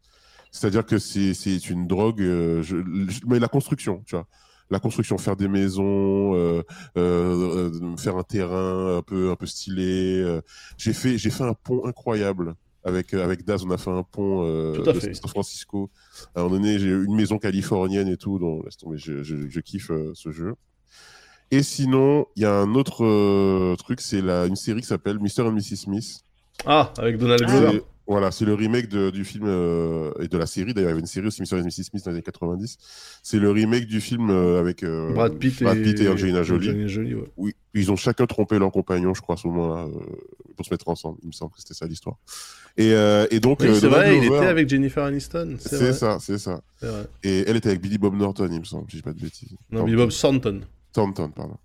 [0.54, 2.76] C'est-à-dire que c'est c'est une drogue, euh, je-
[3.08, 4.26] je- mais la construction, tu vois.
[4.70, 6.62] La construction, faire des maisons, euh,
[6.96, 10.20] euh, euh, faire un terrain un peu, un peu stylé.
[10.22, 10.40] euh.
[10.78, 12.54] J'ai fait, j'ai fait un pont incroyable.
[12.84, 15.14] Avec, euh, avec Daz, on a fait un pont euh, de fait.
[15.14, 15.90] San Francisco.
[16.34, 19.48] À un moment donné, j'ai une maison californienne et tout, donc laisse tomber, je, je,
[19.48, 20.54] je kiffe ce jeu.
[21.50, 25.40] Et sinon, il y a un autre truc, c'est la- une série qui s'appelle Mr.
[25.48, 25.76] and Mrs.
[25.76, 26.20] Smith.
[26.64, 27.42] Ah, avec Donald.
[27.44, 27.82] Glover.
[28.06, 30.74] Voilà, c'est le remake de- du film euh, et de la série.
[30.74, 31.54] D'ailleurs, il y avait une série aussi, Mr.
[31.60, 31.84] and Mrs.
[31.84, 32.76] Smith dans les années 90.
[33.22, 36.42] C'est le remake du film euh, avec euh, Brad Pitt et, Brad Pitt et Angelina
[36.42, 36.68] Jolie.
[36.68, 37.32] Angelina Jolie, ouais.
[37.38, 39.90] Oui, ils ont chacun trompé leur compagnon, je crois, à ce moment-là, euh,
[40.54, 41.18] pour se mettre ensemble.
[41.22, 42.16] Il me semble que c'était ça l'histoire.
[42.76, 42.90] Et,
[43.30, 45.56] et donc, Oui, c'est vrai, il était avec Jennifer Aniston.
[45.58, 46.60] C'est ça, c'est ça.
[47.22, 49.20] Et elle était avec Billy Bob Norton, il me semble, si je dis pas de
[49.20, 49.54] bêtises.
[49.70, 50.60] Non, Billy Bob Thornton.
[50.92, 51.56] Thornton, pardon.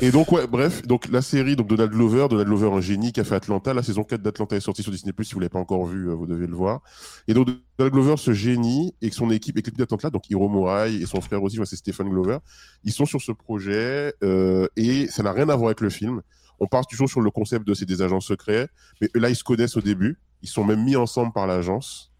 [0.00, 3.20] Et donc, ouais, bref, donc la série, donc Donald Glover, Donald Glover, un génie qui
[3.20, 3.74] a fait Atlanta.
[3.74, 6.14] La saison 4 d'Atlanta est sortie sur Disney+, si vous l'avez pas encore vu, euh,
[6.14, 6.80] vous devez le voir.
[7.28, 10.94] Et donc, Donald Glover, ce génie, et son équipe, et l'équipe d'Atlanta, donc Hiro Murai
[10.94, 12.38] et son frère aussi, c'est Stephen Glover,
[12.84, 16.22] ils sont sur ce projet, euh, et ça n'a rien à voir avec le film.
[16.58, 18.68] On part toujours sur le concept de c'est des agents secrets,
[19.00, 20.18] mais là, ils se connaissent au début.
[20.42, 22.12] Ils sont même mis ensemble par l'agence.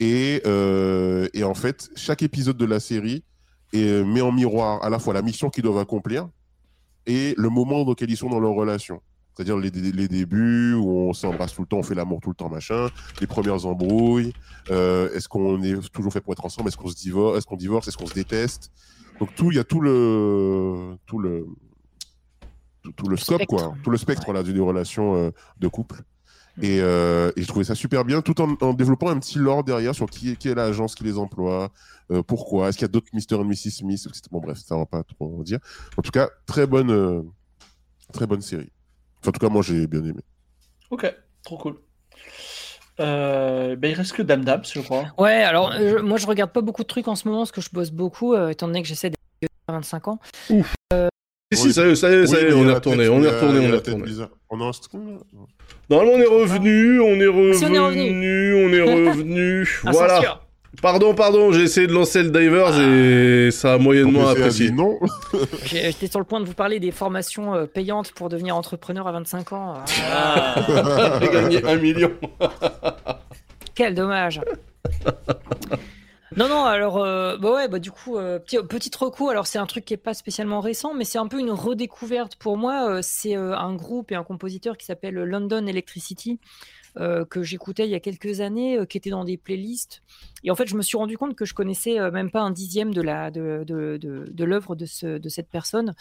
[0.00, 3.24] Et, euh, et en fait, chaque épisode de la série
[3.72, 6.28] est, met en miroir à la fois la mission qu'ils doivent accomplir,
[7.06, 9.00] et le moment dans lequel ils sont dans leur relation.
[9.34, 12.34] C'est-à-dire les, les débuts où on s'embrasse tout le temps, on fait l'amour tout le
[12.34, 12.88] temps, machin,
[13.20, 14.32] les premières embrouilles,
[14.70, 17.56] euh, est-ce qu'on est toujours fait pour être ensemble, est-ce qu'on se divorce, est-ce qu'on
[17.56, 18.70] divorce, est-ce qu'on se déteste.
[19.18, 21.46] Donc tout, il y a tout le, tout le,
[22.82, 23.56] tout, tout le scope spectre.
[23.56, 26.02] quoi, tout le spectre là d'une relation euh, de couple.
[26.60, 29.64] Et, euh, et je trouvais ça super bien, tout en, en développant un petit lore
[29.64, 31.70] derrière sur qui est, qui est l'agence qui les emploie,
[32.10, 33.36] euh, pourquoi, est-ce qu'il y a d'autres Mr.
[33.40, 33.70] and Mrs.
[33.70, 34.22] Smith, etc.
[34.30, 35.58] Bon bref, ça va pas trop en dire.
[35.96, 37.22] En tout cas, très bonne, euh,
[38.12, 38.70] très bonne série.
[39.20, 40.20] Enfin, en tout cas, moi j'ai bien aimé.
[40.90, 41.10] Ok,
[41.42, 41.76] trop cool.
[43.00, 45.06] Euh, ben, il reste que Dame Dame, je crois.
[45.16, 47.52] Ouais, alors euh, je- moi je regarde pas beaucoup de trucs en ce moment parce
[47.52, 50.18] que je bosse beaucoup, euh, étant donné que j'essaie d'être à 25 ans.
[51.56, 52.64] Si, si, ça y est, ça y est, ça y est, Oui, mais il y
[52.66, 54.04] on est retourné, on est retourné, on est retourné.
[54.50, 55.18] On est en stream,
[55.90, 59.68] Normalement, on est revenu, on est revenu, on est revenu.
[59.84, 60.40] Ah, voilà.
[60.80, 64.70] Pardon, pardon, j'ai essayé de lancer le Divers et ça a moyennement apprécié.
[64.72, 64.98] non.
[65.66, 69.12] J'étais sur le point de vous parler des formations euh, payantes pour devenir entrepreneur à
[69.12, 69.74] 25 ans.
[69.76, 71.18] Ah, Ah.
[71.20, 72.10] J'ai gagné un million.
[73.74, 74.40] quel dommage.
[76.36, 79.58] Non, non, alors, euh, bah ouais, bah du coup, euh, petit, petit recours, alors c'est
[79.58, 82.88] un truc qui est pas spécialement récent, mais c'est un peu une redécouverte pour moi.
[82.88, 86.40] euh, c'est euh, un groupe et un compositeur qui s'appelle London Electricity,
[86.96, 90.02] que j'écoutais il y a quelques années, euh, qui étaient dans des playlists.
[90.44, 92.50] Et en fait, je me suis rendu compte que je connaissais euh, même pas un
[92.50, 95.94] dixième de l'œuvre de, ce, de cette personne.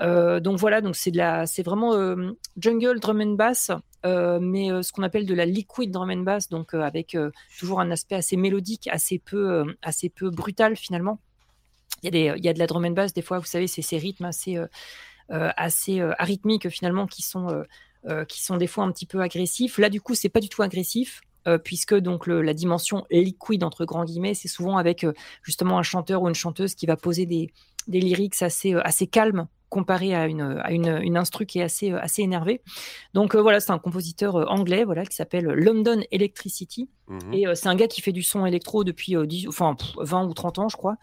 [0.00, 3.70] Euh, donc voilà, donc c'est vraiment euh, jungle drum and bass,
[4.04, 7.14] euh, mais euh, ce qu'on appelle de la liquid drum and bass, donc euh, avec
[7.14, 11.18] euh, toujours un aspect assez mélodique, assez peu, euh, assez peu brutal finalement.
[12.02, 14.26] Il y, a de la drum and bass des fois, vous savez, c'est ces rythmes
[14.26, 14.66] assez, euh,
[15.32, 17.64] euh, assez euh, arythmiques finalement qui sont, euh, euh,
[18.24, 19.78] qui sont des fois un petit peu agressifs.
[19.78, 21.20] Là, du coup, c'est pas du tout agressif.
[21.48, 25.12] euh, puisque donc le- la dimension liquid entre grands guillemets, c'est souvent avec euh,
[25.44, 27.52] justement un chanteur ou une chanteuse qui va poser des,
[27.86, 31.62] des lyrics assez, euh, assez calmes comparé à une, à une, une instru qui est
[31.62, 32.62] assez, euh, assez énervée.
[33.14, 36.88] Donc euh, voilà, c'est un compositeur euh, anglais voilà, qui s'appelle London Electricity.
[37.08, 37.32] Mhm.
[37.32, 39.94] Et euh, c'est un gars qui fait du son électro depuis euh, 10 enfin, pff,
[40.00, 40.96] 20 ou 30 ans, je crois.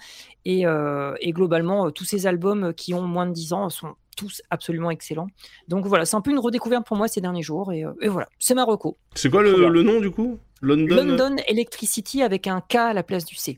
[0.44, 3.70] Et, euh, et globalement, euh, tous ses albums euh, qui ont moins de 10 ans
[3.70, 5.28] sont tous absolument excellents.
[5.68, 7.72] Donc voilà, c'est un peu une redécouverte pour moi ces derniers jours.
[7.74, 8.98] Et, euh, et voilà, c'est Marocco.
[9.16, 10.40] C'est quoi le, nom du coup?
[10.62, 13.58] London, London Electricity avec un K à la place du C.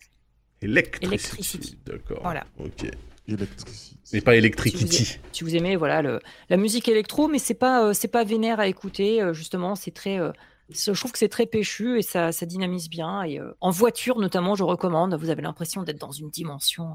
[0.62, 1.06] Electricity.
[1.08, 1.78] Electricity.
[1.86, 2.20] D'accord.
[2.24, 2.46] Voilà.
[2.60, 2.90] Ok.
[3.28, 3.98] Electricity.
[4.14, 5.20] Mais pas Electricity.
[5.32, 8.60] Si vous aimez voilà, le, la musique électro, mais c'est pas, euh, c'est pas vénère
[8.60, 9.22] à écouter.
[9.22, 10.20] euh, justement, c'est très.
[10.20, 10.40] euh, c'est-
[10.70, 13.24] je trouve que c'est très péchu et ça, ça dynamise bien.
[13.24, 15.14] Et euh, en voiture, notamment, je recommande.
[15.16, 16.88] Vous avez l'impression d'être dans une dimension.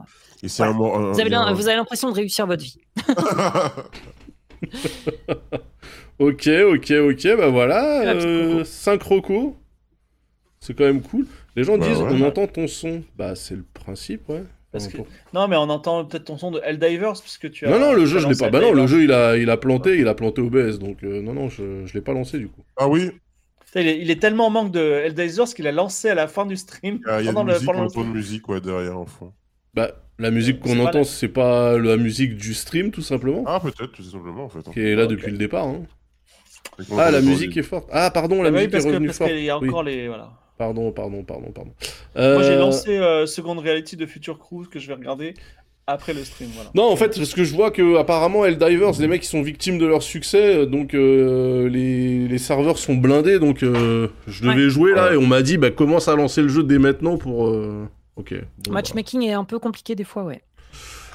[0.43, 0.73] Et c'est Voilà.
[0.73, 2.79] un mot- un- Vous avez, un- vous l'impression de réussir votre vie.
[6.19, 7.81] Ok, ok, ok, bah voilà.
[8.11, 8.65] Ah, Euh, coco.
[8.65, 9.57] 5 rocos.
[10.61, 11.27] C'est quand même cool.
[11.57, 12.09] Les gens Bah disent ouais.
[12.13, 13.03] on entend ton son.
[13.17, 14.45] Bah c'est le principe, ouais.
[14.71, 14.99] Parce que-
[15.33, 17.71] Non, mais on entend peut-être ton son de Helldivers, puisque tu as.
[17.71, 18.51] Non, non, le jeu, je l'ai pas.
[18.51, 21.23] Bah non, le jeu, il a, il a planté, il a planté OBS, donc euh,
[21.23, 22.63] non, non, je, je l'ai pas lancé du coup.
[22.77, 23.11] Ah oui,
[23.77, 26.45] Il est, il est tellement en manque de Helldivers qu'il a lancé à la fin
[26.47, 27.01] du stream.
[27.07, 28.13] Ah, il y a pendant une le- musique, pendant on le stream.
[28.13, 29.33] musique ouais, derrière en fond.
[29.75, 33.45] Bah, la musique C'est qu'on entend, la- c'est pas la musique du stream, tout simplement,
[33.47, 34.59] Ah, peut-être, tout simplement, en fait.
[34.67, 34.71] hein.
[34.73, 35.67] qui est là depuis le départ.
[35.69, 35.83] hein.
[36.99, 37.89] Ah, la musique est forte.
[37.93, 39.31] Ah, pardon, la Ah bah oui, musique parce est que- revenue parce forte.
[39.31, 39.69] qu'il y a Oui.
[39.69, 40.09] encore les.
[40.09, 40.31] Voilà.
[40.59, 41.73] Pardon, pardon, pardon, pardon.
[42.17, 45.35] Moi, Euh, j'ai lancé euh, Second Reality de Future Cruise que je vais regarder
[45.93, 46.51] après le stream.
[46.55, 46.71] Voilà.
[46.75, 49.79] Non, en fait, parce que je vois que apparemment Helldivers, les mecs, ils sont victimes
[49.79, 54.93] de leur succès, donc euh, les, les serveurs sont blindés, donc euh, je devais jouer
[54.95, 55.15] là, Ouais.
[55.15, 57.47] et on m'a dit, bah, commence à lancer le jeu dès maintenant pour...
[57.49, 57.87] euh,
[58.17, 58.35] Ok.
[58.67, 60.43] Bon, Matchmaking est un peu compliqué des fois, ouais.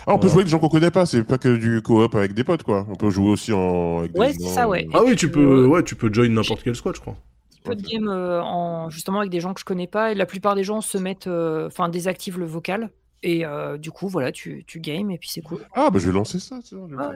[0.08, 2.14] Ah, on peut jouer avec des gens qu'on connaît pas, c'est pas que du co-op
[2.16, 2.86] avec des potes, quoi.
[2.90, 4.00] On peut jouer aussi en.
[4.00, 4.88] avec des Ouais, c'est gens, ça, ouais.
[4.94, 7.16] Ah oui, tu peux, euh, ouais, tu peux join n'importe quel squad, je crois.
[7.64, 10.12] Peu de games euh, en, justement avec des gens que je connais pas.
[10.12, 11.26] Et la plupart des gens se mettent.
[11.26, 12.92] euh, Enfin, désactivent le vocal.
[13.24, 15.60] Et euh, du coup, voilà, tu, tu games et puis c'est cool.
[15.74, 16.60] Ah, bah je vais lancer ça,
[17.00, 17.12] Ah.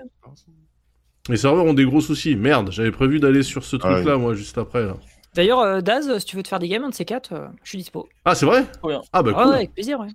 [1.29, 2.35] Les serveurs ont des gros soucis.
[2.35, 4.21] Merde, j'avais prévu d'aller sur ce Ah truc-là, oui.
[4.21, 4.85] moi, juste après.
[4.85, 4.97] Là.
[5.35, 7.47] D'ailleurs, euh, Daz, si tu veux te faire des games, un de ces quatre, euh,
[7.63, 8.09] je suis dispo.
[8.25, 8.65] Ah, c'est vrai?
[9.13, 9.51] Ah bah Ah cool.
[9.51, 10.07] ouais, avec plaisir, ouais.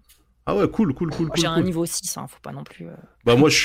[0.47, 1.41] Ah ouais, cool, cool, cool, Moi, cool.
[1.41, 2.89] J'ai un niveau 6, hein, faut pas non plus.
[2.89, 3.57] euh, Bah moi, je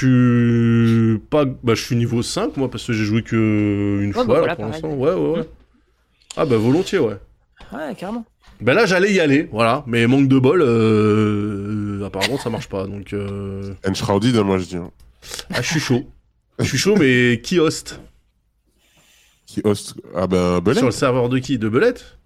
[1.11, 1.45] suis pas...
[1.45, 4.39] Bah, je suis niveau 5, moi, parce que j'ai joué que une bah, fois, là,
[4.39, 4.93] voilà, pour l'instant.
[4.93, 5.49] Ouais, ouais, ouais.
[6.37, 7.17] Ah bah volontiers, ouais.
[7.73, 8.23] Ouais, carrément.
[8.61, 9.83] Bah là, j'allais y aller, voilà.
[9.87, 12.05] Mais manque de bol, euh...
[12.05, 13.13] apparemment, ça marche pas, donc...
[13.13, 13.73] Euh...
[13.87, 14.75] Enshrouded, moi je dis.
[14.75, 14.91] hein.
[15.53, 16.05] Ah, je suis chaud.
[16.59, 18.01] Je suis chaud, mais qui host?
[19.45, 19.95] Qui host?
[20.13, 20.77] Ah, ben, Belay.
[20.77, 21.57] Sur le serveur de qui?
[21.57, 22.17] De Belette?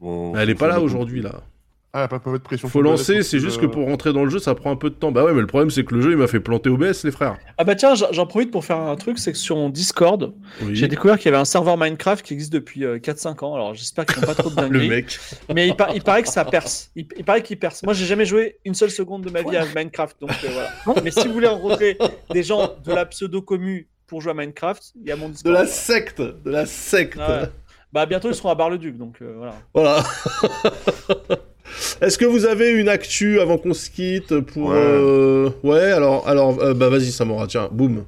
[0.00, 1.42] Bon, Elle est pas là aujourd'hui, là.
[1.94, 2.68] Ah, pas, pas de pression.
[2.68, 4.94] Faut lancer, c'est juste que pour rentrer dans le jeu, ça prend un peu de
[4.94, 5.12] temps.
[5.12, 7.10] Bah ouais, mais le problème, c'est que le jeu, il m'a fait planter OBS, les
[7.10, 7.36] frères.
[7.58, 10.32] Ah bah tiens, j'en profite pour faire un truc, c'est que sur mon Discord,
[10.62, 10.74] Oui.
[10.74, 13.54] j'ai découvert qu'il y avait un serveur Minecraft qui existe depuis euh, 4-5 ans.
[13.54, 14.88] Alors j'espère qu'ils font pas trop de Le dingueries.
[14.88, 15.18] mec.
[15.54, 16.90] Mais il, par- il paraît que ça perce.
[16.96, 17.82] Il, il paraît qu'il perce.
[17.82, 20.16] Moi, j'ai jamais joué une seule seconde de ma vie à Minecraft.
[20.18, 20.48] Donc euh,
[20.84, 21.00] voilà.
[21.04, 21.98] Mais si vous voulez rencontrer
[22.30, 25.54] des gens de la pseudo-commu pour jouer à Minecraft, il y a mon De Discord.
[25.54, 27.48] la secte De la secte Ah ouais.
[27.92, 28.96] Bah bientôt ils seront à Bar-le-Duc.
[28.96, 29.54] Donc euh, voilà.
[29.74, 30.02] Voilà.
[32.00, 34.70] Est-ce que vous avez une actu avant qu'on se quitte pour...
[34.70, 34.76] Ouais.
[34.76, 38.04] euh, Ouais, alors, alors euh, bah vas-y, Samora, tiens, boum.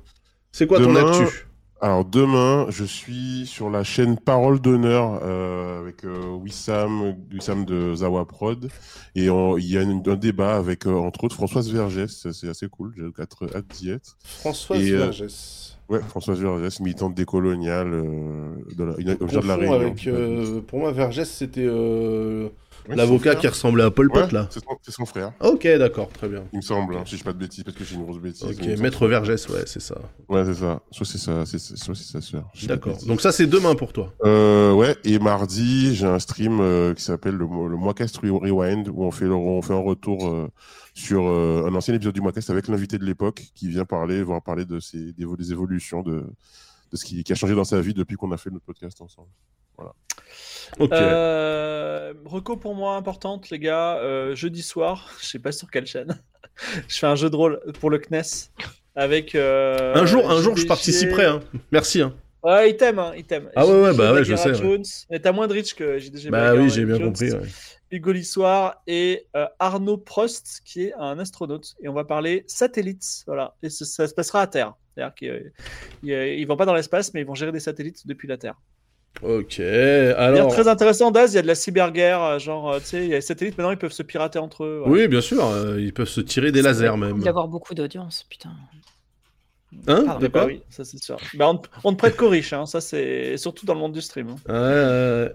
[0.52, 1.46] C'est quoi ton actu?
[1.80, 7.94] Alors demain, je suis sur la chaîne Parole d'honneur euh, avec euh, Wissam, Wissam de
[7.96, 8.70] Zawa Prod,
[9.14, 12.68] et il y a une- un débat avec euh, entre autres Françoise Vergès, c'est assez
[12.68, 14.16] cool, j'ai hâte, hâte d'y être.
[14.24, 15.73] Françoise Et, euh, Vergès.
[15.88, 19.72] Ouais, Françoise Vergès, militante décoloniale euh, de la, une- de la Réunion.
[19.74, 22.48] avec, euh, pour moi, Vergès, c'était euh,
[22.88, 24.08] Ouais, l'avocat qui ressemblait à frère.
[24.08, 24.48] Pot, Ouais, là.
[24.50, 26.44] c'est son, frère, Ok, d'accord, très bien.
[26.52, 28.18] il me semble, hein, si je dis pas de bêtises, parce que j'ai une grosse
[28.18, 28.44] bêtise.
[28.44, 28.78] Ok.
[28.78, 29.96] Maître Vergès, ouais, c'est ça.
[30.28, 30.80] Ouais, c'est ça.
[30.90, 32.44] Soit c'est ça, soit c'est sa sœur.
[32.66, 32.96] D'accord.
[33.06, 34.12] Donc ça, c'est demain pour toi.
[34.24, 39.04] Euh, ouais, et mardi, j'ai un stream euh, qui s'appelle le, le Moicast Rewind, où
[39.04, 40.48] on fait, le- on fait un retour euh,
[40.94, 44.42] sur euh, un ancien épisode du Moicast avec l'invité de l'époque qui vient parler, voir
[44.42, 46.20] parler de ses, des, des évolutions, de,
[46.92, 49.00] de ce qui, qui a changé dans sa vie depuis qu'on a fait notre podcast
[49.02, 49.28] ensemble.
[50.78, 50.92] Ok.
[50.92, 53.96] Euh, reco pour moi importante, les gars.
[53.98, 56.16] euh, jeudi soir, je sais pas sur quelle chaîne.
[56.88, 58.50] je fais un jeu de rôle pour le CNES
[58.94, 59.34] avec.
[59.34, 61.26] euh, un jour, un jour, je participerai.
[61.26, 61.40] Hein.
[61.72, 62.02] Merci.
[62.02, 62.14] Hein.
[62.44, 63.48] Ouais, il t'aime, hein, il t'aime.
[63.56, 64.54] Ah ouais, ouais, bah ouais, je sais, ouais.
[64.54, 64.84] Jones.
[65.10, 66.30] Mais t'as moins de reach que JDG.
[66.30, 67.32] Bah Bagheera oui, j'ai bien Jones, compris.
[67.32, 67.48] ouais.
[67.90, 71.74] Hugo Lissoir et euh, Arnaud Prost, qui est un astronaute.
[71.82, 73.22] Et on va parler satellites.
[73.26, 73.54] Voilà.
[73.62, 74.74] Et ce- ça se passera à Terre.
[74.94, 75.52] C'est-à-dire qu'ils
[76.02, 78.54] ils vont pas dans l'espace, mais ils vont gérer des satellites depuis la Terre.
[79.22, 80.48] Ok, alors.
[80.50, 82.20] très intéressant, Daz, il y a de la cyberguerre.
[82.20, 84.40] euh, Genre, euh, tu sais, il y a les satellites, maintenant ils peuvent se pirater
[84.40, 84.78] entre eux.
[84.84, 84.92] voilà.
[84.92, 87.20] Oui, bien sûr, euh, ils peuvent se tirer des lasers même.
[87.20, 88.50] D'avoir beaucoup d'audience, putain.
[89.86, 90.20] Hein Pardon.
[90.20, 91.16] De bah oui, ça c'est sûr.
[91.34, 94.00] Bah, on, on ne prête qu'aux riches, hein, ça c'est surtout dans le monde du
[94.00, 94.28] stream.
[94.48, 95.28] hein.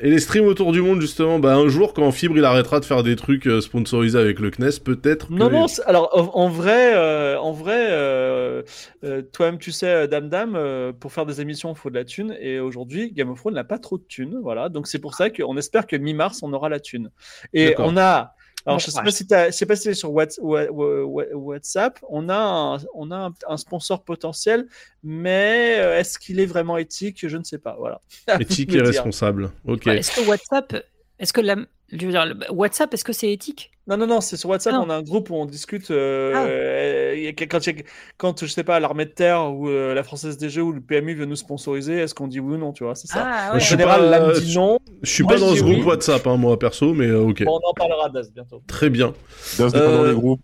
[0.00, 2.84] Et les streams autour du monde, justement, bah un jour, quand Fibre il arrêtera de
[2.84, 5.28] faire des trucs euh, sponsorisés avec le CNES, peut-être.
[5.28, 8.62] que Non, les- non, alors en, vrai, euh, en vrai euh,
[9.04, 12.04] euh, toi-même tu sais, Dame Dame, euh, pour faire des émissions, il faut de la
[12.04, 12.36] thune.
[12.40, 14.38] Et aujourd'hui, Game of Thrones n'a pas trop de thunes.
[14.42, 17.10] Voilà, donc c'est pour ça qu'on espère que mi-mars, on aura la thune.
[17.52, 18.34] Et on a.
[18.66, 21.04] Alors, Bon je sais pas si je sais pas si c'est sur Whats- Wha- Wha-
[21.04, 24.66] Wha- WhatsApp, on a un, on a un, un sponsor potentiel,
[25.02, 27.28] mais euh, est-ce qu'il est vraiment éthique?
[27.28, 27.76] Je ne sais pas.
[27.78, 28.00] Voilà.
[28.40, 29.50] Éthique et responsable.
[29.66, 29.86] Ok.
[29.86, 30.74] Est-ce que WhatsApp,
[31.18, 31.56] est-ce que la,
[31.92, 33.70] je veux dire, le- WhatsApp, est-ce que c'est éthique?
[33.86, 34.84] Non, non, non, c'est sur WhatsApp, Ah non.
[34.86, 35.90] on a un groupe où on discute.
[35.90, 36.44] euh, Ah.
[36.46, 37.82] euh, il y a- quand, il y a-
[38.16, 40.80] quand, je sais pas, l'armée de terre ou euh, la Française des Jeux ou le
[40.80, 43.26] PMU veut nous sponsoriser, est-ce qu'on dit oui ou non, tu vois, c'est ça.
[43.26, 44.78] Ah En général, pas- l'âme dit non.
[45.02, 45.72] Je suis Moi, pas dans ce oui.
[45.74, 47.44] groupe WhatsApp, hein, moi perso, mais euh, ok.
[47.44, 48.62] Bon, on en parlera d'As bientôt.
[48.66, 49.12] Très bien.
[49.58, 50.40] Das n'est pas dans Euh, les groupes.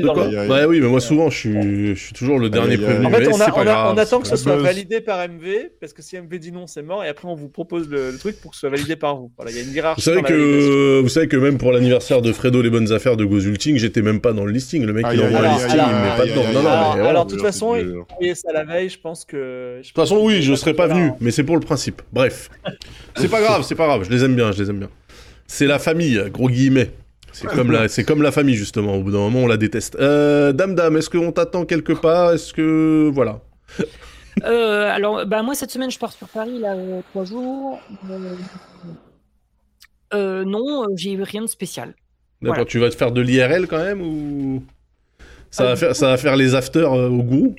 [0.00, 0.48] Dans le-.
[0.48, 2.84] Bah oui, mais moi souvent, je suis, je suis toujours le dernier aïe, aïe.
[2.84, 3.06] prévenu.
[3.06, 5.00] En fait, on, a- c'est pas on a- grave, on attend que ce soit validé
[5.00, 7.88] par MV, parce que si MV dit non, c'est mort, et après on vous propose
[7.88, 9.32] le, le truc pour que ce soit validé par vous.
[9.36, 10.02] Voilà, il y a une Vous hiérarchie.
[10.02, 13.76] savez que, vous savez que même pour l'anniversaire de Fredo les bonnes affaires de Gozulting,
[13.76, 14.84] j'étais même pas dans le listing.
[14.84, 16.52] Le mec Aïe, il envoie un aïe, listing, aïe, il me met pas dedans.
[16.54, 19.78] Non, non, Alors, de toute façon, faut ça la veille, je pense que.
[19.78, 22.02] De toute façon, oui, je serais pas venu, mais c'est pour le principe.
[22.12, 22.50] Bref,
[23.16, 24.04] c'est pas grave, c'est pas grave.
[24.04, 24.90] Je les aime bien, je les aime bien.
[25.48, 26.90] C'est la famille, gros guillemets.
[27.32, 28.94] C'est comme la, c'est comme la famille justement.
[28.96, 29.96] Au bout d'un moment, on la déteste.
[29.98, 32.32] Euh, dame, dame, est-ce qu'on t'attend quelque part?
[32.32, 33.40] Est-ce que voilà
[34.44, 37.78] Euh, Alors, bah moi cette semaine, je pars sur Paris là euh, trois jours.
[40.14, 41.94] Non, j'ai eu rien de spécial.
[42.40, 42.64] D'accord, Voilà.
[42.64, 44.62] tu vas te faire de l'IRL quand même ou?
[45.50, 47.54] Ça va faire, ça va faire les afters au gourou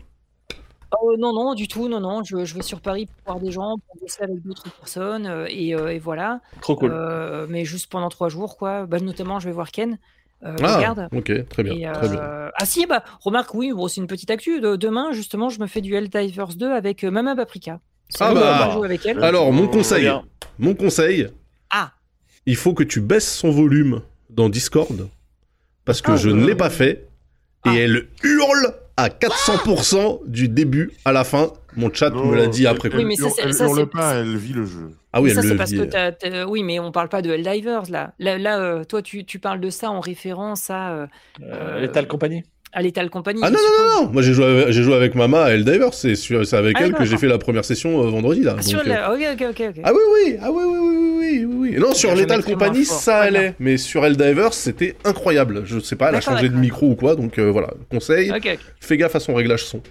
[0.93, 2.23] Euh, non, non, du tout, non, non.
[2.23, 5.45] Je, je vais sur Paris pour voir des gens, pour bosser avec d'autres personnes, euh,
[5.49, 6.39] et, euh, et voilà.
[6.61, 6.91] Trop cool.
[6.93, 8.85] Euh, mais juste pendant trois jours, quoi.
[8.85, 9.97] Bah, notamment, je vais voir Ken.
[10.45, 11.07] Euh, Ah, regarde.
[11.15, 12.21] ok, très bien, Et, très bien.
[12.55, 14.59] Ah si, bah remarque, oui, bon, c'est une petite actu.
[14.59, 17.79] De- demain, justement, je me fais du Helldivers 2 avec euh, Mama Paprika.
[18.19, 18.39] Ah bah.
[18.67, 19.23] va jouer avec elle.
[19.23, 20.11] Alors, mon conseil,
[20.59, 21.29] mon conseil,
[21.69, 21.93] Ah,
[22.45, 25.07] il faut que tu baisses son volume dans Discord
[25.85, 27.07] parce que Ah, je euh, ne l'ai pas fait
[27.65, 27.75] et Ah.
[27.75, 31.51] elle hurle à 400% du début à la fin.
[31.75, 32.97] Mon chat Non, me l'a dit après elle- coup.
[32.99, 34.91] Oui, mais ça, elle ça, pas, elle vit le jeu.
[35.11, 35.77] Ah oui, ça elle c'est le parce vit.
[35.79, 38.13] que t'as, t'as- oui, mais on parle pas de Helldivers là.
[38.19, 41.07] Là, là, euh, toi, tu, tu parles de ça en référence à euh,
[41.41, 42.43] Euh, Lethal Company.
[42.73, 43.39] À Lethal Company.
[43.43, 45.93] Ah non, non, non, non, moi j'ai joué, avec- j'ai joué avec Mama à Helldivers,
[45.93, 48.55] c'est sur- c'est avec Ah, elle que j'ai fait la première session euh, vendredi là.
[48.57, 49.81] Ah, sur donc, euh, la- Ok, ok, ok, ok.
[49.83, 51.79] Ah oui, oui, ah oui, oui, oui, oui, oui, oui, oui.
[51.79, 52.09] Non, sur
[52.43, 52.99] Company, fort.
[52.99, 55.61] ça allait, mais sur Helldivers, c'était incroyable.
[55.65, 58.31] Je sais pas, elle a changé de micro ou quoi, donc euh, voilà, conseil,
[58.79, 59.81] fais gaffe à son réglage son.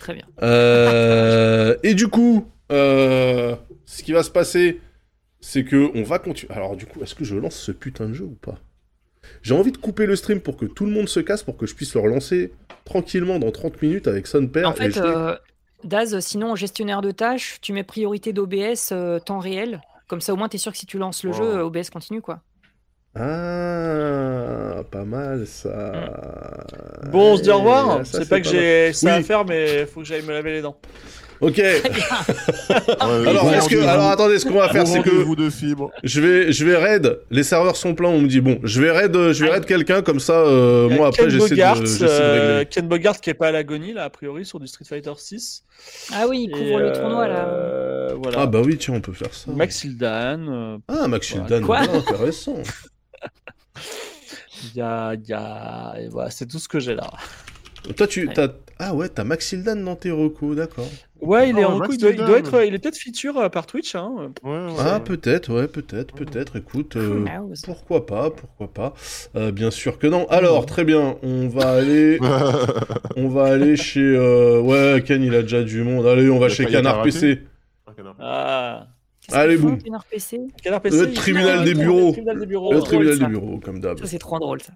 [0.00, 0.24] très bien.
[0.42, 3.54] Euh, et du coup, euh,
[3.84, 4.80] ce qui va se passer,
[5.40, 6.52] c'est que on va continuer.
[6.54, 8.58] Alors du coup, est-ce que je lance ce putain de jeu ou pas?
[9.42, 11.66] J'ai envie de couper le stream pour que tout le monde se casse, pour que
[11.66, 12.52] je puisse le relancer
[12.84, 14.68] tranquillement dans 30 minutes avec son père.
[14.68, 15.36] En fait, euh,
[15.84, 19.80] Daz, sinon, gestionnaire de tâches, tu mets priorité d'OBS euh, temps réel.
[20.08, 21.88] Comme ça, au moins, tu es sûr que si tu lances le jeu, euh, OBS
[21.90, 22.40] continue, quoi.
[23.14, 25.92] Ah, pas mal ça.
[27.10, 28.06] Bon, on se dit au revoir.
[28.06, 28.54] C'est pas que mal.
[28.54, 30.76] j'ai ça à faire, mais faut que j'aille me laver les dents.
[31.40, 31.58] Ok.
[33.00, 35.90] Alors, Alors, est-ce que, alors attendez, ce qu'on va faire, c'est que vous de fibres.
[36.04, 37.18] je vais, je vais raid.
[37.30, 38.08] Les serveurs sont pleins.
[38.10, 40.34] On me dit bon, je vais raid, je vais raid quelqu'un comme ça.
[40.34, 42.66] euh, moi après, Ken j'essaie Bogart, de, j'essaie de euh, régler.
[42.66, 45.64] Ken Bogart qui est pas à l'agonie là a priori sur du Street Fighter 6.
[46.14, 48.08] Ah oui, il couvre le tournoi, là.
[48.22, 48.40] Voilà.
[48.42, 49.50] Ah bah oui, tiens, on peut faire ça.
[49.50, 50.46] Max Hildan.
[50.48, 51.46] euh, Ah, Max Voilà.
[51.56, 52.56] Hildan, Quoi intéressant.
[54.74, 55.94] Il y a, il y a...
[55.98, 57.08] et voilà, c'est tout ce que j'ai là.
[57.96, 58.34] Toi, tu, Ouais.
[58.34, 58.48] t'as,
[58.78, 60.86] ah ouais, t'as Max Hildan dans tes recos, d'accord.
[61.20, 62.26] Ouais, il est Oh, en Max coup, il doit, il Hildan.
[62.26, 63.94] doit être, il est peut-être feature euh, par Twitch.
[63.94, 64.32] Hein.
[64.42, 66.56] Ouais, ouais, Ah, peut-être, ouais, peut-être, peut-être.
[66.56, 67.24] Écoute, euh,
[67.64, 68.94] pourquoi pas, pourquoi pas.
[69.36, 70.26] Euh, bien sûr que non.
[70.28, 72.18] Alors, très bien, on va aller,
[73.16, 76.06] on va aller chez, euh, ouais, Ken, il a déjà du monde.
[76.06, 77.42] Allez, on va chez Canard PC.
[78.18, 78.86] Ah,
[79.32, 79.82] Allez, boum.
[79.82, 80.96] Canard PC Canard PC.
[80.98, 82.12] Le tribunal des le bureaux.
[82.12, 82.72] tribunal des bureaux.
[82.72, 83.24] Le tribunal ça.
[83.24, 83.98] du bureau, comme d'hab.
[83.98, 84.72] Ça, c'est trop drôle, ça.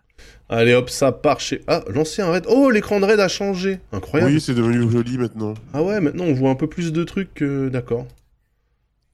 [0.49, 1.63] Allez, hop, ça part chez.
[1.67, 2.45] Ah, lancer un raid.
[2.49, 3.81] Oh, l'écran de raid a changé.
[3.93, 4.33] Incroyable.
[4.33, 5.55] Oui, c'est devenu joli maintenant.
[5.73, 7.69] Ah ouais, maintenant on voit un peu plus de trucs que...
[7.69, 8.07] D'accord.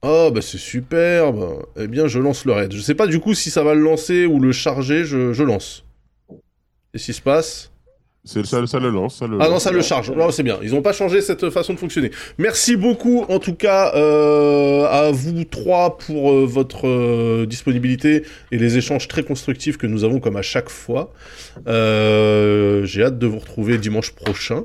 [0.02, 1.66] Oh, bah c'est superbe.
[1.76, 2.72] Eh bien, je lance le raid.
[2.72, 5.42] Je sais pas du coup si ça va le lancer ou le charger, je, je
[5.42, 5.84] lance.
[6.94, 7.69] Et ce qui se passe
[8.24, 9.16] ça, ça le lance.
[9.18, 10.10] Ça le Ah non, ça le charge.
[10.10, 10.58] Non, c'est bien.
[10.62, 12.10] Ils n'ont pas changé cette façon de fonctionner.
[12.38, 18.58] Merci beaucoup, en tout cas, euh, à vous trois pour euh, votre euh, disponibilité et
[18.58, 21.12] les échanges très constructifs que nous avons comme à chaque fois.
[21.66, 24.64] Euh, J'ai hâte de vous retrouver dimanche prochain.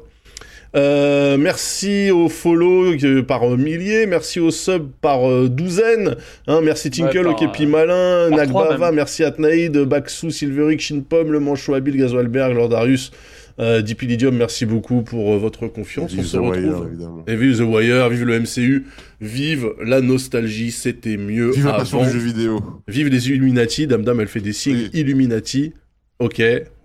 [0.75, 6.17] Euh, merci aux follow euh, par euh, milliers, merci aux subs par euh, douzaines,
[6.47, 11.75] hein, merci Tinkle, par, au Képi Malin, Nagbava, merci Atnaïd, Baxou, Silveric, Shinpom, Le Manchot
[11.75, 13.11] Habile, Gazoalberg, Lordarius,
[13.59, 16.11] euh, Dipilidium, merci beaucoup pour euh, votre confiance.
[16.13, 16.87] On Vive se The Wire, retrouve.
[16.87, 17.23] évidemment.
[17.27, 18.85] Et vive The Wire, vive le MCU,
[19.21, 22.11] vive la nostalgie, c'était mieux Vive la passion avant.
[22.11, 22.59] du jeu vidéo.
[22.87, 24.99] Vive les Illuminati, Dame Dame, elle fait des signes Oui.
[24.99, 25.73] Illuminati.
[26.19, 26.41] Ok,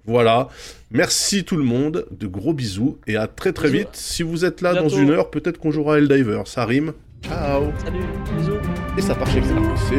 [0.06, 0.48] voilà.
[0.92, 3.78] Merci tout le monde, de gros bisous et à très très Bisous.
[3.84, 3.88] vite.
[3.94, 6.42] Si vous êtes là dans une heure, peut-être qu'on jouera à Helldiver.
[6.46, 6.92] Ça rime.
[7.22, 7.64] Ciao.
[7.84, 7.98] Salut,
[8.38, 8.52] bisous.
[8.96, 9.94] Et ça part chez XRPC.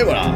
[0.00, 0.34] Et voilà.